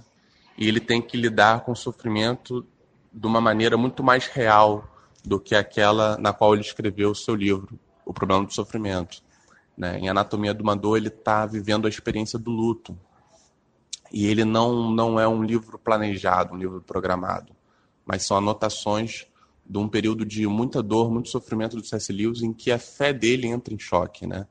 e 0.58 0.66
ele 0.66 0.80
tem 0.80 1.00
que 1.00 1.16
lidar 1.16 1.60
com 1.60 1.70
o 1.70 1.76
sofrimento 1.76 2.66
de 3.12 3.24
uma 3.24 3.40
maneira 3.40 3.76
muito 3.76 4.02
mais 4.02 4.26
real 4.26 4.92
do 5.24 5.38
que 5.38 5.54
aquela 5.54 6.18
na 6.18 6.32
qual 6.32 6.54
ele 6.54 6.62
escreveu 6.62 7.10
o 7.10 7.14
seu 7.14 7.36
livro, 7.36 7.78
O 8.04 8.12
Problema 8.12 8.44
do 8.44 8.52
Sofrimento. 8.52 9.22
Né? 9.76 9.98
Em 9.98 10.08
Anatomia 10.08 10.54
de 10.54 10.62
uma 10.62 10.76
Dor, 10.76 10.96
ele 10.96 11.08
está 11.08 11.44
vivendo 11.46 11.86
a 11.86 11.88
experiência 11.88 12.38
do 12.38 12.50
luto. 12.50 12.98
E 14.12 14.26
ele 14.26 14.44
não, 14.44 14.90
não 14.90 15.18
é 15.18 15.26
um 15.26 15.42
livro 15.42 15.78
planejado, 15.78 16.54
um 16.54 16.56
livro 16.56 16.80
programado, 16.80 17.52
mas 18.04 18.24
são 18.24 18.36
anotações 18.36 19.26
de 19.68 19.78
um 19.78 19.88
período 19.88 20.24
de 20.24 20.46
muita 20.46 20.80
dor, 20.80 21.10
muito 21.10 21.28
sofrimento 21.28 21.76
do 21.76 21.84
C.S. 21.84 22.12
Lewis, 22.12 22.40
em 22.40 22.52
que 22.52 22.70
a 22.70 22.78
fé 22.78 23.12
dele 23.12 23.48
entra 23.48 23.74
em 23.74 23.78
choque. 23.78 24.26
Né? 24.26 24.46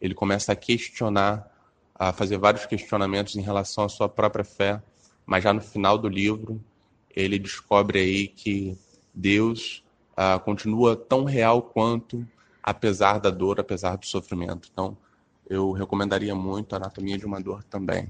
ele 0.00 0.14
começa 0.14 0.52
a 0.52 0.56
questionar, 0.56 1.46
a 1.94 2.12
fazer 2.12 2.38
vários 2.38 2.64
questionamentos 2.64 3.36
em 3.36 3.42
relação 3.42 3.84
à 3.84 3.88
sua 3.88 4.08
própria 4.08 4.44
fé, 4.44 4.82
mas 5.26 5.44
já 5.44 5.52
no 5.52 5.60
final 5.60 5.98
do 5.98 6.08
livro 6.08 6.60
ele 7.14 7.38
descobre 7.38 7.98
aí 7.98 8.28
que 8.28 8.78
Deus 9.12 9.84
uh, 10.12 10.40
continua 10.40 10.96
tão 10.96 11.24
real 11.24 11.60
quanto, 11.60 12.26
apesar 12.70 13.18
da 13.18 13.30
dor, 13.30 13.58
apesar 13.58 13.96
do 13.96 14.06
sofrimento. 14.06 14.68
Então, 14.72 14.96
eu 15.48 15.72
recomendaria 15.72 16.34
muito 16.34 16.72
a 16.72 16.76
Anatomia 16.76 17.18
de 17.18 17.26
uma 17.26 17.40
Dor 17.40 17.64
também. 17.64 18.08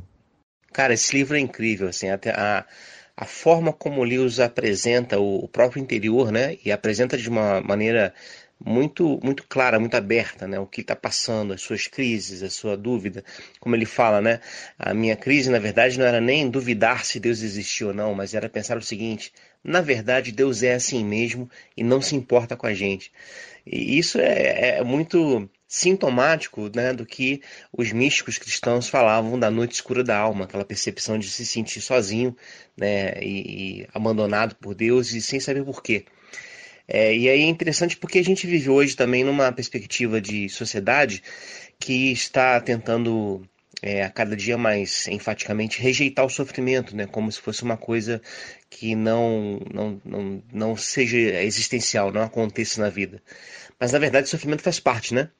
Cara, 0.72 0.92
esse 0.92 1.16
livro 1.16 1.36
é 1.36 1.40
incrível, 1.40 1.88
assim, 1.88 2.10
até 2.10 2.30
a, 2.30 2.66
a 3.16 3.24
forma 3.24 3.72
como 3.72 4.02
o 4.02 4.04
Lewis 4.04 4.38
apresenta 4.38 5.18
o, 5.18 5.44
o 5.44 5.48
próprio 5.48 5.80
interior, 5.82 6.30
né, 6.30 6.58
e 6.62 6.70
apresenta 6.70 7.16
de 7.16 7.28
uma 7.28 7.60
maneira 7.62 8.14
muito 8.62 9.18
muito 9.24 9.42
clara, 9.48 9.80
muito 9.80 9.96
aberta, 9.96 10.46
né? 10.46 10.60
O 10.60 10.66
que 10.66 10.82
está 10.82 10.94
passando, 10.94 11.54
as 11.54 11.62
suas 11.62 11.86
crises, 11.86 12.42
a 12.42 12.50
sua 12.50 12.76
dúvida, 12.76 13.24
como 13.58 13.74
ele 13.74 13.86
fala, 13.86 14.20
né? 14.20 14.40
A 14.78 14.92
minha 14.92 15.16
crise, 15.16 15.48
na 15.48 15.58
verdade, 15.58 15.98
não 15.98 16.04
era 16.04 16.20
nem 16.20 16.50
duvidar 16.50 17.06
se 17.06 17.18
Deus 17.18 17.40
existiu 17.40 17.88
ou 17.88 17.94
não, 17.94 18.14
mas 18.14 18.34
era 18.34 18.50
pensar 18.50 18.76
o 18.76 18.82
seguinte: 18.82 19.32
na 19.62 19.80
verdade, 19.80 20.32
Deus 20.32 20.62
é 20.62 20.74
assim 20.74 21.04
mesmo 21.04 21.50
e 21.76 21.84
não 21.84 22.00
se 22.00 22.16
importa 22.16 22.56
com 22.56 22.66
a 22.66 22.74
gente. 22.74 23.12
E 23.66 23.98
isso 23.98 24.18
é, 24.18 24.78
é 24.78 24.84
muito 24.84 25.48
sintomático 25.68 26.70
né, 26.74 26.92
do 26.92 27.06
que 27.06 27.42
os 27.72 27.92
místicos 27.92 28.38
cristãos 28.38 28.88
falavam 28.88 29.38
da 29.38 29.50
noite 29.50 29.74
escura 29.74 30.02
da 30.02 30.18
alma, 30.18 30.44
aquela 30.44 30.64
percepção 30.64 31.18
de 31.18 31.28
se 31.30 31.46
sentir 31.46 31.80
sozinho 31.80 32.36
né, 32.76 33.12
e, 33.22 33.82
e 33.82 33.88
abandonado 33.94 34.56
por 34.56 34.74
Deus 34.74 35.12
e 35.12 35.20
sem 35.20 35.38
saber 35.38 35.64
porquê. 35.64 36.04
É, 36.88 37.14
e 37.14 37.28
aí 37.28 37.42
é 37.42 37.46
interessante 37.46 37.96
porque 37.96 38.18
a 38.18 38.24
gente 38.24 38.48
vive 38.48 38.68
hoje 38.68 38.96
também 38.96 39.22
numa 39.22 39.52
perspectiva 39.52 40.20
de 40.20 40.48
sociedade 40.48 41.22
que 41.78 42.10
está 42.10 42.60
tentando 42.60 43.48
é, 43.82 44.02
a 44.02 44.10
cada 44.10 44.36
dia 44.36 44.58
mais 44.58 45.06
enfaticamente 45.08 45.80
rejeitar 45.80 46.24
o 46.24 46.30
sofrimento, 46.30 46.94
né, 46.94 47.06
como 47.06 47.30
se 47.30 47.40
fosse 47.40 47.62
uma 47.62 47.76
coisa 47.76 48.20
que 48.68 48.94
não, 48.94 49.60
não, 49.72 50.00
não, 50.04 50.42
não 50.52 50.76
seja 50.76 51.18
existencial, 51.42 52.12
não 52.12 52.22
aconteça 52.22 52.80
na 52.80 52.88
vida. 52.88 53.22
Mas 53.78 53.92
na 53.92 53.98
verdade 53.98 54.26
o 54.26 54.30
sofrimento 54.30 54.62
faz 54.62 54.78
parte, 54.78 55.14
né? 55.14 55.30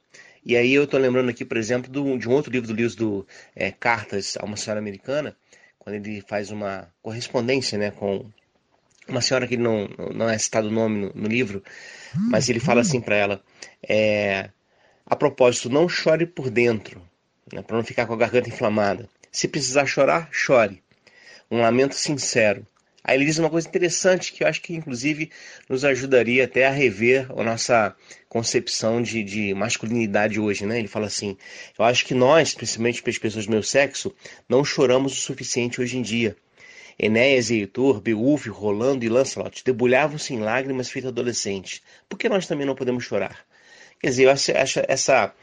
E 0.43 0.57
aí 0.57 0.73
eu 0.73 0.85
estou 0.85 0.99
lembrando 0.99 1.29
aqui, 1.29 1.45
por 1.45 1.57
exemplo, 1.57 1.91
do, 1.91 2.17
de 2.17 2.27
um 2.27 2.31
outro 2.31 2.51
livro 2.51 2.67
do 2.67 2.73
Lewis, 2.73 2.95
do 2.95 3.27
é, 3.55 3.71
Cartas 3.71 4.35
a 4.39 4.45
uma 4.45 4.57
Senhora 4.57 4.79
Americana, 4.79 5.35
quando 5.77 5.95
ele 5.95 6.23
faz 6.27 6.49
uma 6.49 6.91
correspondência 7.01 7.77
né, 7.77 7.91
com 7.91 8.25
uma 9.07 9.21
senhora 9.21 9.47
que 9.47 9.57
não, 9.57 9.87
não 10.13 10.29
é 10.29 10.37
citado 10.37 10.67
o 10.67 10.71
nome 10.71 10.99
no, 10.99 11.13
no 11.13 11.27
livro, 11.27 11.63
mas 12.15 12.49
ele 12.49 12.59
fala 12.59 12.81
assim 12.81 12.99
para 13.01 13.15
ela: 13.15 13.43
é, 13.87 14.49
a 15.05 15.15
propósito, 15.15 15.69
não 15.69 15.87
chore 15.87 16.25
por 16.25 16.49
dentro, 16.49 17.01
né, 17.53 17.61
para 17.61 17.77
não 17.77 17.83
ficar 17.83 18.05
com 18.05 18.13
a 18.13 18.17
garganta 18.17 18.49
inflamada. 18.49 19.09
Se 19.31 19.47
precisar 19.47 19.85
chorar, 19.85 20.29
chore. 20.31 20.81
Um 21.49 21.61
lamento 21.61 21.95
sincero. 21.95 22.65
Aí 23.03 23.17
ele 23.17 23.25
diz 23.25 23.39
uma 23.39 23.49
coisa 23.49 23.67
interessante 23.67 24.31
que 24.31 24.43
eu 24.43 24.47
acho 24.47 24.61
que, 24.61 24.75
inclusive, 24.75 25.31
nos 25.67 25.83
ajudaria 25.83 26.43
até 26.45 26.67
a 26.67 26.71
rever 26.71 27.27
a 27.31 27.43
nossa 27.43 27.95
concepção 28.29 29.01
de, 29.01 29.23
de 29.23 29.53
masculinidade 29.55 30.39
hoje, 30.39 30.65
né? 30.65 30.77
Ele 30.77 30.87
fala 30.87 31.07
assim: 31.07 31.35
eu 31.77 31.83
acho 31.83 32.05
que 32.05 32.13
nós, 32.13 32.53
principalmente 32.53 33.01
para 33.01 33.09
as 33.09 33.17
pessoas 33.17 33.45
do 33.47 33.51
meu 33.51 33.63
sexo, 33.63 34.13
não 34.47 34.63
choramos 34.63 35.13
o 35.13 35.21
suficiente 35.21 35.81
hoje 35.81 35.97
em 35.97 36.01
dia. 36.01 36.35
Enéas 36.99 37.49
e 37.49 37.55
Heitor, 37.55 37.99
Beowulf, 37.99 38.45
Rolando 38.47 39.03
e 39.03 39.09
Lancelot 39.09 39.63
debulhavam-se 39.65 40.35
em 40.35 40.39
lágrimas 40.39 40.91
feitas 40.91 41.09
adolescentes. 41.09 41.81
Por 42.07 42.19
que 42.19 42.29
nós 42.29 42.45
também 42.45 42.67
não 42.67 42.75
podemos 42.75 43.03
chorar? 43.03 43.43
Quer 43.99 44.09
dizer, 44.09 44.25
eu 44.25 44.31
acho, 44.31 44.55
acho 44.55 44.81
essa 44.87 45.33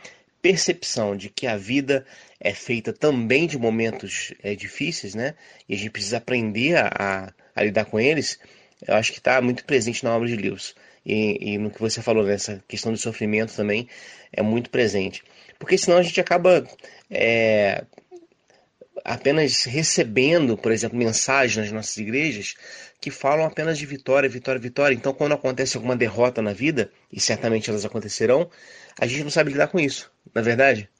percepção 0.41 1.17
de 1.17 1.29
que 1.29 1.47
a 1.47 1.57
vida 1.57 2.07
é 2.41 2.53
feita 2.53 2.93
também 2.93 3.47
de 3.47 3.59
momentos 3.59 4.33
é, 4.43 4.55
difíceis, 4.55 5.15
né? 5.15 5.35
E 5.69 5.75
a 5.75 5.77
gente 5.77 5.91
precisa 5.91 6.19
aprender 6.19 6.77
a, 6.77 7.33
a 7.55 7.63
lidar 7.63 7.85
com 7.87 7.99
eles, 7.99 8.39
eu 8.87 8.95
acho 8.95 9.13
que 9.13 9.19
está 9.19 9.41
muito 9.41 9.65
presente 9.65 10.05
na 10.05 10.15
obra 10.15 10.29
de 10.29 10.37
Lewis. 10.37 10.75
E, 11.05 11.53
e, 11.53 11.59
no 11.59 11.71
que 11.71 11.81
você 11.81 12.03
falou, 12.03 12.25
nessa 12.25 12.63
questão 12.69 12.93
do 12.93 12.99
sofrimento 12.99 13.55
também, 13.55 13.89
é 14.33 14.43
muito 14.43 14.71
presente. 14.71 15.23
Porque 15.59 15.77
senão 15.77 15.97
a 15.97 16.03
gente 16.03 16.21
acaba 16.21 16.65
é, 17.11 17.85
apenas 19.05 19.65
recebendo, 19.65 20.57
por 20.57 20.71
exemplo, 20.71 20.99
mensagens 20.99 21.57
nas 21.57 21.73
nossas 21.73 21.97
igrejas 21.97 22.55
que 23.01 23.11
falam 23.11 23.47
apenas 23.47 23.79
de 23.79 23.87
vitória, 23.87 24.29
vitória, 24.29 24.61
vitória. 24.61 24.95
Então, 24.95 25.13
quando 25.15 25.33
acontece 25.33 25.77
alguma 25.77 25.97
derrota 25.97 26.43
na 26.43 26.53
vida, 26.53 26.91
e 27.13 27.21
certamente 27.21 27.71
elas 27.71 27.85
acontecerão, 27.85 28.51
a 29.01 29.07
gente 29.07 29.23
não 29.23 29.31
sabe 29.31 29.53
lidar 29.53 29.69
com 29.69 29.79
isso, 29.79 30.13
na 30.35 30.41
é 30.41 30.45
verdade? 30.45 30.91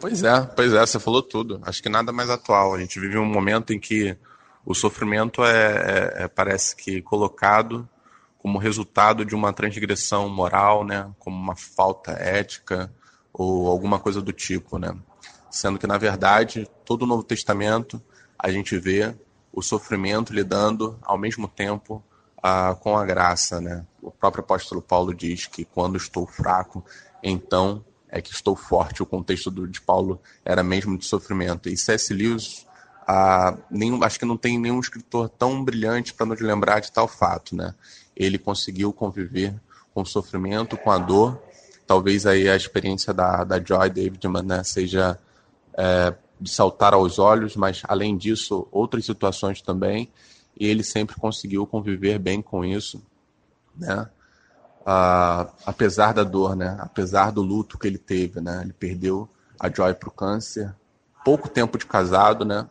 Pois 0.00 0.22
é, 0.22 0.40
pois 0.42 0.72
é, 0.72 0.80
você 0.80 1.00
falou 1.00 1.22
tudo. 1.22 1.60
Acho 1.62 1.82
que 1.82 1.88
nada 1.88 2.12
mais 2.12 2.30
atual. 2.30 2.74
A 2.74 2.78
gente 2.78 3.00
vive 3.00 3.18
um 3.18 3.24
momento 3.24 3.72
em 3.72 3.80
que 3.80 4.16
o 4.64 4.74
sofrimento 4.74 5.44
é, 5.44 6.14
é, 6.20 6.24
é 6.24 6.28
parece 6.28 6.76
que 6.76 7.00
colocado 7.00 7.88
como 8.38 8.58
resultado 8.58 9.24
de 9.24 9.34
uma 9.34 9.52
transgressão 9.52 10.28
moral, 10.28 10.84
né, 10.84 11.10
como 11.18 11.36
uma 11.36 11.56
falta 11.56 12.12
ética 12.12 12.92
ou 13.32 13.68
alguma 13.68 13.98
coisa 13.98 14.22
do 14.22 14.32
tipo, 14.32 14.78
né? 14.78 14.94
Sendo 15.50 15.78
que 15.78 15.86
na 15.86 15.98
verdade 15.98 16.68
todo 16.84 17.02
o 17.02 17.06
Novo 17.06 17.22
Testamento 17.22 18.00
a 18.38 18.50
gente 18.50 18.78
vê 18.78 19.14
o 19.52 19.62
sofrimento 19.62 20.32
lidando 20.32 20.98
ao 21.02 21.18
mesmo 21.18 21.48
tempo 21.48 22.04
ah, 22.42 22.76
com 22.78 22.96
a 22.96 23.04
graça, 23.04 23.60
né? 23.60 23.84
O 24.00 24.10
próprio 24.10 24.44
apóstolo 24.44 24.80
Paulo 24.80 25.14
diz 25.14 25.46
que 25.46 25.64
quando 25.64 25.96
estou 25.96 26.26
fraco, 26.26 26.84
então 27.22 27.84
é 28.08 28.20
que 28.20 28.32
estou 28.32 28.56
forte. 28.56 29.02
O 29.02 29.06
contexto 29.06 29.50
do, 29.50 29.66
de 29.66 29.80
Paulo 29.80 30.20
era 30.44 30.62
mesmo 30.62 30.96
de 30.96 31.04
sofrimento. 31.04 31.68
E 31.68 31.76
C.S. 31.76 32.12
Lewis, 32.12 32.66
ah, 33.06 33.56
nenhum, 33.70 34.02
acho 34.02 34.18
que 34.18 34.24
não 34.24 34.36
tem 34.36 34.58
nenhum 34.58 34.80
escritor 34.80 35.28
tão 35.28 35.64
brilhante 35.64 36.12
para 36.12 36.26
nos 36.26 36.40
lembrar 36.40 36.80
de 36.80 36.90
tal 36.90 37.06
fato, 37.06 37.54
né? 37.54 37.74
Ele 38.16 38.38
conseguiu 38.38 38.92
conviver 38.92 39.54
com 39.94 40.02
o 40.02 40.06
sofrimento, 40.06 40.76
com 40.76 40.90
a 40.90 40.98
dor. 40.98 41.40
Talvez 41.86 42.26
aí 42.26 42.48
a 42.48 42.56
experiência 42.56 43.14
da, 43.14 43.44
da 43.44 43.62
Joy 43.62 43.88
Davidman 43.90 44.42
né, 44.42 44.64
seja 44.64 45.18
é, 45.74 46.14
de 46.40 46.50
saltar 46.50 46.94
aos 46.94 47.18
olhos, 47.18 47.54
mas 47.54 47.82
além 47.84 48.16
disso, 48.16 48.66
outras 48.72 49.04
situações 49.04 49.62
também. 49.62 50.10
E 50.58 50.66
ele 50.66 50.82
sempre 50.82 51.16
conseguiu 51.16 51.66
conviver 51.66 52.18
bem 52.18 52.42
com 52.42 52.64
isso, 52.64 53.02
né? 53.76 54.08
Uh, 54.86 55.50
apesar 55.66 56.14
da 56.14 56.22
dor, 56.22 56.54
né? 56.54 56.76
Apesar 56.78 57.32
do 57.32 57.42
luto 57.42 57.78
que 57.78 57.86
ele 57.86 57.98
teve, 57.98 58.40
né? 58.40 58.60
Ele 58.62 58.72
perdeu 58.72 59.28
a 59.58 59.68
Joy 59.68 59.94
para 59.94 60.08
o 60.08 60.12
câncer, 60.12 60.72
pouco 61.24 61.48
tempo 61.48 61.76
de 61.76 61.84
casado, 61.84 62.44
né? 62.44 62.68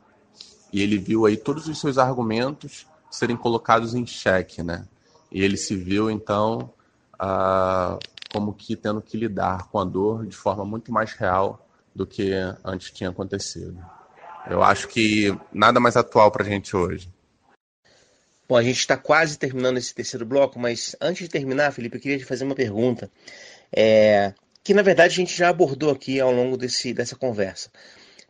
E 0.72 0.82
ele 0.82 0.98
viu 0.98 1.26
aí 1.26 1.36
todos 1.36 1.68
os 1.68 1.80
seus 1.80 1.98
argumentos 1.98 2.88
serem 3.12 3.36
colocados 3.36 3.94
em 3.94 4.06
xeque, 4.06 4.64
né? 4.64 4.86
E 5.32 5.42
ele 5.42 5.58
se 5.58 5.76
viu 5.76 6.10
então 6.10 6.70
uh, 7.16 8.00
como 8.32 8.54
que 8.54 8.76
tendo 8.76 9.02
que 9.02 9.18
lidar 9.18 9.68
com 9.68 9.80
a 9.80 9.84
dor 9.84 10.26
de 10.26 10.36
forma 10.36 10.64
muito 10.64 10.92
mais 10.92 11.14
real 11.14 11.66
do 11.94 12.06
que 12.06 12.32
antes 12.64 12.92
tinha 12.92 13.10
acontecido. 13.10 13.78
Eu 14.50 14.62
acho 14.62 14.88
que 14.88 15.36
nada 15.52 15.80
mais 15.80 15.98
atual 15.98 16.30
para 16.30 16.44
a 16.44 16.46
gente 16.46 16.76
hoje. 16.76 17.10
Bom, 18.48 18.56
a 18.56 18.64
gente 18.64 18.78
está 18.78 18.96
quase 18.96 19.40
terminando 19.40 19.78
esse 19.78 19.94
terceiro 19.94 20.24
bloco, 20.24 20.60
mas 20.60 20.96
antes 21.02 21.24
de 21.24 21.30
terminar, 21.30 21.72
Felipe, 21.72 21.98
eu 21.98 22.02
queria 22.02 22.18
te 22.20 22.26
fazer 22.26 22.44
uma 22.44 22.54
pergunta, 22.54 23.10
é, 23.76 24.34
que 24.64 24.72
na 24.72 24.84
verdade 24.84 25.14
a 25.14 25.16
gente 25.16 25.36
já 25.36 25.50
abordou 25.50 25.90
aqui 25.90 26.20
ao 26.20 26.32
longo 26.32 26.56
desse, 26.56 26.94
dessa 26.94 27.16
conversa. 27.16 27.72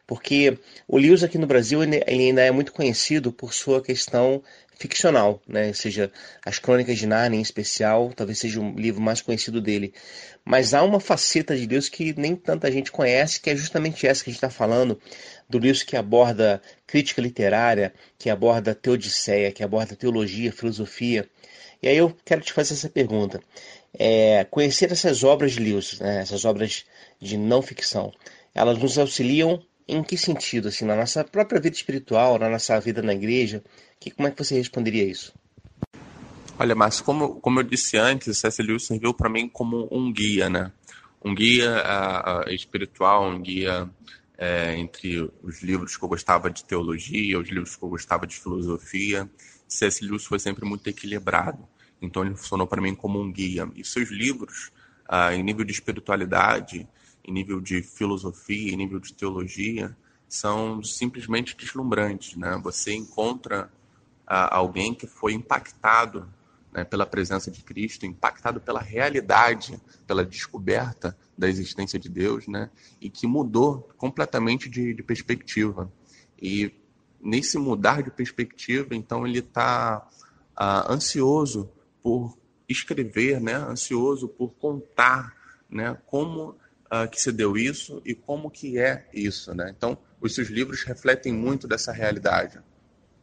Porque 0.08 0.58
o 0.88 0.98
Lewis 0.98 1.24
aqui 1.24 1.38
no 1.38 1.48
Brasil 1.48 1.84
ele, 1.84 2.02
ainda 2.08 2.42
é 2.42 2.52
muito 2.52 2.72
conhecido 2.72 3.32
por 3.32 3.54
sua 3.54 3.82
questão 3.82 4.42
ficcional, 4.78 5.42
né? 5.48 5.68
Ou 5.68 5.74
seja, 5.74 6.12
as 6.46 6.60
Crônicas 6.60 6.98
de 6.98 7.06
Narnia 7.06 7.40
em 7.40 7.42
especial, 7.42 8.12
talvez 8.16 8.40
seja 8.40 8.60
o 8.60 8.76
livro 8.76 9.02
mais 9.02 9.22
conhecido 9.22 9.62
dele. 9.62 9.94
Mas 10.44 10.74
há 10.74 10.84
uma 10.84 11.00
faceta 11.00 11.56
de 11.56 11.66
Deus 11.66 11.90
que 11.90 12.14
nem 12.20 12.36
tanta 12.36 12.72
gente 12.72 12.92
conhece, 12.92 13.40
que 13.40 13.50
é 13.50 13.56
justamente 13.56 14.06
essa 14.06 14.24
que 14.24 14.30
a 14.30 14.34
gente 14.34 14.38
está 14.38 14.50
falando, 14.50 15.00
do 15.50 15.58
Lewis 15.58 15.84
que 15.84 15.96
aborda 15.96 16.62
crítica 16.86 17.22
literária, 17.22 17.94
que 18.18 18.30
aborda 18.30 18.76
teodiceia, 18.76 19.52
que 19.52 19.64
aborda 19.64 19.96
teologia, 19.96 20.52
filosofia. 20.52 21.28
E 21.82 21.88
aí 21.88 21.98
eu 21.98 22.16
quero 22.24 22.42
te 22.42 22.54
fazer 22.54 22.74
essa 22.74 22.90
pergunta. 22.90 23.42
É, 23.98 24.46
conhecer 24.46 24.92
essas 24.92 25.24
obras 25.24 25.54
de 25.54 25.60
Lewis, 25.60 26.00
né, 26.00 26.22
essas 26.22 26.46
obras 26.46 26.86
de 27.20 27.38
não 27.38 27.62
ficção, 27.62 28.12
elas 28.54 28.78
nos 28.78 28.98
auxiliam 28.98 29.62
em 29.88 30.04
que 30.04 30.18
sentido, 30.18 30.68
assim, 30.68 30.86
na 30.86 30.96
nossa 30.96 31.24
própria 31.24 31.62
vida 31.62 31.76
espiritual, 31.76 32.40
na 32.40 32.50
nossa 32.50 32.80
vida 32.80 33.02
na 33.02 33.14
igreja? 33.14 33.64
Que, 34.00 34.12
como 34.12 34.28
é 34.28 34.32
que 34.32 34.44
você 34.44 34.56
responderia 34.56 35.04
isso? 35.04 35.34
Olha, 36.58 36.74
Márcio, 36.74 37.04
como, 37.04 37.40
como 37.42 37.60
eu 37.60 37.64
disse 37.64 37.98
antes, 37.98 38.38
C.S. 38.38 38.62
Lewis 38.62 38.86
serviu 38.86 39.14
para 39.14 39.30
mim 39.30 39.50
como 39.50 39.88
um 39.92 40.12
guia, 40.12 40.50
né? 40.50 40.72
Um 41.24 41.36
guia 41.36 41.84
uh, 41.84 42.50
espiritual, 42.50 43.28
um 43.28 43.42
guia 43.42 43.90
é, 44.38 44.76
entre 44.78 45.30
os 45.44 45.62
livros 45.62 45.98
que 45.98 46.04
eu 46.04 46.10
gostava 46.10 46.50
de 46.50 46.64
teologia, 46.64 47.40
os 47.40 47.50
livros 47.50 47.76
que 47.76 47.84
eu 47.84 47.90
gostava 47.90 48.28
de 48.28 48.36
filosofia. 48.36 49.30
C.S. 49.68 50.06
Lewis 50.06 50.26
foi 50.26 50.40
sempre 50.40 50.66
muito 50.66 50.88
equilibrado, 50.88 51.68
então 52.02 52.24
ele 52.24 52.36
funcionou 52.36 52.68
para 52.68 52.82
mim 52.82 52.96
como 52.96 53.20
um 53.20 53.32
guia. 53.32 53.70
E 53.76 53.84
seus 53.84 54.10
livros, 54.10 54.72
ah, 55.08 55.34
em 55.34 55.44
nível 55.44 55.66
de 55.66 55.72
espiritualidade, 55.72 56.88
em 57.24 57.32
nível 57.32 57.60
de 57.60 57.82
filosofia, 57.82 58.72
em 58.72 58.78
nível 58.78 59.00
de 59.00 59.14
teologia, 59.14 59.96
são 60.28 60.84
simplesmente 60.84 61.56
deslumbrantes. 61.58 62.36
Né? 62.36 62.60
Você 62.64 62.94
encontra 62.94 63.70
ah, 64.28 64.56
alguém 64.56 64.94
que 64.94 65.08
foi 65.08 65.34
impactado 65.34 66.28
né, 66.76 66.84
pela 66.84 67.06
presença 67.06 67.50
de 67.50 67.64
Cristo, 67.64 68.06
impactado 68.06 68.60
pela 68.60 68.82
realidade, 68.82 69.80
pela 70.06 70.26
descoberta 70.26 71.18
da 71.38 71.48
existência 71.48 71.98
de 71.98 72.10
Deus, 72.10 72.48
né, 72.48 72.70
e 73.00 73.10
que 73.10 73.26
mudou 73.26 73.90
completamente 73.98 74.70
de, 74.70 74.94
de 74.94 75.02
perspectiva. 75.02 75.92
E 76.42 76.74
nesse 77.22 77.58
mudar 77.58 78.04
de 78.04 78.12
perspectiva, 78.12 78.94
então 78.94 79.26
ele 79.26 79.40
está 79.40 80.06
ah, 80.56 80.92
ansioso 80.92 81.72
por 82.04 82.38
escrever, 82.68 83.40
né, 83.40 83.56
ansioso 83.56 84.28
por 84.28 84.50
contar, 84.56 85.34
né, 85.70 85.98
como 86.06 86.58
ah, 86.90 87.08
que 87.08 87.22
se 87.22 87.32
deu 87.32 87.56
isso 87.56 88.02
e 88.04 88.14
como 88.14 88.52
que 88.52 88.78
é 88.78 89.08
isso, 89.14 89.56
né. 89.56 89.74
Então, 89.76 89.98
os 90.20 90.36
seus 90.36 90.50
livros 90.50 90.84
refletem 90.84 91.32
muito 91.32 91.68
dessa 91.68 91.94
realidade, 91.94 92.60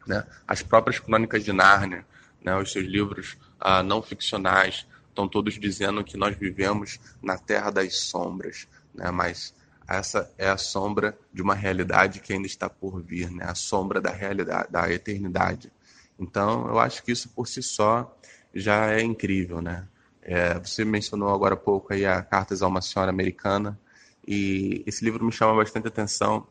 né. 0.05 0.25
As 0.47 0.61
próprias 0.61 0.99
crônicas 0.99 1.43
de 1.43 1.53
Nárnia, 1.53 2.05
né, 2.43 2.55
os 2.57 2.71
seus 2.71 2.85
livros 2.85 3.37
ah, 3.59 3.81
não 3.83 4.01
ficcionais 4.01 4.85
estão 5.09 5.27
todos 5.27 5.59
dizendo 5.59 6.03
que 6.03 6.17
nós 6.17 6.35
vivemos 6.35 6.99
na 7.21 7.37
terra 7.37 7.71
das 7.71 7.97
sombras, 7.99 8.67
né, 8.93 9.11
mas 9.11 9.53
essa 9.87 10.31
é 10.37 10.49
a 10.49 10.57
sombra 10.57 11.17
de 11.31 11.41
uma 11.41 11.53
realidade 11.53 12.19
que 12.19 12.33
ainda 12.33 12.47
está 12.47 12.69
por 12.69 13.01
vir, 13.01 13.29
né, 13.29 13.45
a 13.45 13.55
sombra 13.55 14.01
da 14.01 14.11
realidade, 14.11 14.71
da 14.71 14.91
eternidade. 14.91 15.71
Então, 16.19 16.67
eu 16.67 16.79
acho 16.79 17.03
que 17.03 17.11
isso 17.11 17.29
por 17.29 17.47
si 17.47 17.61
só 17.61 18.15
já 18.53 18.91
é 18.91 19.01
incrível, 19.01 19.61
né? 19.61 19.87
É, 20.21 20.57
você 20.57 20.85
mencionou 20.85 21.29
agora 21.29 21.55
há 21.55 21.57
pouco 21.57 21.91
aí 21.91 22.05
a 22.05 22.21
Cartas 22.21 22.61
a 22.61 22.67
uma 22.67 22.81
Senhora 22.81 23.09
Americana 23.09 23.77
e 24.25 24.83
esse 24.85 25.03
livro 25.03 25.25
me 25.25 25.33
chama 25.33 25.53
bastante 25.55 25.87
atenção 25.87 26.47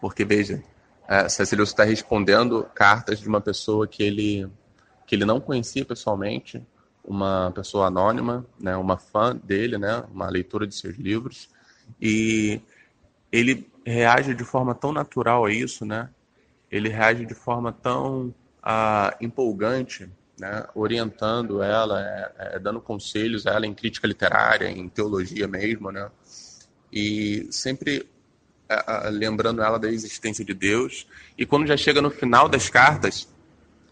porque 0.00 0.24
veja, 0.24 0.62
é, 1.10 1.28
Cecílio 1.28 1.64
está 1.64 1.82
respondendo 1.82 2.62
cartas 2.72 3.18
de 3.18 3.28
uma 3.28 3.40
pessoa 3.40 3.88
que 3.88 4.00
ele 4.00 4.48
que 5.04 5.16
ele 5.16 5.24
não 5.24 5.40
conhecia 5.40 5.84
pessoalmente, 5.84 6.64
uma 7.04 7.50
pessoa 7.52 7.88
anônima, 7.88 8.46
né, 8.60 8.76
uma 8.76 8.96
fã 8.96 9.36
dele, 9.36 9.76
né, 9.76 10.04
uma 10.14 10.30
leitura 10.30 10.68
de 10.68 10.74
seus 10.76 10.96
livros, 10.96 11.48
e 12.00 12.60
ele 13.32 13.68
reage 13.84 14.34
de 14.34 14.44
forma 14.44 14.72
tão 14.72 14.92
natural 14.92 15.46
a 15.46 15.52
isso, 15.52 15.84
né? 15.84 16.08
Ele 16.70 16.88
reage 16.88 17.26
de 17.26 17.34
forma 17.34 17.72
tão 17.72 18.32
ah, 18.62 19.16
empolgante, 19.20 20.08
né? 20.38 20.64
Orientando 20.76 21.60
ela, 21.60 22.00
é, 22.00 22.32
é, 22.38 22.58
dando 22.60 22.80
conselhos 22.80 23.48
a 23.48 23.52
ela 23.52 23.66
em 23.66 23.74
crítica 23.74 24.06
literária, 24.06 24.68
em 24.68 24.88
teologia 24.88 25.48
mesmo, 25.48 25.90
né? 25.90 26.08
E 26.92 27.48
sempre 27.50 28.08
lembrando 29.10 29.62
ela 29.62 29.78
da 29.78 29.90
existência 29.90 30.44
de 30.44 30.54
Deus. 30.54 31.06
E 31.36 31.44
quando 31.44 31.66
já 31.66 31.76
chega 31.76 32.00
no 32.00 32.10
final 32.10 32.48
das 32.48 32.68
cartas, 32.68 33.28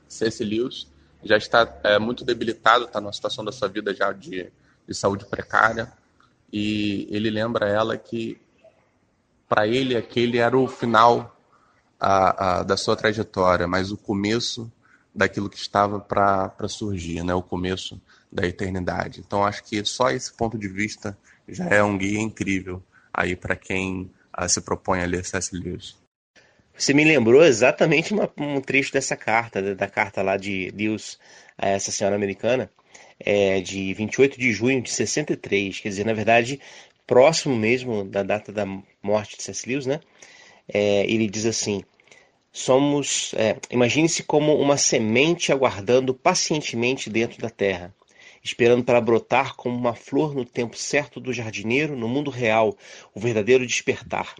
C.S. 0.08 0.42
Lewis 0.44 0.86
já 1.22 1.36
está 1.36 1.80
é, 1.82 1.98
muito 1.98 2.24
debilitado, 2.24 2.84
está 2.84 3.00
numa 3.00 3.12
situação 3.12 3.44
da 3.44 3.52
sua 3.52 3.68
vida 3.68 3.94
já 3.94 4.12
de, 4.12 4.50
de 4.86 4.94
saúde 4.94 5.26
precária, 5.26 5.92
e 6.52 7.08
ele 7.10 7.28
lembra 7.28 7.68
ela 7.68 7.96
que 7.96 8.40
para 9.48 9.66
ele 9.66 9.96
aquele 9.96 10.38
era 10.38 10.56
o 10.56 10.68
final 10.68 11.36
a, 11.98 12.60
a, 12.60 12.62
da 12.62 12.76
sua 12.76 12.96
trajetória, 12.96 13.66
mas 13.66 13.90
o 13.90 13.96
começo 13.96 14.70
daquilo 15.14 15.50
que 15.50 15.56
estava 15.56 15.98
para 15.98 16.68
surgir, 16.68 17.24
né? 17.24 17.34
o 17.34 17.42
começo 17.42 18.00
da 18.30 18.46
eternidade. 18.46 19.20
Então 19.20 19.44
acho 19.44 19.64
que 19.64 19.84
só 19.84 20.10
esse 20.10 20.32
ponto 20.32 20.56
de 20.56 20.68
vista 20.68 21.18
já 21.48 21.64
é 21.66 21.82
um 21.82 21.98
guia 21.98 22.20
incrível 22.20 22.82
aí 23.12 23.34
para 23.34 23.56
quem 23.56 24.10
uh, 24.38 24.48
se 24.48 24.60
propõe 24.60 25.00
a 25.00 25.06
ler 25.06 25.24
C.S. 25.24 25.54
Lewis. 25.54 25.96
Você 26.76 26.94
me 26.94 27.04
lembrou 27.04 27.44
exatamente 27.44 28.12
uma, 28.12 28.30
um 28.36 28.60
trecho 28.60 28.92
dessa 28.92 29.16
carta, 29.16 29.60
da, 29.60 29.74
da, 29.74 29.88
carta 29.88 30.22
lá 30.22 30.36
de 30.36 30.72
Lewis 30.76 31.18
a 31.56 31.68
essa 31.68 31.90
senhora 31.90 32.14
americana, 32.14 32.70
é, 33.18 33.60
de 33.60 33.92
28 33.94 34.38
de 34.38 34.52
junho 34.52 34.80
de 34.80 34.90
63, 34.90 35.80
quer 35.80 35.88
dizer, 35.88 36.06
na 36.06 36.12
verdade, 36.12 36.60
próximo 37.04 37.56
mesmo 37.56 38.04
da 38.04 38.22
data 38.22 38.52
da 38.52 38.64
morte 39.02 39.36
de 39.36 39.42
C.S. 39.42 39.68
Lewis, 39.68 39.86
né? 39.86 40.00
É, 40.72 41.04
ele 41.10 41.28
diz 41.28 41.46
assim: 41.46 41.82
somos, 42.52 43.32
é, 43.34 43.56
imagine-se 43.70 44.22
como 44.22 44.54
uma 44.54 44.76
semente 44.76 45.52
aguardando 45.52 46.14
pacientemente 46.14 47.10
dentro 47.10 47.40
da 47.40 47.50
terra, 47.50 47.94
esperando 48.42 48.84
para 48.84 49.00
brotar 49.00 49.54
como 49.56 49.76
uma 49.76 49.94
flor 49.94 50.34
no 50.34 50.44
tempo 50.44 50.76
certo 50.76 51.20
do 51.20 51.32
jardineiro, 51.32 51.96
no 51.96 52.08
mundo 52.08 52.30
real, 52.30 52.76
o 53.14 53.20
verdadeiro 53.20 53.66
despertar. 53.66 54.34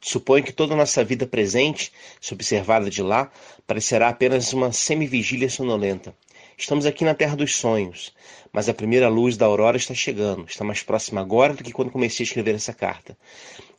Suponho 0.00 0.42
que 0.42 0.52
toda 0.52 0.74
a 0.74 0.76
nossa 0.76 1.04
vida 1.04 1.26
presente, 1.26 1.92
se 2.20 2.34
observada 2.34 2.90
de 2.90 3.02
lá, 3.02 3.30
parecerá 3.66 4.08
apenas 4.08 4.52
uma 4.52 4.72
semivigília 4.72 5.48
sonolenta. 5.48 6.14
Estamos 6.56 6.86
aqui 6.86 7.04
na 7.04 7.14
terra 7.14 7.34
dos 7.34 7.56
sonhos, 7.56 8.12
mas 8.52 8.68
a 8.68 8.74
primeira 8.74 9.08
luz 9.08 9.36
da 9.36 9.46
aurora 9.46 9.76
está 9.76 9.94
chegando, 9.94 10.44
está 10.46 10.62
mais 10.62 10.82
próxima 10.82 11.20
agora 11.20 11.54
do 11.54 11.64
que 11.64 11.72
quando 11.72 11.90
comecei 11.90 12.24
a 12.24 12.26
escrever 12.26 12.54
essa 12.54 12.72
carta. 12.72 13.16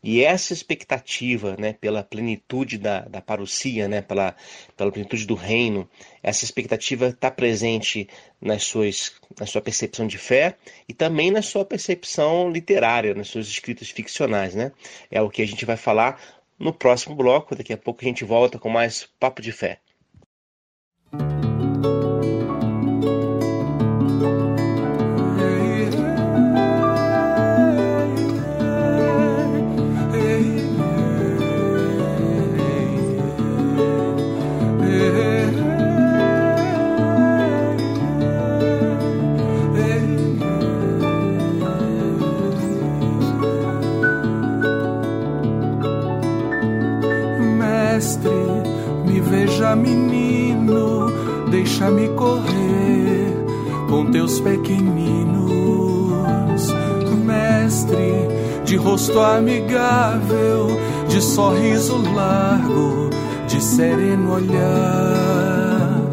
E 0.04 0.22
essa 0.22 0.52
expectativa 0.52 1.56
né, 1.58 1.74
pela 1.74 2.04
plenitude 2.04 2.78
da, 2.78 3.02
da 3.02 3.24
né, 3.88 4.02
pela, 4.02 4.36
pela 4.76 4.92
plenitude 4.92 5.26
do 5.26 5.36
reino, 5.36 5.90
essa 6.22 6.44
expectativa 6.44 7.08
está 7.08 7.32
presente 7.32 8.10
nas 8.42 8.64
suas, 8.64 9.14
na 9.40 9.46
sua 9.46 9.62
percepção 9.62 10.06
de 10.06 10.18
fé 10.18 10.58
e 10.90 10.94
também 10.94 11.32
na 11.32 11.42
sua 11.42 11.64
percepção 11.64 12.52
literária, 12.52 13.14
nas 13.14 13.30
suas 13.30 13.48
escritas 13.48 13.90
ficcionais. 13.90 14.56
Né? 14.56 14.74
É 15.10 15.22
o 15.22 15.30
que 15.30 15.42
a 15.42 15.48
gente 15.48 15.64
vai 15.64 15.78
falar 15.78 16.20
no 16.60 16.74
próximo 16.74 17.16
bloco. 17.16 17.56
Daqui 17.56 17.72
a 17.72 17.78
pouco 17.78 18.02
a 18.02 18.08
gente 18.08 18.26
volta 18.26 18.60
com 18.60 18.70
mais 18.70 19.08
Papo 19.20 19.42
de 19.42 19.52
Fé. 19.52 19.80
Com 54.24 54.28
teus 54.28 54.40
pequeninos. 54.40 55.44
Mestre, 57.26 58.28
de 58.66 58.76
rosto 58.76 59.20
amigável, 59.20 60.68
de 61.08 61.22
sorriso 61.22 61.98
largo, 62.14 63.10
de 63.48 63.64
sereno 63.64 64.34
olhar. 64.34 66.04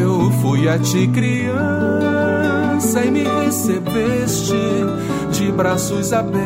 Eu 0.00 0.30
fui 0.42 0.68
a 0.68 0.78
ti 0.78 1.08
criança 1.08 3.04
e 3.04 3.10
me 3.10 3.24
recebeste 3.24 4.54
de 5.32 5.50
braços 5.52 6.12
abertos. 6.12 6.44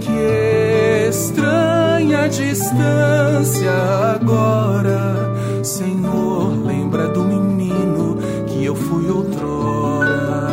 Que 0.00 1.08
estranho 1.08 1.76
minha 2.16 2.28
distância 2.28 3.72
agora. 4.14 5.34
Senhor, 5.62 6.35
lembra 6.86 7.08
do 7.08 7.24
menino 7.24 8.16
que 8.46 8.64
eu 8.64 8.76
fui 8.76 9.10
outrora. 9.10 10.46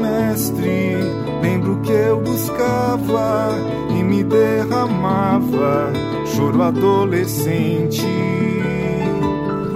Mestre, 0.00 0.96
lembro 1.42 1.80
que 1.82 1.92
eu 1.92 2.18
buscava 2.22 3.50
e 3.90 4.02
me 4.02 4.24
derramava 4.24 5.92
choro 6.24 6.62
adolescente. 6.62 8.06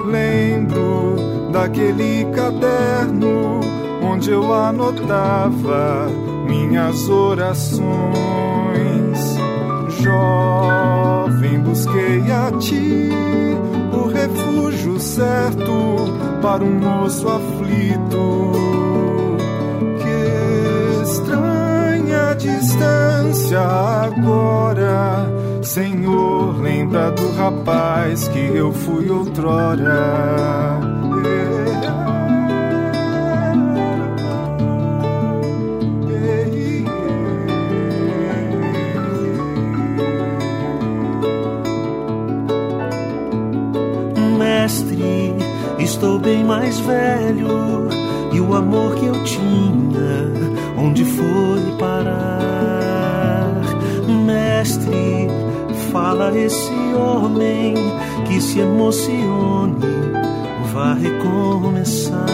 Lembro 0.07 1.02
daquele 1.53 2.25
caderno 2.35 3.61
onde 4.03 4.31
eu 4.31 4.53
anotava 4.53 6.09
minhas 6.49 7.09
orações. 7.09 7.93
Jovem, 10.01 11.61
busquei 11.61 12.33
a 12.33 12.51
ti 12.59 13.11
o 13.93 14.09
refúgio 14.09 14.99
certo 14.99 15.97
para 16.41 16.65
um 16.65 16.73
moço 16.81 17.29
aflito. 17.29 18.53
Que 19.99 21.03
estranha 21.03 22.35
distância 22.35 23.61
agora, 23.61 25.31
Senhor, 25.63 26.61
lembra 26.61 27.13
do 27.13 27.31
rapaz 27.33 28.27
que 28.29 28.39
eu 28.39 28.73
fui 28.73 29.09
outrora. 29.09 30.81
Mestre, 44.37 45.35
estou 45.79 46.19
bem 46.19 46.43
mais 46.43 46.81
velho 46.81 47.89
e 48.33 48.41
o 48.41 48.53
amor 48.55 48.97
que 48.97 49.07
eu 49.07 49.25
tinha, 49.25 50.33
onde 50.77 51.05
foi 51.05 51.79
parar? 51.79 52.43
Mestre, 54.27 55.29
fala 55.93 56.37
esse 56.37 56.73
homem 56.95 57.75
que 58.27 58.41
se 58.41 58.61
emocione, 58.61 59.79
vai 60.73 60.99
recomeçar. 60.99 62.27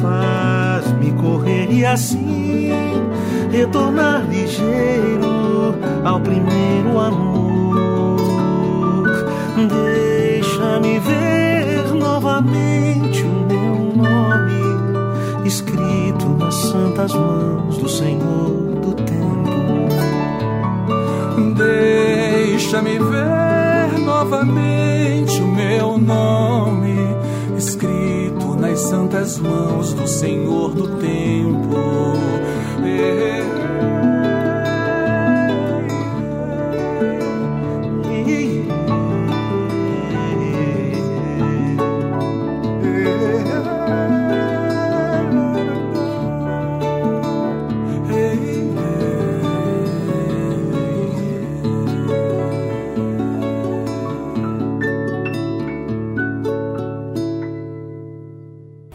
Faz-me 0.00 1.12
correr 1.12 1.70
e 1.70 1.84
assim 1.84 2.72
retornar 3.50 4.26
ligeiro 4.28 5.74
ao 6.02 6.18
primeiro 6.20 6.98
amor. 6.98 7.44
Deixa-me 9.68 10.98
ver 10.98 11.94
novamente 11.94 13.22
o 13.22 13.46
meu 13.46 13.74
nome 14.02 15.46
escrito 15.46 16.26
nas 16.38 16.54
santas 16.54 17.12
mãos 17.12 17.76
do 17.76 17.88
Senhor 17.88 18.63
Deixa-me 22.74 22.98
ver 22.98 24.00
novamente 24.00 25.40
o 25.40 25.46
meu 25.46 25.96
nome 25.96 26.96
escrito 27.56 28.56
nas 28.56 28.80
santas 28.80 29.38
mãos 29.38 29.92
do 29.92 30.08
Senhor 30.08 30.74
do 30.74 30.88
tempo. 30.98 31.76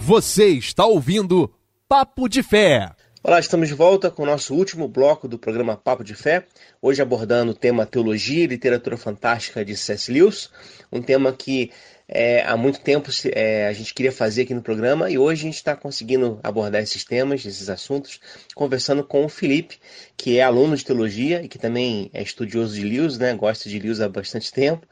Você 0.09 0.47
está 0.47 0.87
ouvindo 0.87 1.53
Papo 1.87 2.27
de 2.27 2.41
Fé. 2.41 2.89
Olá, 3.21 3.39
estamos 3.39 3.67
de 3.67 3.75
volta 3.75 4.09
com 4.09 4.23
o 4.23 4.25
nosso 4.25 4.55
último 4.55 4.87
bloco 4.87 5.27
do 5.27 5.37
programa 5.37 5.77
Papo 5.77 6.03
de 6.03 6.15
Fé, 6.15 6.47
hoje 6.81 6.99
abordando 6.99 7.51
o 7.51 7.53
tema 7.53 7.85
Teologia 7.85 8.43
e 8.43 8.47
Literatura 8.47 8.97
Fantástica 8.97 9.63
de 9.63 9.77
C.S. 9.77 10.11
Lewis, 10.11 10.49
um 10.91 10.99
tema 10.99 11.31
que 11.31 11.71
é, 12.07 12.41
há 12.41 12.57
muito 12.57 12.79
tempo 12.79 13.11
é, 13.33 13.67
a 13.67 13.73
gente 13.73 13.93
queria 13.93 14.11
fazer 14.11 14.41
aqui 14.41 14.53
no 14.55 14.63
programa 14.63 15.11
e 15.11 15.19
hoje 15.19 15.41
a 15.41 15.45
gente 15.45 15.57
está 15.57 15.75
conseguindo 15.75 16.39
abordar 16.41 16.81
esses 16.81 17.05
temas, 17.05 17.45
esses 17.45 17.69
assuntos, 17.69 18.19
conversando 18.55 19.03
com 19.03 19.23
o 19.23 19.29
Felipe, 19.29 19.77
que 20.17 20.39
é 20.39 20.43
aluno 20.43 20.75
de 20.75 20.83
teologia 20.83 21.43
e 21.43 21.47
que 21.47 21.59
também 21.59 22.09
é 22.11 22.23
estudioso 22.23 22.73
de 22.73 22.81
Lewis, 22.81 23.19
né? 23.19 23.35
gosta 23.35 23.69
de 23.69 23.77
Lewis 23.77 24.01
há 24.01 24.09
bastante 24.09 24.51
tempo 24.51 24.87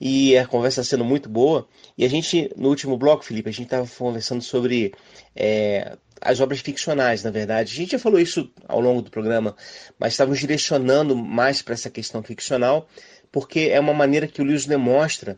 e 0.00 0.36
a 0.36 0.44
conversa 0.44 0.82
sendo 0.82 1.04
muito 1.04 1.28
boa. 1.28 1.68
E 1.96 2.04
a 2.04 2.08
gente, 2.08 2.50
no 2.56 2.68
último 2.68 2.96
bloco, 2.96 3.24
Felipe, 3.24 3.48
a 3.48 3.52
gente 3.52 3.66
estava 3.66 3.86
conversando 3.86 4.42
sobre 4.42 4.92
é, 5.34 5.96
as 6.20 6.40
obras 6.40 6.60
ficcionais, 6.60 7.22
na 7.22 7.30
verdade. 7.30 7.72
A 7.72 7.76
gente 7.76 7.92
já 7.92 7.98
falou 7.98 8.20
isso 8.20 8.50
ao 8.68 8.80
longo 8.80 9.02
do 9.02 9.10
programa, 9.10 9.56
mas 9.98 10.12
estávamos 10.12 10.38
direcionando 10.38 11.16
mais 11.16 11.62
para 11.62 11.74
essa 11.74 11.90
questão 11.90 12.22
ficcional, 12.22 12.88
porque 13.32 13.70
é 13.72 13.80
uma 13.80 13.94
maneira 13.94 14.26
que 14.26 14.42
o 14.42 14.44
Lewis 14.44 14.66
demonstra 14.66 15.36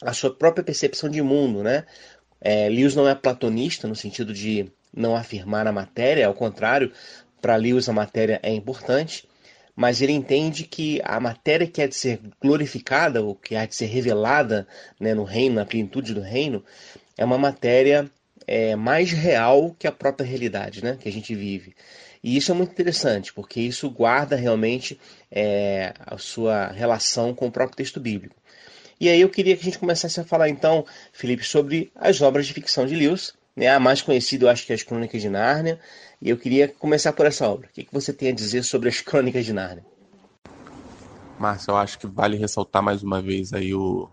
a 0.00 0.12
sua 0.12 0.34
própria 0.34 0.64
percepção 0.64 1.08
de 1.08 1.22
mundo, 1.22 1.62
né? 1.62 1.84
É, 2.40 2.68
Lewis 2.68 2.94
não 2.94 3.08
é 3.08 3.14
platonista 3.14 3.86
no 3.86 3.94
sentido 3.94 4.32
de 4.32 4.70
não 4.94 5.16
afirmar 5.16 5.66
a 5.66 5.72
matéria, 5.72 6.26
ao 6.26 6.34
contrário, 6.34 6.92
para 7.40 7.56
Lewis 7.56 7.88
a 7.88 7.92
matéria 7.92 8.40
é 8.42 8.52
importante, 8.52 9.28
mas 9.74 10.02
ele 10.02 10.12
entende 10.12 10.64
que 10.64 11.00
a 11.04 11.18
matéria 11.18 11.66
que 11.66 11.80
há 11.80 11.86
de 11.86 11.94
ser 11.94 12.20
glorificada, 12.40 13.22
ou 13.22 13.34
que 13.34 13.56
há 13.56 13.64
de 13.64 13.74
ser 13.74 13.86
revelada 13.86 14.66
né, 15.00 15.14
no 15.14 15.24
reino, 15.24 15.56
na 15.56 15.64
plenitude 15.64 16.14
do 16.14 16.20
reino, 16.20 16.64
é 17.16 17.24
uma 17.24 17.38
matéria 17.38 18.10
é, 18.46 18.76
mais 18.76 19.12
real 19.12 19.74
que 19.78 19.86
a 19.86 19.92
própria 19.92 20.26
realidade 20.26 20.84
né, 20.84 20.98
que 21.00 21.08
a 21.08 21.12
gente 21.12 21.34
vive. 21.34 21.74
E 22.22 22.36
isso 22.36 22.52
é 22.52 22.54
muito 22.54 22.72
interessante, 22.72 23.32
porque 23.32 23.60
isso 23.60 23.90
guarda 23.90 24.36
realmente 24.36 24.98
é, 25.30 25.92
a 25.98 26.16
sua 26.18 26.68
relação 26.68 27.34
com 27.34 27.48
o 27.48 27.52
próprio 27.52 27.76
texto 27.76 27.98
bíblico. 27.98 28.36
E 29.00 29.08
aí 29.08 29.20
eu 29.20 29.28
queria 29.28 29.56
que 29.56 29.62
a 29.62 29.64
gente 29.64 29.78
começasse 29.78 30.20
a 30.20 30.24
falar 30.24 30.48
então, 30.48 30.86
Felipe, 31.12 31.42
sobre 31.42 31.90
as 31.96 32.20
obras 32.20 32.46
de 32.46 32.52
ficção 32.52 32.86
de 32.86 32.94
Lewis. 32.94 33.34
Né? 33.56 33.68
A 33.68 33.78
mais 33.78 34.02
conhecida, 34.02 34.46
eu 34.46 34.50
acho 34.50 34.66
que 34.66 34.72
é 34.72 34.74
as 34.74 34.82
Crônicas 34.82 35.20
de 35.20 35.28
Nárnia. 35.28 35.78
E 36.20 36.30
eu 36.30 36.38
queria 36.38 36.68
começar 36.68 37.12
por 37.12 37.26
essa 37.26 37.48
obra. 37.48 37.68
O 37.68 37.72
que, 37.72 37.84
que 37.84 37.92
você 37.92 38.12
tem 38.12 38.28
a 38.28 38.34
dizer 38.34 38.62
sobre 38.62 38.88
as 38.88 39.00
Crônicas 39.00 39.44
de 39.44 39.52
Nárnia? 39.52 39.84
Márcio, 41.38 41.72
eu 41.72 41.76
acho 41.76 41.98
que 41.98 42.06
vale 42.06 42.36
ressaltar 42.36 42.82
mais 42.82 43.02
uma 43.02 43.20
vez 43.20 43.52
aí 43.52 43.74
o, 43.74 44.08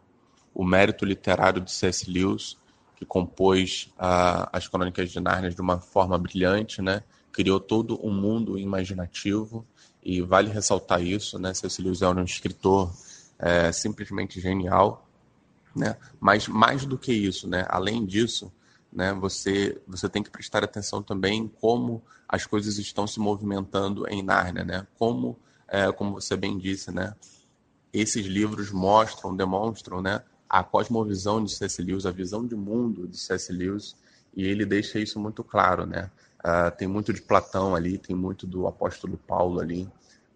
o 0.53 0.65
mérito 0.65 1.05
literário 1.05 1.61
de 1.61 1.71
C.S. 1.71 2.09
Lewis, 2.09 2.57
que 2.95 3.05
compôs 3.05 3.93
uh, 3.97 4.49
as 4.51 4.67
Crônicas 4.67 5.11
de 5.11 5.19
Nárnia 5.19 5.51
de 5.51 5.61
uma 5.61 5.79
forma 5.79 6.17
brilhante, 6.17 6.81
né? 6.81 7.03
Criou 7.31 7.59
todo 7.59 7.99
um 8.05 8.11
mundo 8.11 8.57
imaginativo 8.57 9.65
e 10.03 10.21
vale 10.21 10.49
ressaltar 10.49 11.01
isso, 11.01 11.37
né? 11.37 11.53
C.S. 11.53 11.81
Lewis 11.81 12.01
é 12.01 12.09
um 12.09 12.23
escritor 12.23 12.91
é, 13.37 13.71
simplesmente 13.71 14.41
genial, 14.41 15.07
né? 15.75 15.95
Mas 16.19 16.47
mais 16.47 16.85
do 16.85 16.97
que 16.97 17.13
isso, 17.13 17.47
né? 17.47 17.65
Além 17.69 18.05
disso, 18.05 18.51
né? 18.91 19.13
Você 19.13 19.79
você 19.87 20.09
tem 20.09 20.23
que 20.23 20.29
prestar 20.29 20.63
atenção 20.63 21.01
também 21.01 21.39
em 21.39 21.47
como 21.47 22.01
as 22.27 22.45
coisas 22.45 22.77
estão 22.77 23.07
se 23.07 23.19
movimentando 23.19 24.07
em 24.07 24.21
Nárnia, 24.21 24.63
né? 24.63 24.87
Como 24.97 25.37
é, 25.67 25.91
como 25.91 26.13
você 26.13 26.35
bem 26.35 26.57
disse, 26.57 26.91
né? 26.91 27.15
Esses 27.93 28.25
livros 28.25 28.71
mostram, 28.71 29.35
demonstram, 29.35 30.01
né? 30.01 30.23
A 30.49 30.63
cosmovisão 30.63 31.43
de 31.43 31.51
C.S. 31.51 31.81
Lewis, 31.81 32.05
a 32.05 32.11
visão 32.11 32.45
de 32.45 32.55
mundo 32.55 33.07
de 33.07 33.17
C.S. 33.17 33.53
Lewis, 33.53 33.95
e 34.35 34.45
ele 34.45 34.65
deixa 34.65 34.99
isso 34.99 35.19
muito 35.19 35.43
claro, 35.43 35.85
né? 35.85 36.09
Uh, 36.39 36.75
tem 36.75 36.87
muito 36.87 37.13
de 37.13 37.21
Platão 37.21 37.75
ali, 37.75 37.97
tem 37.97 38.15
muito 38.15 38.47
do 38.47 38.67
apóstolo 38.67 39.17
Paulo 39.17 39.59
ali, 39.59 39.87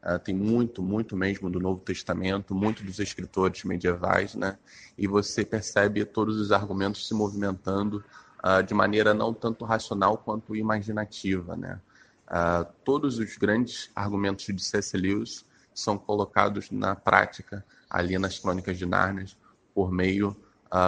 Uh, 0.03 0.19
tem 0.19 0.35
muito, 0.35 0.83
muito 0.83 1.15
mesmo 1.15 1.49
do 1.49 1.61
Novo 1.61 1.79
Testamento, 1.79 2.53
muito 2.53 2.83
dos 2.83 2.99
escritores 2.99 3.63
medievais, 3.63 4.35
né? 4.35 4.57
E 4.97 5.07
você 5.07 5.45
percebe 5.45 6.03
todos 6.03 6.35
os 6.35 6.51
argumentos 6.51 7.07
se 7.07 7.13
movimentando 7.13 8.03
uh, 8.43 8.63
de 8.63 8.73
maneira 8.73 9.13
não 9.13 9.33
tanto 9.33 9.65
racional 9.65 10.17
quanto 10.17 10.55
imaginativa, 10.55 11.55
né? 11.55 11.79
Uh, 12.27 12.65
todos 12.83 13.19
os 13.19 13.37
grandes 13.37 13.91
argumentos 13.95 14.45
de 14.45 14.63
C.S. 14.63 14.97
Lewis 14.97 15.45
são 15.73 15.97
colocados 15.97 16.71
na 16.71 16.95
prática 16.95 17.65
ali 17.89 18.17
nas 18.17 18.39
Crônicas 18.39 18.77
de 18.77 18.85
Nárnia 18.85 19.25
por 19.73 19.91
meio 19.91 20.35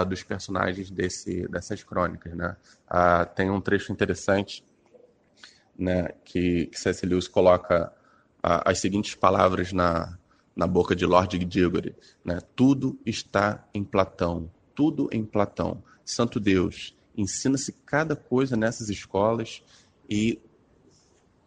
dos 0.07 0.23
personagens 0.23 0.89
desse, 0.89 1.47
dessas 1.47 1.83
crônicas, 1.83 2.33
né? 2.33 2.55
tem 3.35 3.51
um 3.51 3.61
trecho 3.61 3.91
interessante, 3.91 4.63
né, 5.77 6.09
que, 6.23 6.65
que 6.65 6.79
C.S. 6.79 7.05
Lewis 7.05 7.27
coloca 7.27 7.93
as 8.41 8.79
seguintes 8.79 9.13
palavras 9.13 9.71
na, 9.71 10.17
na 10.55 10.65
boca 10.65 10.95
de 10.95 11.05
Lord 11.05 11.37
Digory, 11.37 11.95
né? 12.23 12.39
Tudo 12.55 12.97
está 13.05 13.67
em 13.73 13.83
Platão, 13.83 14.49
tudo 14.73 15.09
em 15.11 15.25
Platão. 15.25 15.83
Santo 16.03 16.39
Deus, 16.39 16.95
ensina-se 17.17 17.71
cada 17.85 18.15
coisa 18.15 18.55
nessas 18.55 18.89
escolas 18.89 19.63
e 20.09 20.39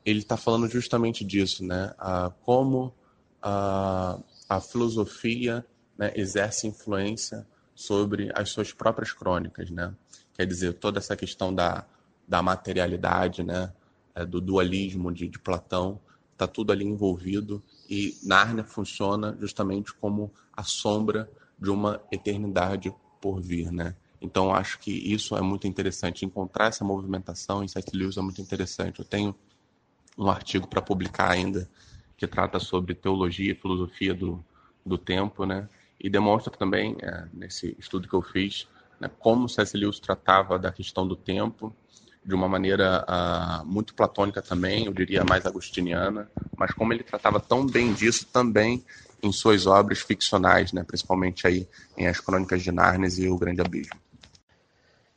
ele 0.05 0.21
está 0.21 0.37
falando 0.37 0.69
justamente 0.69 1.25
disso, 1.25 1.65
né? 1.65 1.95
Como 2.43 2.95
a, 3.43 4.19
a 4.49 4.61
filosofia 4.61 5.65
né, 5.97 6.13
exerce 6.17 6.67
influência 6.67 7.47
sobre 7.75 8.31
as 8.35 8.51
suas 8.51 8.73
próprias 8.73 9.13
crônicas, 9.13 9.71
né? 9.71 9.95
Quer 10.35 10.47
dizer, 10.47 10.75
toda 10.75 10.99
essa 10.99 11.17
questão 11.17 11.55
da, 11.55 11.85
da 12.27 12.41
materialidade, 12.43 13.43
né? 13.43 13.73
É, 14.15 14.25
do 14.25 14.41
dualismo 14.41 15.13
de, 15.13 15.29
de 15.29 15.39
Platão, 15.39 16.01
está 16.33 16.47
tudo 16.47 16.73
ali 16.73 16.85
envolvido 16.85 17.63
e 17.89 18.17
Nárnia 18.23 18.65
funciona 18.65 19.37
justamente 19.41 19.93
como 19.95 20.33
a 20.53 20.63
sombra 20.63 21.31
de 21.59 21.71
uma 21.71 22.01
eternidade 22.11 22.93
por 23.21 23.41
vir, 23.41 23.71
né? 23.73 23.95
Então 24.21 24.55
acho 24.55 24.79
que 24.79 24.91
isso 24.91 25.37
é 25.37 25.41
muito 25.41 25.67
interessante 25.67 26.25
encontrar 26.25 26.67
essa 26.67 26.85
movimentação 26.85 27.63
em 27.63 27.69
Sete 27.69 27.97
Lewis 27.97 28.17
é 28.17 28.21
muito 28.21 28.41
interessante. 28.41 28.99
Eu 28.99 29.05
tenho 29.05 29.35
um 30.17 30.29
artigo 30.29 30.67
para 30.67 30.83
publicar 30.83 31.31
ainda 31.31 31.69
que 32.17 32.27
trata 32.27 32.59
sobre 32.59 32.95
teologia 32.95 33.53
e 33.53 33.55
filosofia 33.55 34.13
do, 34.13 34.45
do 34.85 34.99
tempo, 34.99 35.47
né? 35.47 35.69
E 36.01 36.11
demonstra 36.11 36.53
também, 36.53 36.97
é, 37.01 37.27
nesse 37.33 37.77
estudo 37.79 38.09
que 38.09 38.15
eu 38.15 38.23
fiz, 38.23 38.67
né, 38.99 39.09
como 39.19 39.49
C.S. 39.49 39.77
Lewis 39.77 40.01
tratava 40.01 40.59
da 40.59 40.73
questão 40.73 41.07
do 41.07 41.15
tempo 41.15 41.75
de 42.25 42.35
uma 42.35 42.49
maneira 42.49 43.07
uh, 43.09 43.65
muito 43.65 43.95
platônica 43.95 44.43
também, 44.43 44.85
eu 44.85 44.93
diria 44.93 45.25
mais 45.25 45.47
agustiniana, 45.47 46.31
mas 46.57 46.73
como 46.73 46.93
ele 46.93 47.03
tratava 47.03 47.41
tão 47.41 47.65
bem 47.65 47.93
disso 47.95 48.27
também 48.27 48.85
em 49.23 49.33
suas 49.33 49.67
obras 49.67 50.01
ficcionais, 50.01 50.73
né, 50.73 50.85
principalmente 50.85 51.47
aí 51.47 51.67
em 51.97 52.07
As 52.07 52.21
Crônicas 52.21 52.63
de 52.63 52.71
Nárnia 52.71 53.09
e 53.19 53.29
O 53.29 53.39
Grande 53.39 53.61
Abismo. 53.61 53.99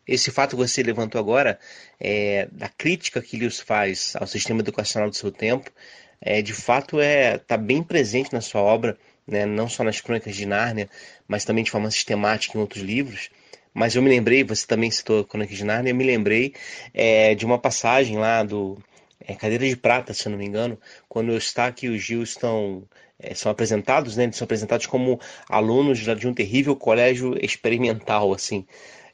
Esse 0.07 0.31
fato 0.31 0.51
que 0.51 0.55
você 0.55 0.81
levantou 0.81 1.19
agora, 1.19 1.59
é, 1.99 2.47
da 2.51 2.67
crítica 2.67 3.21
que 3.21 3.37
Lewis 3.37 3.59
faz 3.59 4.15
ao 4.15 4.27
sistema 4.27 4.61
educacional 4.61 5.09
do 5.09 5.15
seu 5.15 5.31
tempo, 5.31 5.71
é, 6.19 6.41
de 6.41 6.53
fato 6.53 6.99
é 6.99 7.35
está 7.35 7.57
bem 7.57 7.81
presente 7.83 8.33
na 8.33 8.41
sua 8.41 8.61
obra, 8.61 8.97
né, 9.27 9.45
não 9.45 9.69
só 9.69 9.83
nas 9.83 10.01
Crônicas 10.01 10.35
de 10.35 10.45
Nárnia, 10.45 10.89
mas 11.27 11.45
também 11.45 11.63
de 11.63 11.71
forma 11.71 11.89
sistemática 11.91 12.57
em 12.57 12.61
outros 12.61 12.83
livros. 12.83 13.29
Mas 13.73 13.95
eu 13.95 14.01
me 14.01 14.09
lembrei, 14.09 14.43
você 14.43 14.67
também 14.67 14.91
citou 14.91 15.23
Crônicas 15.23 15.57
de 15.57 15.63
Nárnia, 15.63 15.91
eu 15.91 15.95
me 15.95 16.03
lembrei 16.03 16.53
é, 16.93 17.35
de 17.35 17.45
uma 17.45 17.57
passagem 17.57 18.17
lá 18.17 18.43
do 18.43 18.77
é, 19.25 19.33
Cadeira 19.35 19.67
de 19.67 19.77
Prata, 19.77 20.13
se 20.13 20.27
eu 20.27 20.31
não 20.31 20.37
me 20.37 20.45
engano, 20.45 20.79
quando 21.07 21.29
o 21.29 21.37
Stack 21.37 21.85
e 21.85 21.89
o 21.89 21.97
Gil 21.97 22.23
estão 22.23 22.83
é, 23.19 23.35
são 23.35 23.51
apresentados, 23.51 24.17
né, 24.17 24.23
eles 24.23 24.35
são 24.35 24.45
apresentados 24.45 24.87
como 24.87 25.19
alunos 25.47 25.99
de 25.99 26.27
um 26.27 26.33
terrível 26.33 26.75
colégio 26.75 27.37
experimental, 27.41 28.33
assim. 28.33 28.65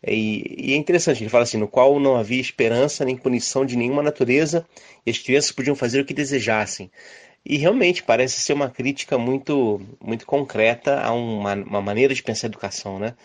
E, 0.05 0.69
e, 0.71 0.73
é 0.73 0.77
interessante, 0.77 1.23
ele 1.23 1.29
fala 1.29 1.43
assim, 1.43 1.57
no 1.57 1.67
qual 1.67 1.99
não 1.99 2.15
havia 2.15 2.39
esperança 2.39 3.03
nem 3.05 3.17
punição 3.17 3.65
de 3.65 3.75
nenhuma 3.75 4.03
natureza 4.03 4.65
e 5.05 5.11
as 5.11 5.17
crianças 5.17 5.51
podiam 5.51 5.75
fazer 5.75 6.01
o 6.01 6.05
que 6.05 6.13
desejassem. 6.13 6.91
E 7.45 7.57
realmente 7.57 8.03
parece 8.03 8.41
ser 8.41 8.53
uma 8.53 8.69
crítica 8.69 9.17
muito, 9.17 9.81
muito 10.03 10.25
concreta 10.25 11.01
a 11.01 11.13
uma, 11.13 11.53
uma 11.53 11.81
maneira 11.81 12.13
de 12.13 12.21
pensar 12.21 12.47
a 12.47 12.49
educação, 12.49 12.99
né? 12.99 13.15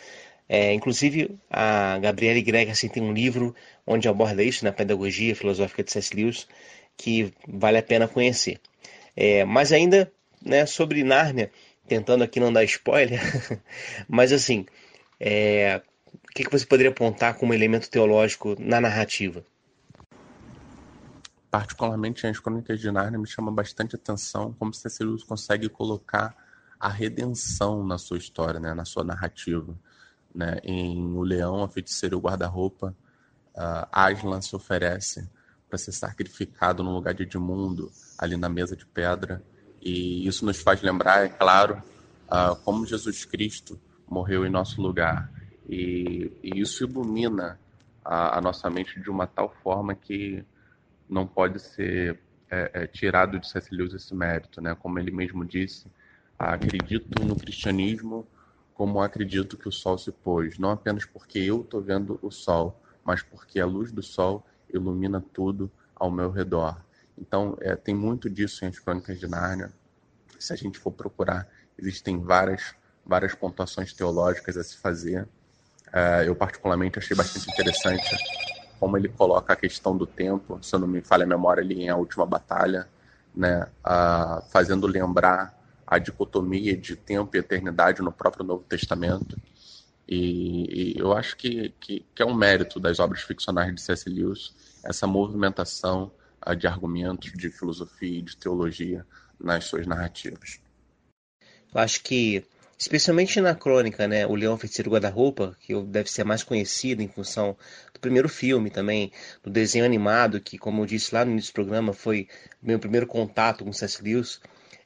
É, 0.49 0.73
inclusive, 0.73 1.37
a 1.51 1.99
Gabriele 1.99 2.43
Gregersen 2.43 2.91
tem 2.91 3.03
um 3.03 3.13
livro 3.13 3.55
onde 3.87 4.09
aborda 4.09 4.43
isso 4.45 4.65
na 4.65 4.71
né, 4.71 4.77
pedagogia 4.77 5.35
filosófica 5.35 5.83
de 5.83 5.91
C.S. 5.91 6.15
Lewis, 6.15 6.47
que 6.97 7.33
vale 7.49 7.79
a 7.79 7.83
pena 7.83 8.07
conhecer. 8.07 8.61
É, 9.17 9.45
mas 9.45 9.73
ainda 9.73 10.13
né, 10.45 10.67
sobre 10.67 11.03
Nárnia, 11.03 11.51
tentando 11.89 12.23
aqui 12.23 12.39
não 12.39 12.53
dar 12.53 12.65
spoiler, 12.65 13.21
mas 14.09 14.33
assim, 14.33 14.67
é, 15.19 15.81
que, 16.35 16.45
que 16.45 16.51
você 16.51 16.65
poderia 16.65 16.91
apontar 16.91 17.35
como 17.37 17.53
elemento 17.53 17.91
teológico 17.91 18.57
na 18.59 18.81
narrativa? 18.81 19.45
Particularmente 21.51 22.27
as 22.27 22.39
Crônicas 22.39 22.81
de 22.81 22.91
Nárnia 22.91 23.19
me 23.19 23.27
chama 23.27 23.53
bastante 23.53 23.95
atenção 23.95 24.55
como 24.59 24.73
C.S. 24.73 25.05
Lewis 25.05 25.23
consegue 25.23 25.69
colocar 25.69 26.35
a 26.81 26.89
redenção 26.89 27.87
na 27.87 27.99
sua 27.99 28.17
história, 28.17 28.59
né, 28.59 28.73
na 28.73 28.85
sua 28.85 29.05
narrativa. 29.05 29.79
Né? 30.35 30.59
Em 30.65 31.15
O 31.15 31.23
Leão, 31.23 31.63
a 31.63 31.69
Feiticeira 31.69 32.15
e 32.15 32.19
o 32.19 32.21
Guarda-Roupa, 32.21 32.97
uh, 33.55 33.87
Aslan 33.93 34.41
se 34.41 34.57
oferece 34.57 35.29
para 35.69 35.79
ser 35.79 35.93
sacrificado 35.93 36.83
no 36.83 36.93
lugar 36.93 37.13
de 37.13 37.25
Edmundo, 37.25 37.93
ali 38.19 38.37
na 38.37 38.49
mesa 38.49 38.75
de 38.75 38.87
pedra. 38.87 39.43
E 39.81 40.27
isso 40.27 40.47
nos 40.47 40.61
faz 40.61 40.81
lembrar, 40.81 41.27
é 41.27 41.29
claro, 41.29 41.83
uh, 42.29 42.57
como 42.65 42.87
Jesus 42.87 43.27
Cristo 43.27 43.79
morreu 44.09 44.47
em 44.47 44.51
nosso 44.51 44.81
lugar. 44.81 45.31
E, 45.69 46.33
e 46.43 46.61
isso 46.61 46.85
ilumina 46.85 47.59
a, 48.05 48.39
a, 48.39 48.41
nossa 48.41 48.69
mente 48.69 49.01
de 49.01 49.11
uma 49.11 49.27
tal 49.27 49.49
forma 49.63 49.95
que 49.95 50.45
não 51.09 51.27
pode 51.27 51.61
ser 51.61 52.19
é, 52.51 52.71
é, 52.75 52.87
tirado 52.87 53.39
de 53.39 53.49
C.S. 53.49 53.75
Lewis 53.75 53.95
esse 53.95 54.15
mérito, 54.15 54.61
né? 54.61 54.75
Como 54.75 54.99
ele 54.99 55.11
mesmo 55.11 55.45
disse, 55.45 55.87
acredito 56.39 57.25
no 57.25 57.37
cristianismo 57.37 58.27
como 58.75 59.01
acredito 59.01 59.57
que 59.57 59.69
o 59.69 59.73
sol 59.73 59.99
se 59.99 60.11
pôs, 60.11 60.59
não 60.59 60.71
apenas 60.71 61.05
porque 61.05 61.39
eu 61.39 61.61
estou 61.61 61.81
vendo 61.81 62.19
o 62.23 62.31
sol, 62.31 62.81
mas 63.05 63.23
porque 63.23 63.61
a 63.61 63.67
luz 63.67 63.93
do 63.93 64.03
sol 64.03 64.45
ilumina 64.73 65.23
tudo 65.33 65.71
ao 65.95 66.11
meu 66.11 66.31
redor. 66.31 66.83
Então, 67.17 67.57
é, 67.61 67.77
tem 67.77 67.95
muito 67.95 68.29
disso 68.29 68.65
em 68.65 68.69
As 68.69 68.79
Crônicas 68.79 69.21
de 69.21 69.29
Nárnia. 69.29 69.73
Se 70.39 70.53
a 70.53 70.57
gente 70.57 70.79
for 70.79 70.91
procurar, 70.91 71.47
existem 71.79 72.21
várias, 72.21 72.75
várias 73.05 73.35
pontuações 73.35 73.93
teológicas 73.93 74.57
a 74.57 74.65
se 74.65 74.77
fazer. 74.77 75.29
É, 75.93 76.27
eu, 76.27 76.35
particularmente, 76.35 76.99
achei 76.99 77.17
bastante 77.17 77.51
interessante 77.51 78.17
como 78.83 78.97
ele 78.97 79.09
coloca 79.09 79.53
a 79.53 79.57
questão 79.57 79.97
do 79.97 80.07
tempo, 80.07 80.59
se 80.61 80.75
eu 80.75 80.81
não 80.81 80.89
me 80.89 81.01
falha 81.01 81.23
a 81.23 81.27
memória, 81.27 81.63
ali 81.63 81.85
em 81.85 81.89
A 81.89 81.97
Última 81.97 82.27
Batalha, 82.27 82.89
né, 83.33 83.69
uh, 83.87 84.43
fazendo 84.51 84.89
lembrar 84.89 85.57
a 85.87 85.99
dicotomia 85.99 86.77
de 86.77 86.97
tempo 86.97 87.37
e 87.37 87.39
eternidade 87.39 88.03
no 88.03 88.11
próprio 88.11 88.45
Novo 88.45 88.65
Testamento. 88.65 89.37
E, 90.09 90.95
e 90.95 90.99
eu 90.99 91.17
acho 91.17 91.37
que, 91.37 91.73
que, 91.79 92.05
que, 92.13 92.23
é 92.23 92.27
um 92.27 92.35
mérito 92.35 92.81
das 92.81 92.99
obras 92.99 93.23
ficcionais 93.23 93.73
de 93.73 93.81
C.S. 93.81 94.11
Lewis 94.11 94.53
essa 94.85 95.07
movimentação 95.07 96.11
uh, 96.45 96.57
de 96.57 96.67
argumentos, 96.67 97.33
de 97.33 97.51
filosofia 97.51 98.19
e 98.19 98.23
de 98.23 98.37
teologia 98.37 99.07
nas 99.39 99.67
suas 99.67 99.87
narrativas. 99.87 100.59
Eu 101.73 101.81
acho 101.81 102.03
que, 102.03 102.45
especialmente 102.83 103.41
na 103.41 103.55
crônica, 103.55 104.09
né, 104.09 104.27
o 104.27 104.35
Leão 104.35 104.59
Feiticeiro 104.59 104.91
Guarda-Roupa, 104.91 105.57
que 105.61 105.73
deve 105.85 106.11
ser 106.11 106.25
mais 106.25 106.43
conhecido 106.43 107.01
em 107.01 107.09
função 107.09 107.57
do 107.95 108.01
primeiro 108.01 108.29
filme 108.29 108.71
também, 108.71 109.13
do 109.43 109.51
desenho 109.51 109.85
animado, 109.85 110.41
que, 110.41 110.59
como 110.59 110.83
eu 110.83 110.87
disse 110.87 111.15
lá 111.15 111.25
no 111.25 111.31
início 111.31 111.53
do 111.53 111.55
programa, 111.55 111.93
foi 111.93 112.27
meu 112.61 112.79
primeiro 112.79 113.07
contato 113.07 113.65
com 113.65 113.73
C.S. 113.73 114.03
Lewis 114.03 114.41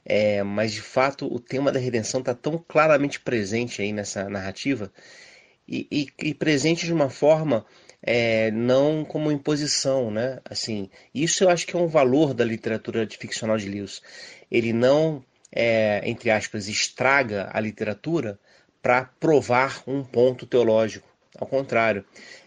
é, 0.09 0.41
mas 0.41 0.71
de 0.71 0.81
fato 0.81 1.25
o 1.25 1.37
tema 1.37 1.69
da 1.69 1.79
redenção 1.79 2.21
está 2.21 2.33
tão 2.33 2.57
claramente 2.57 3.19
presente 3.19 3.81
aí 3.81 3.91
nessa 3.91 4.29
narrativa 4.29 4.89
e, 5.67 5.85
e, 5.91 6.29
e 6.29 6.33
presente 6.33 6.85
de 6.85 6.93
uma 6.93 7.09
forma 7.09 7.65
é, 8.01 8.49
não 8.51 9.03
como 9.03 9.31
imposição, 9.31 10.09
né? 10.09 10.39
Assim, 10.45 10.89
isso 11.13 11.43
eu 11.43 11.49
acho 11.49 11.67
que 11.67 11.75
é 11.75 11.79
um 11.79 11.87
valor 11.87 12.33
da 12.33 12.45
literatura 12.45 13.05
de 13.05 13.17
ficcional 13.17 13.57
de 13.57 13.67
Lewis. 13.67 14.01
Ele 14.49 14.71
não, 14.71 15.21
é, 15.59 16.01
entre 16.03 16.29
aspas, 16.29 16.67
estraga 16.67 17.49
a 17.51 17.59
literatura 17.59 18.39
para 18.79 19.05
provar 19.19 19.81
um 19.87 20.03
ponto 20.03 20.45
teológico. 20.45 21.07
Ao 21.35 21.47
contrário, 21.47 22.05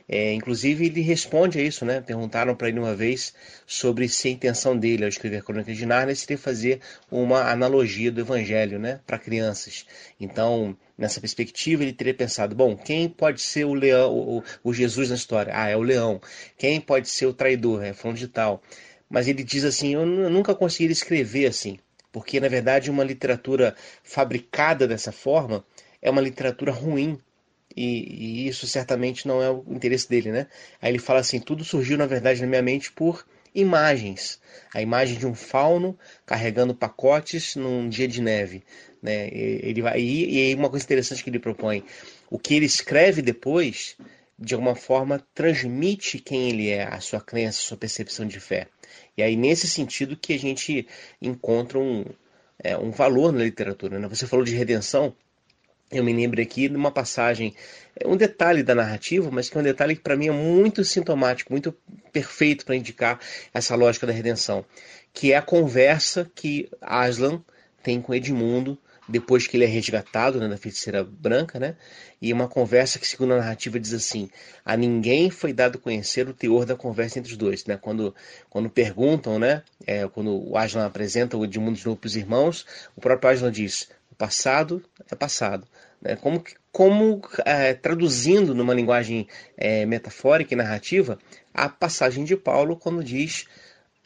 é, 0.09 0.33
inclusive, 0.33 0.87
ele 0.87 1.01
responde 1.01 1.59
a 1.59 1.63
isso, 1.63 1.85
né? 1.85 2.01
Perguntaram 2.01 2.55
para 2.55 2.69
ele 2.69 2.79
uma 2.79 2.95
vez 2.95 3.35
sobre 3.67 4.09
se 4.09 4.29
a 4.29 4.31
intenção 4.31 4.77
dele 4.77 5.03
ao 5.03 5.09
escrever 5.09 5.43
Crônicas 5.43 5.77
de 5.77 5.87
Nárnia 5.87 6.15
seria 6.15 6.39
fazer 6.39 6.81
uma 7.11 7.51
analogia 7.51 8.13
do 8.13 8.21
Evangelho, 8.21 8.79
né? 8.79 9.01
Para 9.05 9.19
crianças. 9.19 9.87
Então, 10.21 10.77
nessa 10.97 11.21
perspectiva, 11.21 11.83
ele 11.83 11.93
teria 11.93 12.15
pensado: 12.15 12.55
bom, 12.55 12.77
quem 12.77 13.09
pode 13.09 13.41
ser 13.41 13.65
o 13.65 13.75
leão, 13.75 14.13
o, 14.13 14.45
o 14.63 14.73
Jesus 14.73 15.11
na 15.11 15.17
história? 15.17 15.53
Ah, 15.57 15.69
é 15.69 15.77
o 15.77 15.83
leão. 15.83 16.21
Quem 16.57 16.81
pode 16.81 17.09
ser 17.09 17.27
o 17.27 17.35
traidor? 17.35 17.83
É 17.83 17.93
fulano 17.93 18.19
de 18.19 18.29
tal. 18.29 18.63
Mas 19.09 19.27
ele 19.27 19.43
diz 19.43 19.65
assim: 19.65 19.95
eu 19.95 20.07
nunca 20.07 20.55
consegui 20.55 20.93
escrever 20.93 21.47
assim, 21.47 21.77
porque 22.13 22.41
na 22.41 22.49
verdade 22.49 22.91
uma 22.91 23.05
literatura 23.05 23.75
fabricada 24.03 24.87
dessa 24.87 25.13
forma 25.13 25.65
é 26.03 26.11
uma 26.11 26.21
literatura 26.21 26.73
ruim 26.73 27.19
e, 27.77 28.45
e, 28.45 28.49
isso 28.49 28.67
certamente 28.67 29.29
não 29.29 29.43
é 29.43 29.51
o 29.51 29.65
interesse 29.69 30.09
dele, 30.09 30.33
né? 30.33 30.49
Aí 30.83 30.91
ele 30.91 30.99
fala 30.99 31.21
assim: 31.21 31.39
tudo 31.39 31.65
surgiu 31.65 31.97
na 31.97 32.07
verdade 32.07 32.41
na 32.41 32.47
minha 32.47 32.63
mente 32.63 32.91
por 32.91 33.25
imagens. 33.55 34.41
A 34.75 34.83
imagem 34.83 35.19
de 35.19 35.27
um 35.27 35.35
fauno 35.35 35.99
carregando 36.27 36.75
pacotes 36.75 37.57
num 37.57 37.89
dia 37.89 38.09
de 38.09 38.21
neve. 38.21 38.65
Né? 39.03 39.29
Ele 39.33 39.83
vai, 39.83 40.01
e, 40.01 40.51
e 40.51 40.55
uma 40.55 40.69
coisa 40.69 40.85
interessante 40.85 41.23
que 41.23 41.31
ele 41.31 41.39
propõe: 41.39 41.85
o 42.29 42.39
que 42.39 42.55
ele 42.55 42.67
escreve 42.67 43.23
depois, 43.23 43.97
de 44.41 44.55
alguma 44.55 44.75
forma, 44.75 45.23
transmite 45.35 46.19
quem 46.19 46.49
ele 46.49 46.71
é, 46.71 46.85
a 46.85 46.99
sua 46.99 47.21
crença, 47.21 47.59
a 47.59 47.63
sua 47.63 47.77
percepção 47.77 48.27
de 48.27 48.41
fé. 48.41 48.69
E 49.15 49.23
aí, 49.23 49.37
nesse 49.37 49.69
sentido, 49.69 50.17
que 50.17 50.33
a 50.33 50.39
gente 50.39 50.87
encontra 51.21 51.79
um, 51.79 52.07
é, 52.59 52.77
um 52.77 52.91
valor 52.91 53.33
na 53.33 53.45
literatura. 53.45 53.99
Né? 53.99 54.09
Você 54.09 54.27
falou 54.27 54.45
de 54.45 54.57
redenção. 54.57 55.15
Eu 55.91 56.05
me 56.05 56.13
lembro 56.13 56.41
aqui 56.41 56.69
de 56.69 56.77
uma 56.77 56.93
passagem, 56.93 57.55
é 57.97 58.07
um 58.07 58.17
detalhe 58.17 58.63
da 58.63 58.77
narrativa, 58.77 59.29
mas 59.31 59.51
que 59.51 59.59
é 59.59 59.61
um 59.61 59.65
detalhe 59.65 59.97
que 59.97 60.03
para 60.03 60.17
mim 60.17 60.29
é 60.29 60.33
muito 60.33 60.85
sintomático, 60.85 61.53
muito 61.53 61.77
perfeito 62.13 62.65
para 62.65 62.77
indicar 62.77 63.21
essa 63.53 63.75
lógica 63.75 64.07
da 64.07 64.13
redenção, 64.13 64.65
que 65.13 65.33
é 65.33 65.37
a 65.37 65.43
conversa 65.43 66.31
que 66.33 66.71
Aslan 66.81 67.43
tem 67.83 68.01
com 68.01 68.15
Edmundo 68.15 68.79
depois 69.11 69.47
que 69.47 69.57
ele 69.57 69.65
é 69.65 69.69
resgatado 69.69 70.39
né, 70.39 70.49
da 70.49 70.57
feiticeira 70.57 71.03
branca, 71.05 71.59
né? 71.59 71.77
E 72.23 72.33
uma 72.33 72.49
conversa 72.49 72.99
que, 72.99 73.07
segundo 73.07 73.35
a 73.35 73.39
narrativa, 73.39 73.79
diz 73.79 73.93
assim: 73.93 74.31
a 74.65 74.77
ninguém 74.77 75.31
foi 75.31 75.53
dado 75.53 75.79
conhecer 75.79 76.29
o 76.29 76.35
teor 76.35 76.65
da 76.65 76.77
conversa 76.77 77.19
entre 77.19 77.33
os 77.33 77.37
dois, 77.37 77.65
né? 77.67 77.77
Quando, 77.77 78.15
quando 78.49 78.71
perguntam, 78.71 79.39
né? 79.39 79.63
É, 79.87 80.07
quando 80.09 80.51
o 80.51 80.57
Aslan 80.57 80.87
apresenta 80.87 81.37
o 81.37 81.45
Edmundo 81.45 81.79
de 81.79 81.85
novo 81.85 81.99
para 81.99 82.09
os 82.09 82.17
irmãos, 82.17 82.65
o 82.97 83.01
próprio 83.01 83.31
Aslan 83.31 83.51
diz: 83.51 83.91
o 84.11 84.15
passado 84.15 84.83
é 85.11 85.15
passado. 85.15 85.67
Né? 86.01 86.17
Como, 86.17 86.43
como 86.73 87.21
é, 87.45 87.75
traduzindo 87.75 88.55
numa 88.55 88.75
linguagem 88.75 89.27
é, 89.57 89.85
metafórica 89.85 90.55
e 90.55 90.57
narrativa 90.57 91.19
a 91.53 91.69
passagem 91.69 92.25
de 92.25 92.37
Paulo 92.37 92.77
quando 92.77 93.03
diz 93.03 93.47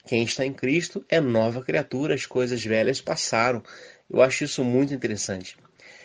quem 0.06 0.22
está 0.22 0.44
em 0.44 0.52
Cristo 0.52 1.04
é 1.08 1.18
nova 1.18 1.62
criatura, 1.62 2.14
as 2.14 2.26
coisas 2.26 2.62
velhas 2.62 3.00
passaram. 3.00 3.62
Eu 4.10 4.22
acho 4.22 4.44
isso 4.44 4.62
muito 4.64 4.94
interessante. 4.94 5.56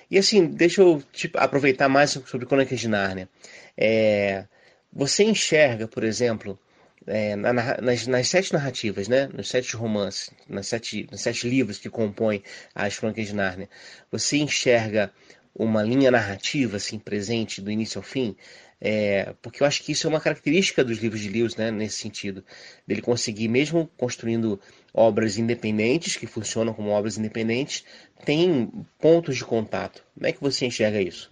E 0.10 0.18
assim, 0.18 0.48
deixa 0.48 0.82
eu 0.82 1.04
aproveitar 1.36 1.88
mais 1.88 2.12
sobre 2.12 2.48
Crônicas 2.48 2.80
de 2.80 2.88
Nárnia. 2.88 3.30
É, 3.78 4.46
você 4.92 5.24
enxerga, 5.24 5.88
por 5.88 6.04
exemplo, 6.04 6.60
é, 7.06 7.36
na, 7.36 7.54
nas, 7.54 8.08
nas, 8.08 8.28
sete 8.28 8.54
narrativas, 8.54 9.08
né, 9.08 9.30
nos 9.34 9.50
sete 9.50 9.76
romances, 9.76 10.32
nas 10.48 10.68
sete, 10.68 11.08
nos 11.12 11.22
sete 11.22 11.48
livros 11.48 11.78
que 11.78 11.90
compõem 11.90 12.44
as 12.74 12.98
Crônicas 12.98 13.28
de 13.28 13.36
Nárnia, 13.36 13.70
você 14.12 14.38
enxerga 14.38 15.12
uma 15.54 15.84
linha 15.84 16.10
narrativa 16.12 16.78
assim 16.78 16.98
presente 16.98 17.62
do 17.62 17.72
início 17.72 18.00
ao 18.00 18.04
fim? 18.04 18.36
É, 18.82 19.34
porque 19.42 19.62
eu 19.62 19.68
acho 19.68 19.84
que 19.84 19.92
isso 19.92 20.08
é 20.08 20.10
uma 20.10 20.22
característica 20.22 20.84
dos 20.84 21.00
livros 21.00 21.22
de 21.22 21.30
Lewis, 21.30 21.56
né, 21.56 21.70
nesse 21.70 21.98
sentido, 21.98 22.44
dele 22.88 23.02
conseguir, 23.02 23.48
mesmo 23.48 23.90
construindo 23.98 24.60
obras 25.00 25.38
independentes, 25.38 26.18
que 26.18 26.28
funcionam 26.28 26.74
como 26.74 26.90
obras 26.90 27.18
independentes, 27.18 27.86
tem 28.26 28.70
pontos 29.00 29.38
de 29.38 29.46
contato. 29.46 30.04
Como 30.14 30.28
é 30.28 30.34
que 30.34 30.42
você 30.42 30.66
enxerga 30.66 31.00
isso? 31.00 31.32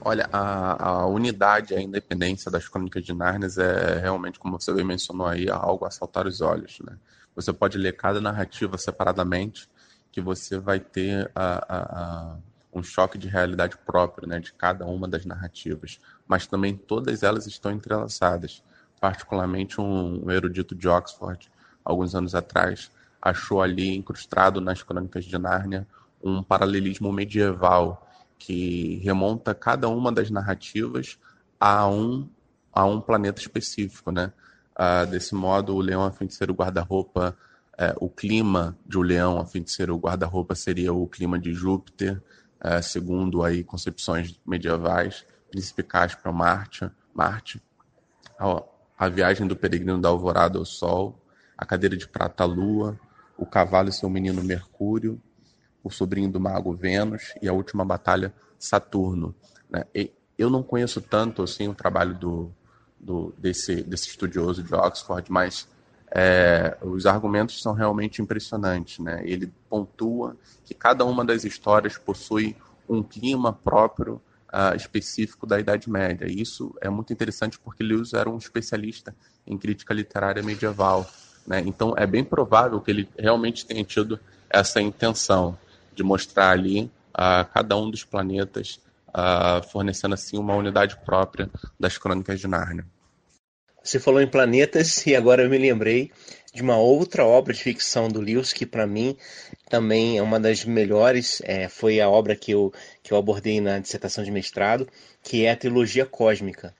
Olha, 0.00 0.28
a, 0.32 0.90
a 0.90 1.06
unidade, 1.06 1.74
a 1.74 1.80
independência 1.80 2.52
das 2.52 2.68
Crônicas 2.68 3.02
de 3.04 3.12
Nárnia 3.12 3.48
é 3.58 3.98
realmente, 3.98 4.38
como 4.38 4.60
você 4.60 4.72
bem 4.72 4.84
mencionou 4.84 5.26
aí, 5.26 5.50
algo 5.50 5.84
a 5.84 5.90
saltar 5.90 6.28
os 6.28 6.40
olhos. 6.40 6.78
Né? 6.86 6.96
Você 7.34 7.52
pode 7.52 7.76
ler 7.76 7.96
cada 7.96 8.20
narrativa 8.20 8.78
separadamente, 8.78 9.68
que 10.12 10.20
você 10.20 10.56
vai 10.56 10.78
ter 10.78 11.28
a, 11.34 11.64
a 11.68 12.36
um 12.72 12.84
choque 12.84 13.18
de 13.18 13.26
realidade 13.26 13.76
próprio 13.78 14.28
né, 14.28 14.38
de 14.38 14.52
cada 14.52 14.84
uma 14.86 15.08
das 15.08 15.24
narrativas, 15.24 15.98
mas 16.26 16.46
também 16.46 16.76
todas 16.76 17.24
elas 17.24 17.46
estão 17.46 17.72
entrelaçadas. 17.72 18.62
Particularmente, 19.00 19.80
um, 19.80 20.24
um 20.24 20.30
erudito 20.30 20.74
de 20.74 20.88
Oxford, 20.88 21.50
alguns 21.84 22.14
anos 22.14 22.34
atrás, 22.34 22.90
achou 23.20 23.62
ali 23.62 23.94
incrustado 23.94 24.60
nas 24.60 24.82
Crônicas 24.82 25.24
de 25.24 25.38
Nárnia 25.38 25.86
um 26.22 26.42
paralelismo 26.42 27.12
medieval 27.12 28.08
que 28.38 28.96
remonta 29.04 29.54
cada 29.54 29.88
uma 29.88 30.10
das 30.10 30.30
narrativas 30.30 31.18
a 31.60 31.86
um, 31.88 32.28
a 32.72 32.84
um 32.84 33.00
planeta 33.00 33.40
específico. 33.40 34.10
Né? 34.10 34.32
Ah, 34.74 35.04
desse 35.04 35.34
modo, 35.34 35.74
o 35.74 35.80
leão, 35.80 36.04
a 36.04 36.10
fim 36.10 36.26
de 36.26 36.34
ser 36.34 36.50
o 36.50 36.54
guarda-roupa, 36.54 37.36
é, 37.76 37.94
o 38.00 38.08
clima 38.08 38.76
de 38.86 38.98
o 38.98 39.02
leão, 39.02 39.38
a 39.38 39.46
fim 39.46 39.62
de 39.62 39.70
ser 39.70 39.90
o 39.90 39.96
guarda-roupa, 39.96 40.54
seria 40.54 40.92
o 40.92 41.06
clima 41.06 41.38
de 41.38 41.52
Júpiter 41.52 42.22
é, 42.64 42.80
segundo 42.80 43.42
aí 43.42 43.62
concepções 43.62 44.40
medievais, 44.46 45.26
Príncipe 45.50 45.82
Cáspio 45.82 46.32
Marte, 46.32 46.90
Marte 47.12 47.62
a, 48.38 48.62
a 48.98 49.08
viagem 49.08 49.46
do 49.46 49.54
peregrino 49.54 50.00
da 50.00 50.08
alvorada 50.08 50.58
ao 50.58 50.64
sol, 50.64 51.20
a 51.56 51.64
cadeira 51.64 51.96
de 51.96 52.06
prata 52.08 52.44
lua, 52.44 52.98
o 53.36 53.46
cavalo 53.46 53.88
e 53.88 53.92
seu 53.92 54.08
menino 54.08 54.42
Mercúrio, 54.42 55.20
o 55.82 55.90
sobrinho 55.90 56.30
do 56.30 56.40
mago 56.40 56.72
Vênus 56.72 57.34
e 57.42 57.48
a 57.48 57.52
última 57.52 57.84
batalha 57.84 58.32
Saturno. 58.58 59.34
Né? 59.68 59.84
eu 60.38 60.50
não 60.50 60.62
conheço 60.62 61.00
tanto 61.00 61.42
assim 61.42 61.68
o 61.68 61.74
trabalho 61.74 62.14
do, 62.14 62.50
do 62.98 63.32
desse, 63.38 63.82
desse 63.82 64.08
estudioso 64.08 64.62
de 64.62 64.74
Oxford, 64.74 65.30
mas 65.30 65.68
é, 66.10 66.76
os 66.80 67.06
argumentos 67.06 67.60
são 67.60 67.72
realmente 67.72 68.22
impressionantes. 68.22 68.98
Né? 68.98 69.22
Ele 69.24 69.52
pontua 69.68 70.36
que 70.64 70.74
cada 70.74 71.04
uma 71.04 71.24
das 71.24 71.44
histórias 71.44 71.98
possui 71.98 72.56
um 72.88 73.02
clima 73.02 73.52
próprio 73.52 74.20
uh, 74.52 74.76
específico 74.76 75.46
da 75.46 75.58
Idade 75.58 75.90
Média. 75.90 76.26
Isso 76.30 76.74
é 76.80 76.88
muito 76.88 77.12
interessante 77.12 77.58
porque 77.58 77.82
Lewis 77.82 78.12
era 78.12 78.30
um 78.30 78.38
especialista 78.38 79.14
em 79.46 79.58
crítica 79.58 79.92
literária 79.92 80.42
medieval. 80.42 81.06
Né? 81.46 81.62
Então 81.66 81.94
é 81.96 82.06
bem 82.06 82.24
provável 82.24 82.80
que 82.80 82.90
ele 82.90 83.08
realmente 83.18 83.66
tenha 83.66 83.84
tido 83.84 84.18
essa 84.48 84.80
intenção 84.80 85.58
de 85.94 86.02
mostrar 86.02 86.50
ali 86.50 86.90
uh, 87.14 87.44
cada 87.52 87.76
um 87.76 87.90
dos 87.90 88.04
planetas, 88.04 88.80
fornecendo 89.70 90.14
assim 90.14 90.36
uma 90.36 90.56
unidade 90.56 90.96
própria 91.04 91.48
das 91.78 91.96
Crônicas 91.96 92.40
de 92.40 92.48
Nárnia. 92.48 92.84
Você 93.80 94.00
falou 94.00 94.20
em 94.20 94.26
planetas 94.26 95.06
e 95.06 95.14
agora 95.14 95.42
eu 95.42 95.50
me 95.50 95.58
lembrei 95.58 96.10
de 96.54 96.62
uma 96.62 96.78
outra 96.78 97.24
obra 97.24 97.52
de 97.52 97.62
ficção 97.62 98.08
do 98.08 98.18
Lewis 98.18 98.52
que 98.52 98.64
para 98.64 98.86
mim 98.86 99.14
também 99.68 100.16
é 100.16 100.22
uma 100.22 100.40
das 100.40 100.64
melhores, 100.64 101.42
é, 101.44 101.68
foi 101.68 102.00
a 102.00 102.08
obra 102.08 102.34
que 102.34 102.52
eu, 102.52 102.72
que 103.02 103.12
eu 103.12 103.18
abordei 103.18 103.60
na 103.60 103.78
dissertação 103.78 104.24
de 104.24 104.30
mestrado, 104.30 104.88
que 105.22 105.44
é 105.44 105.50
a 105.50 105.56
trilogia 105.56 106.06
cósmica. 106.06 106.74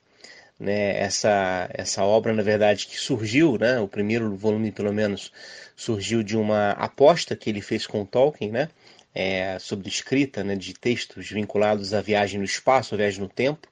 Né, 0.59 0.97
essa, 1.01 1.69
essa 1.75 2.05
obra, 2.05 2.33
na 2.33 2.43
verdade, 2.43 2.87
que 2.87 2.97
surgiu, 2.97 3.59
né, 3.59 3.81
o 3.81 3.89
primeiro 3.89 4.37
volume, 4.37 4.71
pelo 4.71 4.93
menos, 4.93 5.33
surgiu 5.75 6.23
de 6.23 6.37
uma 6.37 6.71
aposta 6.73 7.35
que 7.35 7.51
ele 7.51 7.61
fez 7.61 7.87
com 7.87 8.07
Tolkien, 8.07 8.53
né, 8.53 8.69
é, 9.15 9.59
sobre 9.59 9.89
escrita 9.89 10.45
né, 10.45 10.55
de 10.55 10.73
textos 10.75 11.29
vinculados 11.29 11.93
à 11.93 12.01
viagem 12.01 12.39
no 12.39 12.45
espaço, 12.45 12.95
à 12.95 12.99
viagem 12.99 13.21
no 13.21 13.29
tempo, 13.29 13.69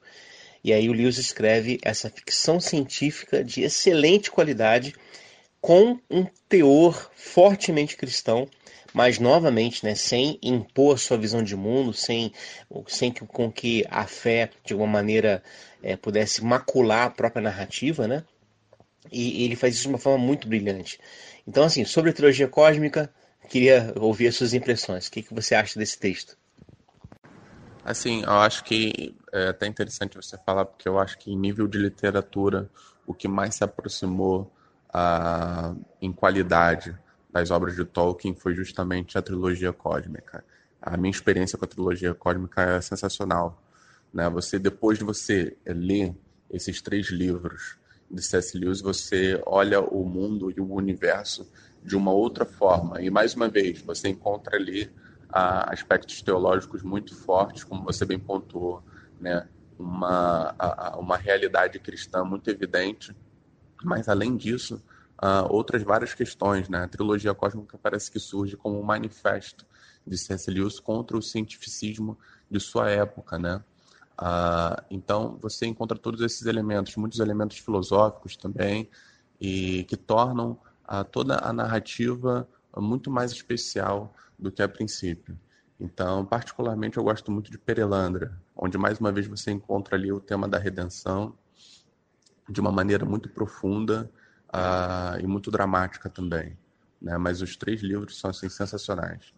e 0.63 0.71
aí 0.71 0.89
o 0.89 0.93
Lewis 0.93 1.17
escreve 1.17 1.79
essa 1.81 2.09
ficção 2.09 2.59
científica 2.59 3.43
de 3.43 3.63
excelente 3.63 4.31
qualidade, 4.31 4.93
com 5.59 5.97
um 6.09 6.25
teor 6.49 7.09
fortemente 7.15 7.95
cristão, 7.95 8.47
mas 8.93 9.17
novamente, 9.17 9.83
né, 9.83 9.95
sem 9.95 10.37
impor 10.41 10.99
sua 10.99 11.17
visão 11.17 11.41
de 11.41 11.55
mundo, 11.55 11.91
sem, 11.91 12.31
sem 12.87 13.11
que, 13.11 13.25
com 13.25 13.51
que 13.51 13.83
a 13.89 14.05
fé, 14.05 14.51
de 14.63 14.73
alguma 14.73 14.91
maneira, 14.91 15.43
é, 15.81 15.97
pudesse 15.97 16.43
macular 16.43 17.07
a 17.07 17.09
própria 17.09 17.41
narrativa, 17.41 18.07
né? 18.07 18.23
E, 19.11 19.43
ele 19.43 19.55
faz 19.55 19.73
isso 19.73 19.83
de 19.83 19.89
uma 19.89 19.97
forma 19.97 20.23
muito 20.23 20.47
brilhante. 20.47 20.99
Então, 21.47 21.63
assim, 21.63 21.83
sobre 21.83 22.11
a 22.11 22.13
trilogia 22.13 22.47
cósmica, 22.47 23.11
queria 23.49 23.93
ouvir 23.97 24.27
as 24.27 24.35
suas 24.35 24.53
impressões. 24.53 25.07
O 25.07 25.11
que, 25.11 25.23
que 25.23 25.33
você 25.33 25.55
acha 25.55 25.77
desse 25.77 25.99
texto? 25.99 26.37
Assim, 27.83 28.23
eu 28.23 28.31
acho 28.31 28.63
que 28.63 29.13
é 29.33 29.49
até 29.49 29.67
interessante 29.67 30.15
você 30.15 30.37
falar, 30.45 30.65
porque 30.65 30.87
eu 30.87 30.97
acho 30.97 31.17
que 31.17 31.31
em 31.31 31.37
nível 31.37 31.67
de 31.67 31.77
literatura, 31.77 32.69
o 33.05 33.13
que 33.13 33.27
mais 33.27 33.55
se 33.55 33.63
aproximou 33.63 34.49
uh, 34.89 35.77
em 36.01 36.13
qualidade 36.13 36.97
das 37.33 37.49
obras 37.49 37.75
de 37.75 37.83
Tolkien 37.83 38.35
foi 38.35 38.53
justamente 38.53 39.17
a 39.17 39.21
trilogia 39.21 39.73
cósmica. 39.73 40.45
A 40.79 40.95
minha 40.95 41.11
experiência 41.11 41.57
com 41.57 41.65
a 41.65 41.67
trilogia 41.67 42.13
cósmica 42.13 42.61
é 42.61 42.79
sensacional. 42.79 43.61
Né? 44.13 44.29
Você, 44.29 44.59
depois 44.59 44.99
de 44.99 45.03
você 45.03 45.57
ler 45.65 46.15
esses 46.51 46.79
três 46.81 47.07
livros 47.07 47.75
de 48.09 48.21
C.S. 48.21 48.55
Lewis, 48.55 48.79
você 48.79 49.41
olha 49.47 49.81
o 49.81 50.05
mundo 50.05 50.51
e 50.51 50.61
o 50.61 50.71
universo 50.71 51.49
de 51.83 51.95
uma 51.95 52.11
outra 52.11 52.45
forma. 52.45 53.01
E, 53.01 53.09
mais 53.09 53.33
uma 53.33 53.49
vez, 53.49 53.81
você 53.81 54.09
encontra 54.09 54.55
ali 54.55 54.91
aspectos 55.31 56.21
teológicos 56.21 56.83
muito 56.83 57.15
fortes, 57.15 57.63
como 57.63 57.83
você 57.83 58.05
bem 58.05 58.19
pontuou, 58.19 58.83
né? 59.19 59.47
uma, 59.79 60.55
uma 60.99 61.17
realidade 61.17 61.79
cristã 61.79 62.23
muito 62.23 62.47
evidente, 62.49 63.15
mas 63.83 64.07
além 64.07 64.37
disso, 64.37 64.79
uh, 65.23 65.47
outras 65.49 65.81
várias 65.81 66.13
questões. 66.13 66.67
Né? 66.67 66.83
A 66.83 66.87
trilogia 66.87 67.33
cósmica 67.33 67.77
parece 67.81 68.11
que 68.11 68.19
surge 68.19 68.57
como 68.57 68.79
um 68.79 68.83
manifesto 68.83 69.65
de 70.05 70.17
C.S. 70.17 70.51
Lewis 70.51 70.79
contra 70.79 71.17
o 71.17 71.21
cientificismo 71.21 72.17
de 72.51 72.59
sua 72.59 72.89
época. 72.89 73.39
Né? 73.39 73.63
Uh, 74.19 74.83
então, 74.91 75.37
você 75.41 75.65
encontra 75.65 75.97
todos 75.97 76.21
esses 76.21 76.45
elementos, 76.45 76.95
muitos 76.97 77.19
elementos 77.19 77.57
filosóficos 77.57 78.35
também, 78.35 78.89
e 79.39 79.85
que 79.85 79.95
tornam 79.95 80.59
uh, 80.85 81.03
toda 81.09 81.37
a 81.37 81.53
narrativa 81.53 82.47
muito 82.75 83.09
mais 83.09 83.31
especial 83.31 84.13
do 84.37 84.51
que 84.51 84.61
a 84.61 84.67
princípio. 84.67 85.39
Então, 85.79 86.25
particularmente, 86.25 86.97
eu 86.97 87.03
gosto 87.03 87.31
muito 87.31 87.51
de 87.51 87.57
Perelandra, 87.57 88.39
onde 88.55 88.77
mais 88.77 88.99
uma 88.99 89.11
vez 89.11 89.27
você 89.27 89.51
encontra 89.51 89.95
ali 89.95 90.11
o 90.11 90.19
tema 90.19 90.47
da 90.47 90.57
redenção 90.57 91.35
de 92.49 92.59
uma 92.59 92.71
maneira 92.71 93.05
muito 93.05 93.29
profunda 93.29 94.09
uh, 94.53 95.19
e 95.19 95.25
muito 95.25 95.49
dramática 95.49 96.09
também. 96.09 96.57
Né? 97.01 97.17
Mas 97.17 97.41
os 97.41 97.55
três 97.55 97.81
livros 97.81 98.19
são 98.19 98.29
assim, 98.29 98.47
sensacionais. 98.47 99.33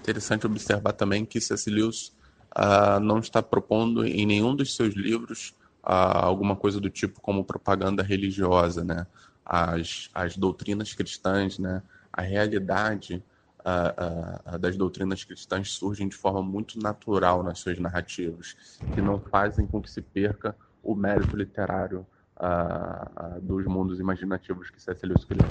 Interessante 0.00 0.46
observar 0.46 0.92
também 0.92 1.26
que 1.26 1.40
C.S. 1.40 1.68
Lewis 1.68 2.12
uh, 2.56 3.00
não 3.00 3.18
está 3.18 3.42
propondo 3.42 4.04
em 4.04 4.24
nenhum 4.24 4.54
dos 4.54 4.74
seus 4.74 4.94
livros 4.94 5.54
uh, 5.84 6.24
alguma 6.24 6.56
coisa 6.56 6.80
do 6.80 6.88
tipo 6.88 7.20
como 7.20 7.44
propaganda 7.44 8.02
religiosa, 8.02 8.84
né? 8.84 9.06
As, 9.44 10.08
as 10.14 10.36
doutrinas 10.36 10.94
cristãs, 10.94 11.58
né? 11.58 11.82
A 12.12 12.22
realidade 12.22 13.22
uh, 13.60 14.58
das 14.58 14.76
doutrinas 14.76 15.24
cristãs 15.24 15.72
surgem 15.72 16.08
de 16.08 16.16
forma 16.16 16.42
muito 16.42 16.78
natural 16.78 17.42
nas 17.42 17.58
suas 17.58 17.78
narrativas, 17.78 18.56
que 18.94 19.02
não 19.02 19.20
fazem 19.20 19.66
com 19.66 19.82
que 19.82 19.90
se 19.90 20.00
perca 20.00 20.56
o 20.82 20.94
mérito 20.94 21.36
literário 21.36 22.06
uh, 22.40 23.40
dos 23.40 23.66
mundos 23.66 24.00
imaginativos 24.00 24.70
que 24.70 24.80
C.S. 24.80 25.06
Lewis 25.06 25.24
criou. 25.24 25.46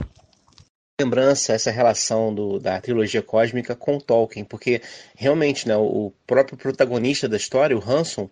lembrança 1.00 1.54
essa 1.54 1.72
relação 1.72 2.34
do, 2.34 2.60
da 2.60 2.82
trilogia 2.82 3.22
cósmica 3.22 3.76
com 3.76 4.00
Tolkien, 4.00 4.44
porque 4.44 4.82
realmente 5.16 5.68
né, 5.68 5.78
o 5.78 6.12
próprio 6.26 6.58
protagonista 6.58 7.30
da 7.30 7.38
história, 7.38 7.78
o 7.78 7.84
Hanson, 7.84 8.30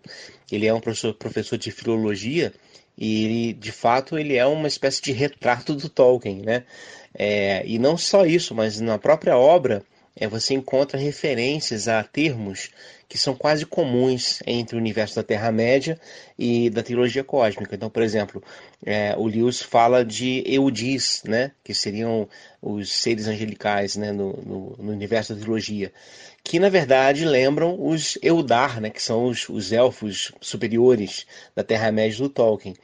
ele 0.50 0.66
é 0.66 0.74
um 0.74 0.80
professor, 0.80 1.14
professor 1.14 1.56
de 1.56 1.70
filologia 1.70 2.52
e 2.96 3.24
ele, 3.24 3.52
de 3.54 3.72
fato 3.72 4.18
ele 4.18 4.36
é 4.36 4.44
uma 4.44 4.66
espécie 4.66 5.00
de 5.00 5.12
retrato 5.12 5.74
do 5.74 5.88
Tolkien, 5.88 6.42
né? 6.42 6.64
É, 7.14 7.66
e 7.66 7.78
não 7.78 7.96
só 7.96 8.26
isso, 8.26 8.54
mas 8.54 8.80
na 8.80 8.98
própria 8.98 9.36
obra 9.36 9.82
é, 10.18 10.26
você 10.26 10.54
encontra 10.54 10.98
referências 10.98 11.86
a 11.86 12.02
termos 12.02 12.70
que 13.08 13.16
são 13.16 13.34
quase 13.34 13.64
comuns 13.64 14.42
entre 14.46 14.76
o 14.76 14.78
universo 14.78 15.16
da 15.16 15.22
Terra-média 15.22 15.98
e 16.38 16.68
da 16.68 16.82
trilogia 16.82 17.24
cósmica. 17.24 17.74
Então, 17.74 17.88
por 17.88 18.02
exemplo, 18.02 18.42
é, 18.84 19.14
o 19.16 19.26
Lewis 19.26 19.62
fala 19.62 20.04
de 20.04 20.42
Eudis, 20.44 21.22
né, 21.24 21.52
que 21.64 21.72
seriam 21.72 22.28
os 22.60 22.92
seres 22.92 23.26
angelicais 23.26 23.96
né, 23.96 24.12
no, 24.12 24.32
no, 24.42 24.76
no 24.78 24.92
universo 24.92 25.34
da 25.34 25.40
trilogia, 25.40 25.90
que 26.44 26.58
na 26.58 26.68
verdade 26.68 27.24
lembram 27.24 27.76
os 27.80 28.18
Eldar, 28.22 28.80
né, 28.80 28.90
que 28.90 29.02
são 29.02 29.24
os, 29.26 29.48
os 29.48 29.72
elfos 29.72 30.32
superiores 30.40 31.26
da 31.54 31.64
Terra-média 31.64 32.18
do 32.18 32.28
Tolkien. 32.28 32.74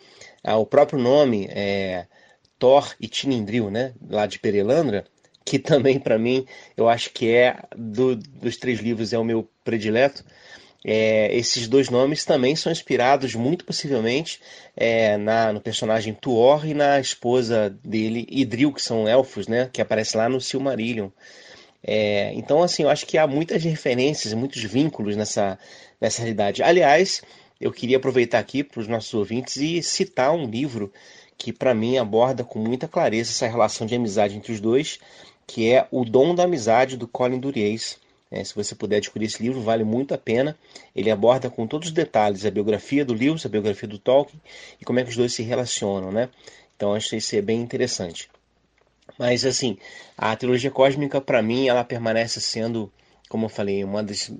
Ah, 0.42 0.56
o 0.56 0.64
próprio 0.64 0.98
nome 0.98 1.48
é 1.50 2.06
Thor 2.58 2.94
e 2.98 3.08
Tinindril, 3.08 3.70
né, 3.70 3.92
lá 4.08 4.26
de 4.26 4.38
Perelandra, 4.38 5.04
que 5.44 5.58
também 5.58 5.98
para 5.98 6.18
mim 6.18 6.46
eu 6.76 6.88
acho 6.88 7.10
que 7.10 7.30
é 7.30 7.58
do, 7.76 8.16
dos 8.16 8.56
três 8.56 8.80
livros 8.80 9.12
é 9.12 9.18
o 9.18 9.24
meu 9.24 9.48
predileto. 9.62 10.24
É, 10.86 11.34
esses 11.34 11.66
dois 11.66 11.88
nomes 11.88 12.26
também 12.26 12.54
são 12.54 12.70
inspirados 12.70 13.34
muito 13.34 13.64
possivelmente 13.64 14.38
é, 14.76 15.16
na, 15.16 15.50
no 15.50 15.60
personagem 15.60 16.12
Tuor 16.12 16.66
e 16.66 16.74
na 16.74 17.00
esposa 17.00 17.74
dele, 17.82 18.26
Idril, 18.30 18.70
que 18.70 18.82
são 18.82 19.08
elfos, 19.08 19.48
né, 19.48 19.70
que 19.72 19.80
aparece 19.80 20.14
lá 20.14 20.28
no 20.28 20.42
Silmarillion. 20.42 21.08
É, 21.82 22.32
então, 22.34 22.62
assim, 22.62 22.82
eu 22.82 22.90
acho 22.90 23.06
que 23.06 23.16
há 23.16 23.26
muitas 23.26 23.62
referências, 23.62 24.34
muitos 24.34 24.62
vínculos 24.62 25.16
nessa, 25.16 25.58
nessa 25.98 26.20
realidade. 26.20 26.62
Aliás, 26.62 27.22
eu 27.58 27.72
queria 27.72 27.96
aproveitar 27.96 28.38
aqui 28.38 28.62
para 28.62 28.80
os 28.80 28.88
nossos 28.88 29.12
ouvintes 29.14 29.56
e 29.56 29.82
citar 29.82 30.34
um 30.34 30.46
livro 30.46 30.92
que, 31.36 31.52
para 31.52 31.74
mim, 31.74 31.98
aborda 31.98 32.44
com 32.44 32.58
muita 32.58 32.88
clareza 32.88 33.30
essa 33.30 33.46
relação 33.46 33.86
de 33.86 33.94
amizade 33.94 34.36
entre 34.36 34.52
os 34.52 34.60
dois, 34.60 34.98
que 35.46 35.72
é 35.72 35.86
O 35.90 36.04
Dom 36.04 36.34
da 36.34 36.44
Amizade, 36.44 36.96
do 36.96 37.08
Colin 37.08 37.38
Duriez. 37.38 37.98
É, 38.30 38.42
se 38.42 38.54
você 38.54 38.74
puder 38.74 38.96
adquirir 38.96 39.26
esse 39.26 39.42
livro, 39.42 39.60
vale 39.60 39.84
muito 39.84 40.12
a 40.12 40.18
pena. 40.18 40.58
Ele 40.94 41.10
aborda 41.10 41.48
com 41.48 41.66
todos 41.66 41.88
os 41.88 41.94
detalhes 41.94 42.44
a 42.44 42.50
biografia 42.50 43.04
do 43.04 43.14
Lewis, 43.14 43.46
a 43.46 43.48
biografia 43.48 43.88
do 43.88 43.98
Tolkien 43.98 44.40
e 44.80 44.84
como 44.84 44.98
é 44.98 45.04
que 45.04 45.10
os 45.10 45.16
dois 45.16 45.32
se 45.32 45.42
relacionam, 45.42 46.10
né? 46.10 46.28
Então 46.76 46.94
acho 46.94 47.14
isso 47.14 47.40
bem 47.42 47.60
interessante. 47.60 48.28
Mas 49.18 49.44
assim, 49.44 49.78
a 50.18 50.34
trilogia 50.34 50.70
cósmica 50.70 51.20
para 51.20 51.42
mim 51.42 51.68
ela 51.68 51.84
permanece 51.84 52.40
sendo, 52.40 52.92
como 53.28 53.46
eu 53.46 53.48
falei, 53.48 53.84
uma 53.84 54.02
das 54.02 54.32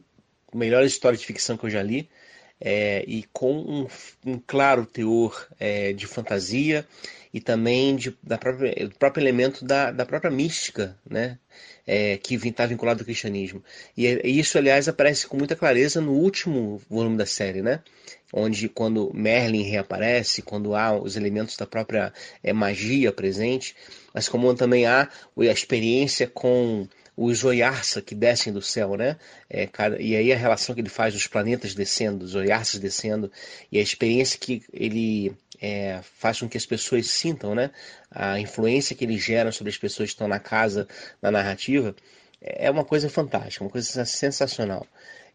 melhores 0.53 0.93
histórias 0.93 1.21
de 1.21 1.27
ficção 1.27 1.57
que 1.57 1.67
eu 1.67 1.71
já 1.71 1.83
li. 1.83 2.09
É, 2.61 3.05
e 3.07 3.25
com 3.33 3.53
um, 3.53 3.87
um 4.25 4.41
claro 4.45 4.87
teor 4.87 5.49
é, 5.59 5.93
de 5.93 6.07
fantasia 6.07 6.87
e 7.35 7.41
também 7.41 7.97
de, 7.97 8.17
da 8.23 8.39
própria, 8.39 8.73
do 8.87 8.95
próprio 8.95 9.21
elemento 9.21 9.65
da, 9.65 9.91
da 9.91 10.07
própria 10.07 10.31
mística, 10.31 10.97
né? 11.05 11.37
É, 11.85 12.17
que 12.17 12.37
está 12.37 12.65
vinculado 12.65 13.01
ao 13.01 13.05
cristianismo. 13.05 13.63
E, 13.97 14.07
e, 14.07 14.39
isso, 14.39 14.57
aliás, 14.57 14.89
aparece 14.89 15.27
com 15.27 15.37
muita 15.37 15.57
clareza 15.57 16.01
no 16.01 16.13
último 16.13 16.81
volume 16.89 17.17
da 17.17 17.27
série, 17.27 17.61
né? 17.61 17.83
Onde, 18.33 18.69
quando 18.69 19.13
Merlin 19.13 19.63
reaparece, 19.63 20.43
quando 20.43 20.77
há 20.77 20.97
os 20.97 21.17
elementos 21.17 21.57
da 21.57 21.67
própria 21.67 22.13
é, 22.43 22.53
magia 22.53 23.13
presente, 23.13 23.75
mas 24.15 24.29
como 24.29 24.55
também 24.55 24.87
há 24.87 25.09
a 25.37 25.45
experiência 25.45 26.29
com 26.29 26.87
os 27.17 27.45
Oyarsa 27.45 28.03
que 28.03 28.15
descem 28.15 28.53
do 28.53 28.61
céu, 28.61 28.97
né? 28.97 29.17
É, 29.49 29.67
cara, 29.67 30.01
e 30.03 30.17
aí 30.17 30.33
a 30.33 30.37
relação 30.37 30.75
que 30.75 30.81
ele 30.81 30.89
faz 30.89 31.15
dos 31.15 31.27
planetas 31.27 31.75
descendo, 31.75 32.25
os 32.25 32.35
Oyarsa 32.35 32.79
descendo, 32.79 33.31
e 33.71 33.79
a 33.79 33.83
experiência 33.83 34.39
que 34.39 34.63
ele 34.73 35.33
é, 35.61 36.01
faz 36.19 36.41
com 36.41 36.49
que 36.49 36.57
as 36.57 36.67
pessoas 36.67 37.07
sintam, 37.09 37.55
né? 37.55 37.71
A 38.11 38.39
influência 38.41 38.97
que 38.97 39.05
ele 39.05 39.19
gera 39.19 39.53
sobre 39.53 39.71
as 39.71 39.79
pessoas 39.79 40.09
que 40.11 40.15
estão 40.15 40.29
na 40.29 40.41
casa, 40.41 40.89
na 41.23 41.31
narrativa, 41.31 41.95
é 42.41 42.71
uma 42.71 42.85
coisa 42.85 43.09
fantástica, 43.09 43.65
uma 43.65 43.71
coisa 43.71 44.05
sensacional. 44.05 44.87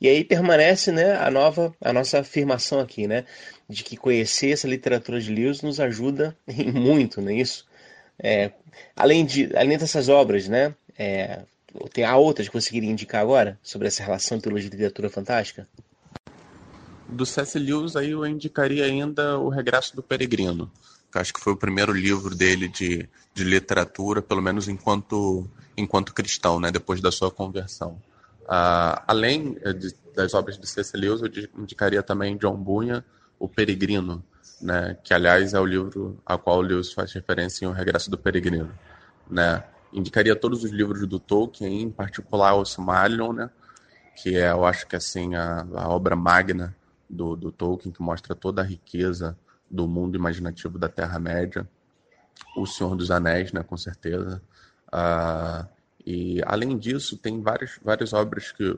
E 0.02 0.08
aí 0.08 0.24
permanece, 0.24 0.92
né, 0.92 1.16
a 1.18 1.30
nova, 1.30 1.76
a 1.82 1.92
nossa 1.92 2.20
afirmação 2.20 2.80
aqui, 2.80 3.08
né, 3.08 3.26
de 3.68 3.84
que 3.84 3.98
conhecer 3.98 4.52
essa 4.52 4.68
literatura 4.68 5.20
de 5.20 5.34
Lewis 5.34 5.62
nos 5.62 5.80
ajuda 5.80 6.38
em 6.48 6.72
muito, 6.72 7.22
não 7.22 7.32
é 7.32 7.36
isso? 7.36 7.66
É, 8.22 8.52
além 8.96 9.26
de, 9.26 9.50
além 9.58 9.78
dessas 9.78 10.08
obras, 10.08 10.48
né, 10.48 10.74
é, 10.98 11.40
tem 11.94 12.04
há 12.04 12.16
outras 12.18 12.50
que 12.50 12.60
queria 12.60 12.90
indicar 12.90 13.22
agora 13.22 13.60
sobre 13.62 13.88
essa 13.88 14.04
relação 14.04 14.38
de 14.38 14.44
teologia 14.44 14.68
e 14.68 14.72
literatura 14.72 15.10
fantástica? 15.10 15.68
Do 17.08 17.26
C.S. 17.26 17.58
Lewis 17.58 17.96
aí 17.96 18.12
eu 18.12 18.26
indicaria 18.26 18.86
ainda 18.86 19.38
O 19.40 19.50
Regresso 19.50 19.96
do 19.96 20.04
Peregrino, 20.04 20.72
que 21.12 21.18
acho 21.18 21.34
que 21.34 21.40
foi 21.40 21.54
o 21.54 21.58
primeiro 21.58 21.92
livro 21.92 22.36
dele 22.36 22.68
de, 22.68 23.10
de 23.34 23.44
literatura, 23.44 24.22
pelo 24.22 24.42
menos 24.42 24.68
enquanto 24.68 25.50
enquanto 25.76 26.14
cristão, 26.14 26.60
né, 26.60 26.72
depois 26.72 27.00
da 27.00 27.12
sua 27.12 27.32
conversão. 27.32 28.02
Uh, 28.44 29.00
além 29.08 29.58
eh, 29.62 29.72
de, 29.72 29.96
das 30.14 30.34
obras 30.34 30.58
de 30.58 30.68
C.S. 30.68 30.98
Lewis, 30.98 31.22
eu 31.22 31.30
indicaria 31.58 32.04
também 32.04 32.36
John 32.38 32.58
Bunyan, 32.58 33.04
O 33.40 33.48
Peregrino, 33.48 34.24
né, 34.62 34.98
que 35.04 35.14
aliás 35.14 35.54
é 35.54 35.60
o 35.60 35.66
livro 35.66 36.20
a 36.26 36.38
qual 36.38 36.60
Lewis 36.60 36.92
faz 36.92 37.14
referência 37.14 37.66
em 37.66 37.68
O 37.70 37.72
Regresso 37.72 38.12
do 38.12 38.18
Peregrino, 38.18 38.72
né? 39.30 39.64
Indicaria 39.92 40.36
todos 40.36 40.64
os 40.64 40.72
livros 40.72 41.08
do 41.08 41.20
Tolkien, 41.20 41.82
em 41.82 41.90
particular 41.90 42.56
o 42.56 42.66
Silmarillion, 42.66 43.34
né? 43.34 43.50
que 44.16 44.36
é, 44.36 44.52
eu 44.52 44.66
acho 44.66 44.86
que 44.86 44.96
assim, 44.96 45.36
a, 45.36 45.66
a 45.76 45.90
obra 45.90 46.16
magna 46.16 46.76
do, 47.10 47.36
do 47.36 47.52
Tolkien, 47.52 47.92
que 47.92 48.02
mostra 48.02 48.36
toda 48.36 48.62
a 48.62 48.66
riqueza 48.66 49.38
do 49.70 49.88
mundo 49.88 50.18
imaginativo 50.18 50.78
da 50.78 50.90
Terra-média. 50.90 51.68
O 52.56 52.66
Senhor 52.66 52.96
dos 52.96 53.12
Anéis, 53.12 53.54
né, 53.54 53.64
com 53.64 53.78
certeza. 53.78 54.42
Uh, 54.88 55.68
e, 56.06 56.42
além 56.46 56.78
disso, 56.78 57.18
tem 57.18 57.42
várias, 57.42 57.80
várias 57.84 58.14
obras 58.14 58.52
que, 58.52 58.78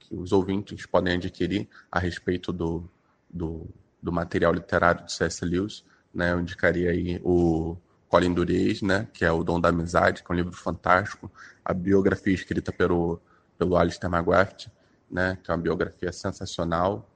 que 0.00 0.14
os 0.14 0.32
ouvintes 0.32 0.84
podem 0.86 1.14
adquirir 1.14 1.68
a 1.90 1.98
respeito 1.98 2.52
do, 2.52 2.88
do, 3.30 3.66
do 4.02 4.12
material 4.12 4.52
literário 4.52 5.04
de 5.04 5.12
C.S. 5.12 5.44
Lewis. 5.44 5.84
Né? 6.12 6.32
Eu 6.32 6.40
indicaria 6.40 6.90
aí 6.90 7.20
o 7.24 7.76
Colin 8.08 8.32
Duriez, 8.32 8.82
né, 8.82 9.08
que 9.12 9.24
é 9.24 9.32
O 9.32 9.42
Dom 9.42 9.60
da 9.60 9.68
Amizade, 9.68 10.22
que 10.22 10.30
é 10.30 10.34
um 10.34 10.36
livro 10.36 10.52
fantástico, 10.52 11.30
a 11.64 11.72
biografia 11.74 12.34
escrita 12.34 12.72
pelo, 12.72 13.20
pelo 13.58 13.76
Alistair 13.76 14.12
McGrath, 14.12 14.68
né, 15.10 15.38
que 15.42 15.50
é 15.50 15.54
uma 15.54 15.60
biografia 15.60 16.12
sensacional, 16.12 17.08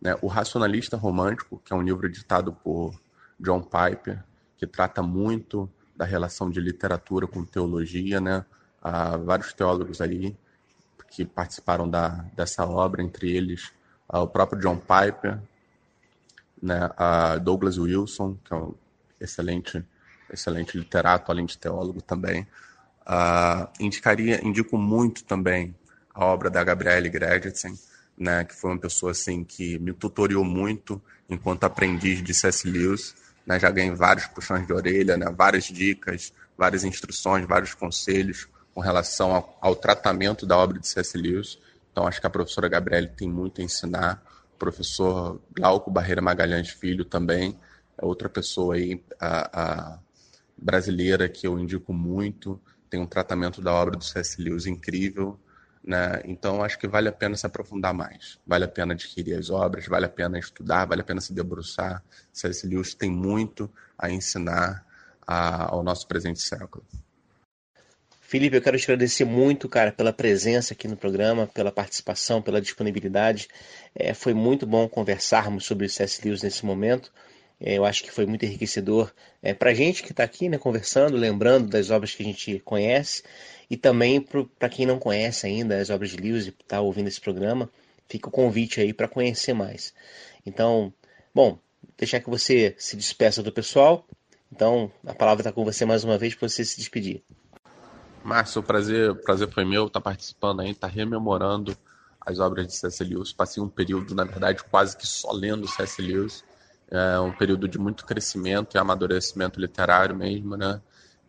né, 0.00 0.16
O 0.20 0.26
Racionalista 0.26 0.96
Romântico, 0.96 1.60
que 1.64 1.72
é 1.72 1.76
um 1.76 1.82
livro 1.82 2.06
editado 2.06 2.52
por 2.52 2.94
John 3.40 3.62
Piper, 3.62 4.22
que 4.56 4.66
trata 4.66 5.02
muito 5.02 5.70
da 5.96 6.04
relação 6.04 6.50
de 6.50 6.60
literatura 6.60 7.26
com 7.26 7.44
teologia, 7.44 8.20
né, 8.20 8.44
há 8.82 9.16
vários 9.16 9.52
teólogos 9.52 10.00
aí 10.00 10.36
que 11.10 11.24
participaram 11.24 11.88
da, 11.88 12.24
dessa 12.34 12.66
obra, 12.66 13.02
entre 13.02 13.30
eles 13.30 13.72
o 14.08 14.26
próprio 14.26 14.60
John 14.60 14.76
Piper, 14.76 15.40
né, 16.60 16.90
a 16.96 17.36
Douglas 17.38 17.78
Wilson, 17.78 18.36
que 18.44 18.52
é 18.52 18.56
um 18.56 18.74
excelente 19.20 19.84
excelente 20.34 20.76
literato, 20.76 21.30
além 21.30 21.46
de 21.46 21.56
teólogo 21.58 22.02
também. 22.02 22.46
Uh, 23.06 23.68
indicaria, 23.80 24.46
indico 24.46 24.78
muito 24.78 25.24
também 25.24 25.74
a 26.14 26.24
obra 26.24 26.48
da 26.48 26.62
Gabrielle 26.62 27.08
Gredesen, 27.08 27.78
né, 28.16 28.44
que 28.44 28.54
foi 28.54 28.70
uma 28.70 28.78
pessoa 28.78 29.12
assim 29.12 29.44
que 29.44 29.78
me 29.78 29.92
tutoriou 29.92 30.44
muito 30.44 31.02
enquanto 31.28 31.64
aprendiz 31.64 32.22
de 32.22 32.32
C.S. 32.32 32.68
Lewis. 32.68 33.14
Né, 33.46 33.58
já 33.58 33.70
ganhei 33.70 33.90
vários 33.90 34.26
puxões 34.26 34.66
de 34.66 34.72
orelha, 34.72 35.16
né, 35.16 35.30
várias 35.36 35.64
dicas, 35.64 36.32
várias 36.56 36.84
instruções, 36.84 37.46
vários 37.46 37.74
conselhos 37.74 38.48
com 38.74 38.80
relação 38.80 39.34
ao, 39.34 39.58
ao 39.60 39.76
tratamento 39.76 40.46
da 40.46 40.56
obra 40.56 40.78
de 40.78 40.88
C.S. 40.88 41.18
Lewis. 41.18 41.58
Então, 41.92 42.06
acho 42.06 42.20
que 42.20 42.26
a 42.26 42.30
professora 42.30 42.68
Gabriele 42.68 43.08
tem 43.08 43.28
muito 43.28 43.60
a 43.60 43.64
ensinar. 43.64 44.22
O 44.54 44.58
professor 44.58 45.40
Glauco 45.52 45.90
Barreira 45.90 46.22
Magalhães 46.22 46.70
Filho 46.70 47.04
também 47.04 47.56
é 47.98 48.04
outra 48.04 48.28
pessoa 48.28 48.74
aí 48.74 49.02
a, 49.20 49.60
a 49.60 49.98
brasileira 50.56 51.28
que 51.28 51.46
eu 51.46 51.58
indico 51.58 51.92
muito, 51.92 52.60
tem 52.88 53.00
um 53.00 53.06
tratamento 53.06 53.60
da 53.60 53.72
obra 53.72 53.96
do 53.96 54.04
C.S. 54.04 54.40
Lewis 54.40 54.66
incrível, 54.66 55.38
né? 55.82 56.22
Então 56.24 56.62
acho 56.62 56.78
que 56.78 56.88
vale 56.88 57.08
a 57.08 57.12
pena 57.12 57.36
se 57.36 57.46
aprofundar 57.46 57.92
mais, 57.92 58.38
vale 58.46 58.64
a 58.64 58.68
pena 58.68 58.94
adquirir 58.94 59.38
as 59.38 59.50
obras, 59.50 59.86
vale 59.86 60.06
a 60.06 60.08
pena 60.08 60.38
estudar, 60.38 60.86
vale 60.86 61.02
a 61.02 61.04
pena 61.04 61.20
se 61.20 61.32
debruçar. 61.32 62.02
C.S. 62.32 62.66
Lewis 62.66 62.94
tem 62.94 63.10
muito 63.10 63.70
a 63.98 64.10
ensinar 64.10 64.86
a, 65.26 65.72
ao 65.72 65.82
nosso 65.82 66.06
presente 66.06 66.40
século. 66.40 66.84
Felipe, 68.20 68.56
eu 68.56 68.62
quero 68.62 68.78
te 68.78 68.84
agradecer 68.84 69.24
muito, 69.24 69.68
cara, 69.68 69.92
pela 69.92 70.12
presença 70.12 70.72
aqui 70.72 70.88
no 70.88 70.96
programa, 70.96 71.46
pela 71.46 71.70
participação, 71.70 72.40
pela 72.40 72.60
disponibilidade. 72.60 73.48
É, 73.94 74.14
foi 74.14 74.34
muito 74.34 74.66
bom 74.66 74.88
conversarmos 74.88 75.66
sobre 75.66 75.86
o 75.86 75.90
C.S. 75.90 76.20
Lewis 76.24 76.42
nesse 76.42 76.64
momento. 76.64 77.12
É, 77.60 77.78
eu 77.78 77.84
acho 77.84 78.02
que 78.02 78.10
foi 78.10 78.26
muito 78.26 78.44
enriquecedor 78.44 79.12
é, 79.42 79.54
para 79.54 79.70
a 79.70 79.74
gente 79.74 80.02
que 80.02 80.10
está 80.10 80.24
aqui, 80.24 80.48
né, 80.48 80.58
conversando, 80.58 81.16
lembrando 81.16 81.68
das 81.68 81.90
obras 81.90 82.14
que 82.14 82.22
a 82.22 82.26
gente 82.26 82.58
conhece 82.60 83.22
e 83.70 83.76
também 83.76 84.20
para 84.58 84.68
quem 84.68 84.86
não 84.86 84.98
conhece 84.98 85.46
ainda 85.46 85.78
as 85.78 85.90
obras 85.90 86.10
de 86.10 86.16
Lewis 86.16 86.46
e 86.46 86.50
está 86.50 86.80
ouvindo 86.80 87.08
esse 87.08 87.20
programa, 87.20 87.70
fica 88.08 88.28
o 88.28 88.32
convite 88.32 88.80
aí 88.80 88.92
para 88.92 89.08
conhecer 89.08 89.54
mais. 89.54 89.94
Então, 90.44 90.92
bom, 91.34 91.58
deixar 91.96 92.20
que 92.20 92.28
você 92.28 92.74
se 92.78 92.96
despeça 92.96 93.42
do 93.42 93.52
pessoal. 93.52 94.06
Então, 94.52 94.90
a 95.06 95.14
palavra 95.14 95.40
está 95.40 95.52
com 95.52 95.64
você 95.64 95.84
mais 95.84 96.04
uma 96.04 96.18
vez 96.18 96.34
para 96.34 96.48
você 96.48 96.64
se 96.64 96.76
despedir. 96.76 97.22
Márcio, 98.22 98.60
o 98.60 98.64
prazer, 98.64 99.14
prazer 99.22 99.50
foi 99.50 99.64
meu 99.64 99.86
estar 99.86 100.00
tá 100.00 100.04
participando 100.04 100.60
aí, 100.60 100.70
estar 100.70 100.88
tá 100.88 100.94
rememorando 100.94 101.76
as 102.20 102.38
obras 102.38 102.66
de 102.66 102.74
C.S. 102.74 103.04
Lewis. 103.04 103.32
Passei 103.32 103.62
um 103.62 103.68
período, 103.68 104.14
na 104.14 104.24
verdade, 104.24 104.64
quase 104.64 104.96
que 104.96 105.06
só 105.06 105.30
lendo 105.32 105.68
C.S. 105.68 106.00
Lewis. 106.00 106.44
É 106.96 107.18
um 107.20 107.32
período 107.32 107.66
de 107.68 107.78
muito 107.78 108.04
crescimento 108.06 108.76
e 108.76 108.78
amadurecimento 108.78 109.60
literário 109.60 110.14
mesmo, 110.14 110.56
né? 110.56 110.80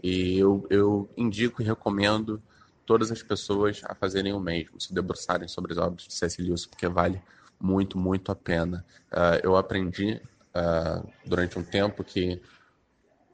E 0.04 0.38
eu, 0.38 0.66
eu 0.70 1.10
indico 1.18 1.62
e 1.62 1.66
recomendo 1.66 2.42
todas 2.86 3.12
as 3.12 3.24
pessoas 3.24 3.82
a 3.86 3.96
fazerem 3.96 4.34
o 4.34 4.40
mesmo, 4.40 4.80
se 4.80 4.94
debruçarem 4.94 5.48
sobre 5.48 5.74
as 5.74 5.80
obras 5.80 6.04
de 6.04 6.14
C.S. 6.14 6.42
Lewis, 6.42 6.66
porque 6.66 6.88
vale 6.88 7.22
muito, 7.60 7.98
muito 7.98 8.32
a 8.32 8.36
pena. 8.36 8.86
Uh, 9.12 9.40
eu 9.44 9.56
aprendi 9.56 10.22
uh, 10.56 11.08
durante 11.26 11.58
um 11.58 11.64
tempo 11.64 12.04
que 12.04 12.42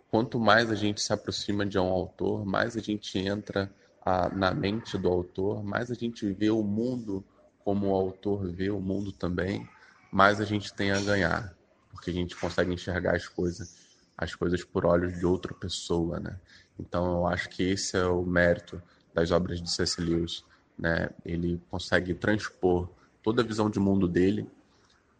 quanto 0.09 0.39
mais 0.39 0.71
a 0.71 0.75
gente 0.75 1.01
se 1.01 1.11
aproxima 1.11 1.65
de 1.65 1.77
um 1.77 1.89
autor, 1.89 2.45
mais 2.45 2.77
a 2.77 2.81
gente 2.81 3.17
entra 3.19 3.69
uh, 4.05 4.33
na 4.35 4.53
mente 4.53 4.97
do 4.97 5.09
autor, 5.09 5.63
mais 5.63 5.91
a 5.91 5.95
gente 5.95 6.25
vê 6.31 6.49
o 6.49 6.63
mundo 6.63 7.23
como 7.63 7.89
o 7.89 7.95
autor 7.95 8.47
vê 8.51 8.69
o 8.69 8.79
mundo 8.79 9.11
também, 9.11 9.67
mais 10.11 10.41
a 10.41 10.45
gente 10.45 10.73
tem 10.73 10.91
a 10.91 10.99
ganhar, 10.99 11.55
porque 11.91 12.09
a 12.09 12.13
gente 12.13 12.35
consegue 12.35 12.73
enxergar 12.73 13.15
as 13.15 13.27
coisas, 13.27 13.75
as 14.17 14.33
coisas 14.35 14.63
por 14.63 14.85
olhos 14.85 15.17
de 15.17 15.25
outra 15.25 15.53
pessoa, 15.53 16.19
né? 16.19 16.39
Então 16.79 17.17
eu 17.17 17.27
acho 17.27 17.49
que 17.49 17.63
esse 17.63 17.97
é 17.97 18.05
o 18.05 18.23
mérito 18.23 18.81
das 19.13 19.31
obras 19.31 19.61
de 19.61 19.69
C.S. 19.69 20.01
Lewis, 20.01 20.43
né? 20.77 21.09
Ele 21.25 21.61
consegue 21.69 22.13
transpor 22.13 22.89
toda 23.21 23.41
a 23.41 23.45
visão 23.45 23.69
de 23.69 23.79
mundo 23.79 24.07
dele 24.07 24.49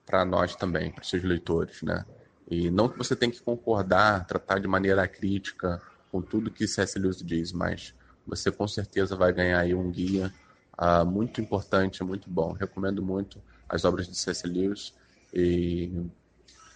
para 0.05 0.25
nós 0.25 0.55
também, 0.55 0.91
para 0.91 1.03
seus 1.03 1.23
leitores, 1.23 1.81
né? 1.81 2.05
E 2.49 2.69
não 2.69 2.89
que 2.89 2.97
você 2.97 3.15
tem 3.15 3.29
que 3.29 3.41
concordar, 3.41 4.25
tratar 4.25 4.59
de 4.59 4.67
maneira 4.67 5.07
crítica 5.07 5.81
com 6.11 6.21
tudo 6.21 6.51
que 6.51 6.67
C.S. 6.67 6.99
Lewis 6.99 7.17
diz, 7.17 7.51
mas 7.53 7.93
você 8.25 8.51
com 8.51 8.67
certeza 8.67 9.15
vai 9.15 9.31
ganhar 9.31 9.59
aí 9.59 9.73
um 9.73 9.89
guia 9.89 10.33
uh, 10.77 11.05
muito 11.05 11.39
importante, 11.39 12.03
muito 12.03 12.29
bom. 12.29 12.51
Recomendo 12.51 13.01
muito 13.01 13.41
as 13.69 13.85
obras 13.85 14.07
de 14.07 14.17
C.S. 14.17 14.45
Lewis 14.47 14.93
e 15.33 16.09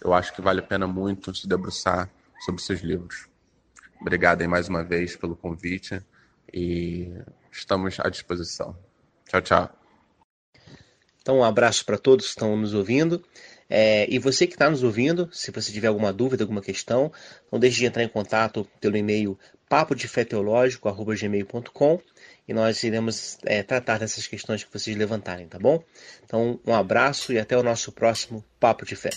eu 0.02 0.14
acho 0.14 0.34
que 0.34 0.42
vale 0.42 0.60
a 0.60 0.62
pena 0.62 0.86
muito 0.86 1.34
se 1.34 1.48
debruçar 1.48 2.08
sobre 2.40 2.62
seus 2.62 2.80
livros. 2.80 3.28
Obrigado 4.00 4.42
aí 4.42 4.46
mais 4.46 4.68
uma 4.68 4.84
vez 4.84 5.16
pelo 5.16 5.34
convite 5.36 6.00
e 6.52 7.10
estamos 7.50 7.98
à 8.00 8.08
disposição. 8.08 8.76
Tchau, 9.28 9.40
tchau. 9.40 9.68
Então, 11.20 11.38
um 11.38 11.44
abraço 11.44 11.84
para 11.84 11.98
todos 11.98 12.26
que 12.26 12.30
estão 12.30 12.56
nos 12.56 12.72
ouvindo. 12.72 13.20
É, 13.68 14.06
e 14.08 14.16
você 14.18 14.46
que 14.46 14.54
está 14.54 14.70
nos 14.70 14.84
ouvindo, 14.84 15.28
se 15.32 15.50
você 15.50 15.72
tiver 15.72 15.88
alguma 15.88 16.12
dúvida, 16.12 16.44
alguma 16.44 16.62
questão, 16.62 17.10
não 17.50 17.58
deixe 17.58 17.78
de 17.78 17.86
entrar 17.86 18.04
em 18.04 18.08
contato 18.08 18.64
pelo 18.80 18.96
e-mail 18.96 19.36
papodefeteológico.gmail.com 19.68 22.00
e 22.46 22.54
nós 22.54 22.84
iremos 22.84 23.36
é, 23.44 23.64
tratar 23.64 23.98
dessas 23.98 24.28
questões 24.28 24.62
que 24.62 24.72
vocês 24.72 24.96
levantarem, 24.96 25.48
tá 25.48 25.58
bom? 25.58 25.82
Então, 26.24 26.60
um 26.64 26.72
abraço 26.72 27.32
e 27.32 27.40
até 27.40 27.58
o 27.58 27.64
nosso 27.64 27.90
próximo 27.90 28.44
Papo 28.60 28.86
de 28.86 28.94
Fé. 28.94 29.10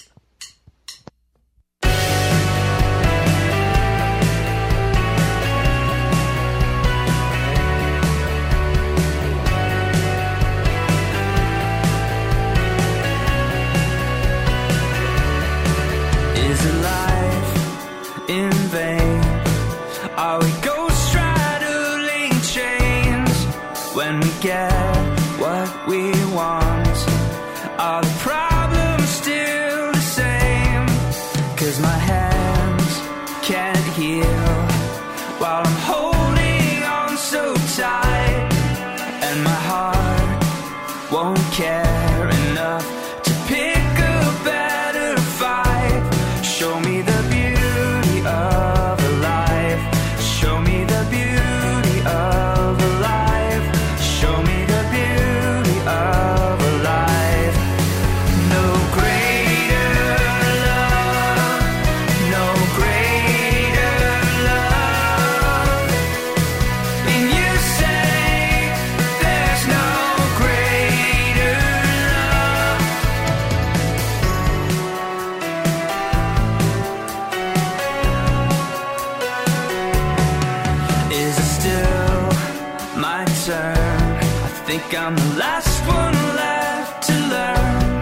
I 83.51 84.47
think 84.67 84.83
I'm 84.93 85.15
the 85.15 85.35
last 85.37 85.79
one 85.87 86.13
left 86.35 87.03
to 87.07 87.13
learn 87.13 88.01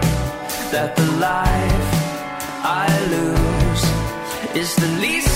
that 0.72 0.94
the 0.94 1.06
life 1.12 1.90
I 2.62 2.86
lose 3.10 4.56
is 4.56 4.76
the 4.76 4.88
least. 5.00 5.27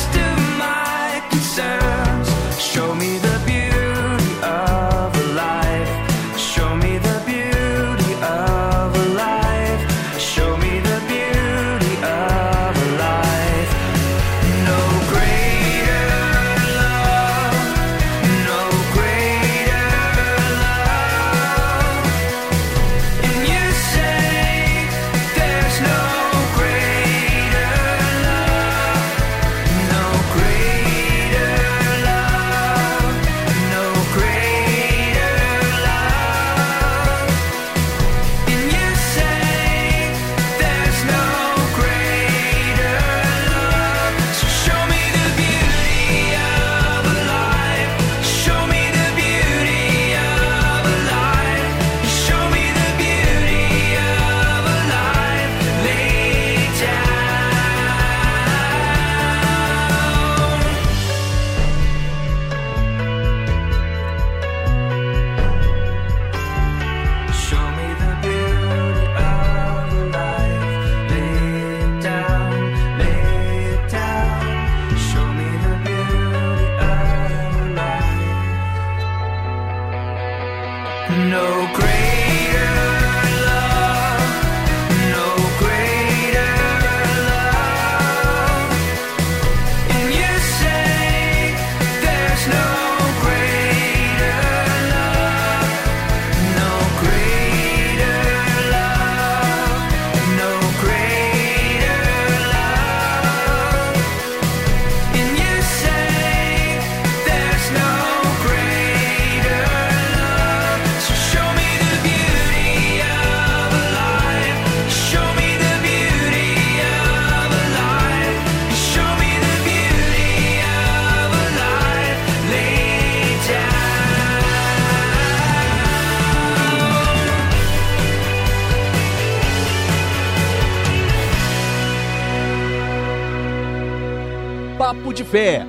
Fé. 135.32 135.66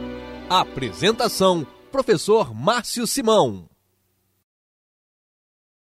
Apresentação: 0.49 1.65
Professor 1.89 2.53
Márcio 2.53 3.07
Simão. 3.07 3.72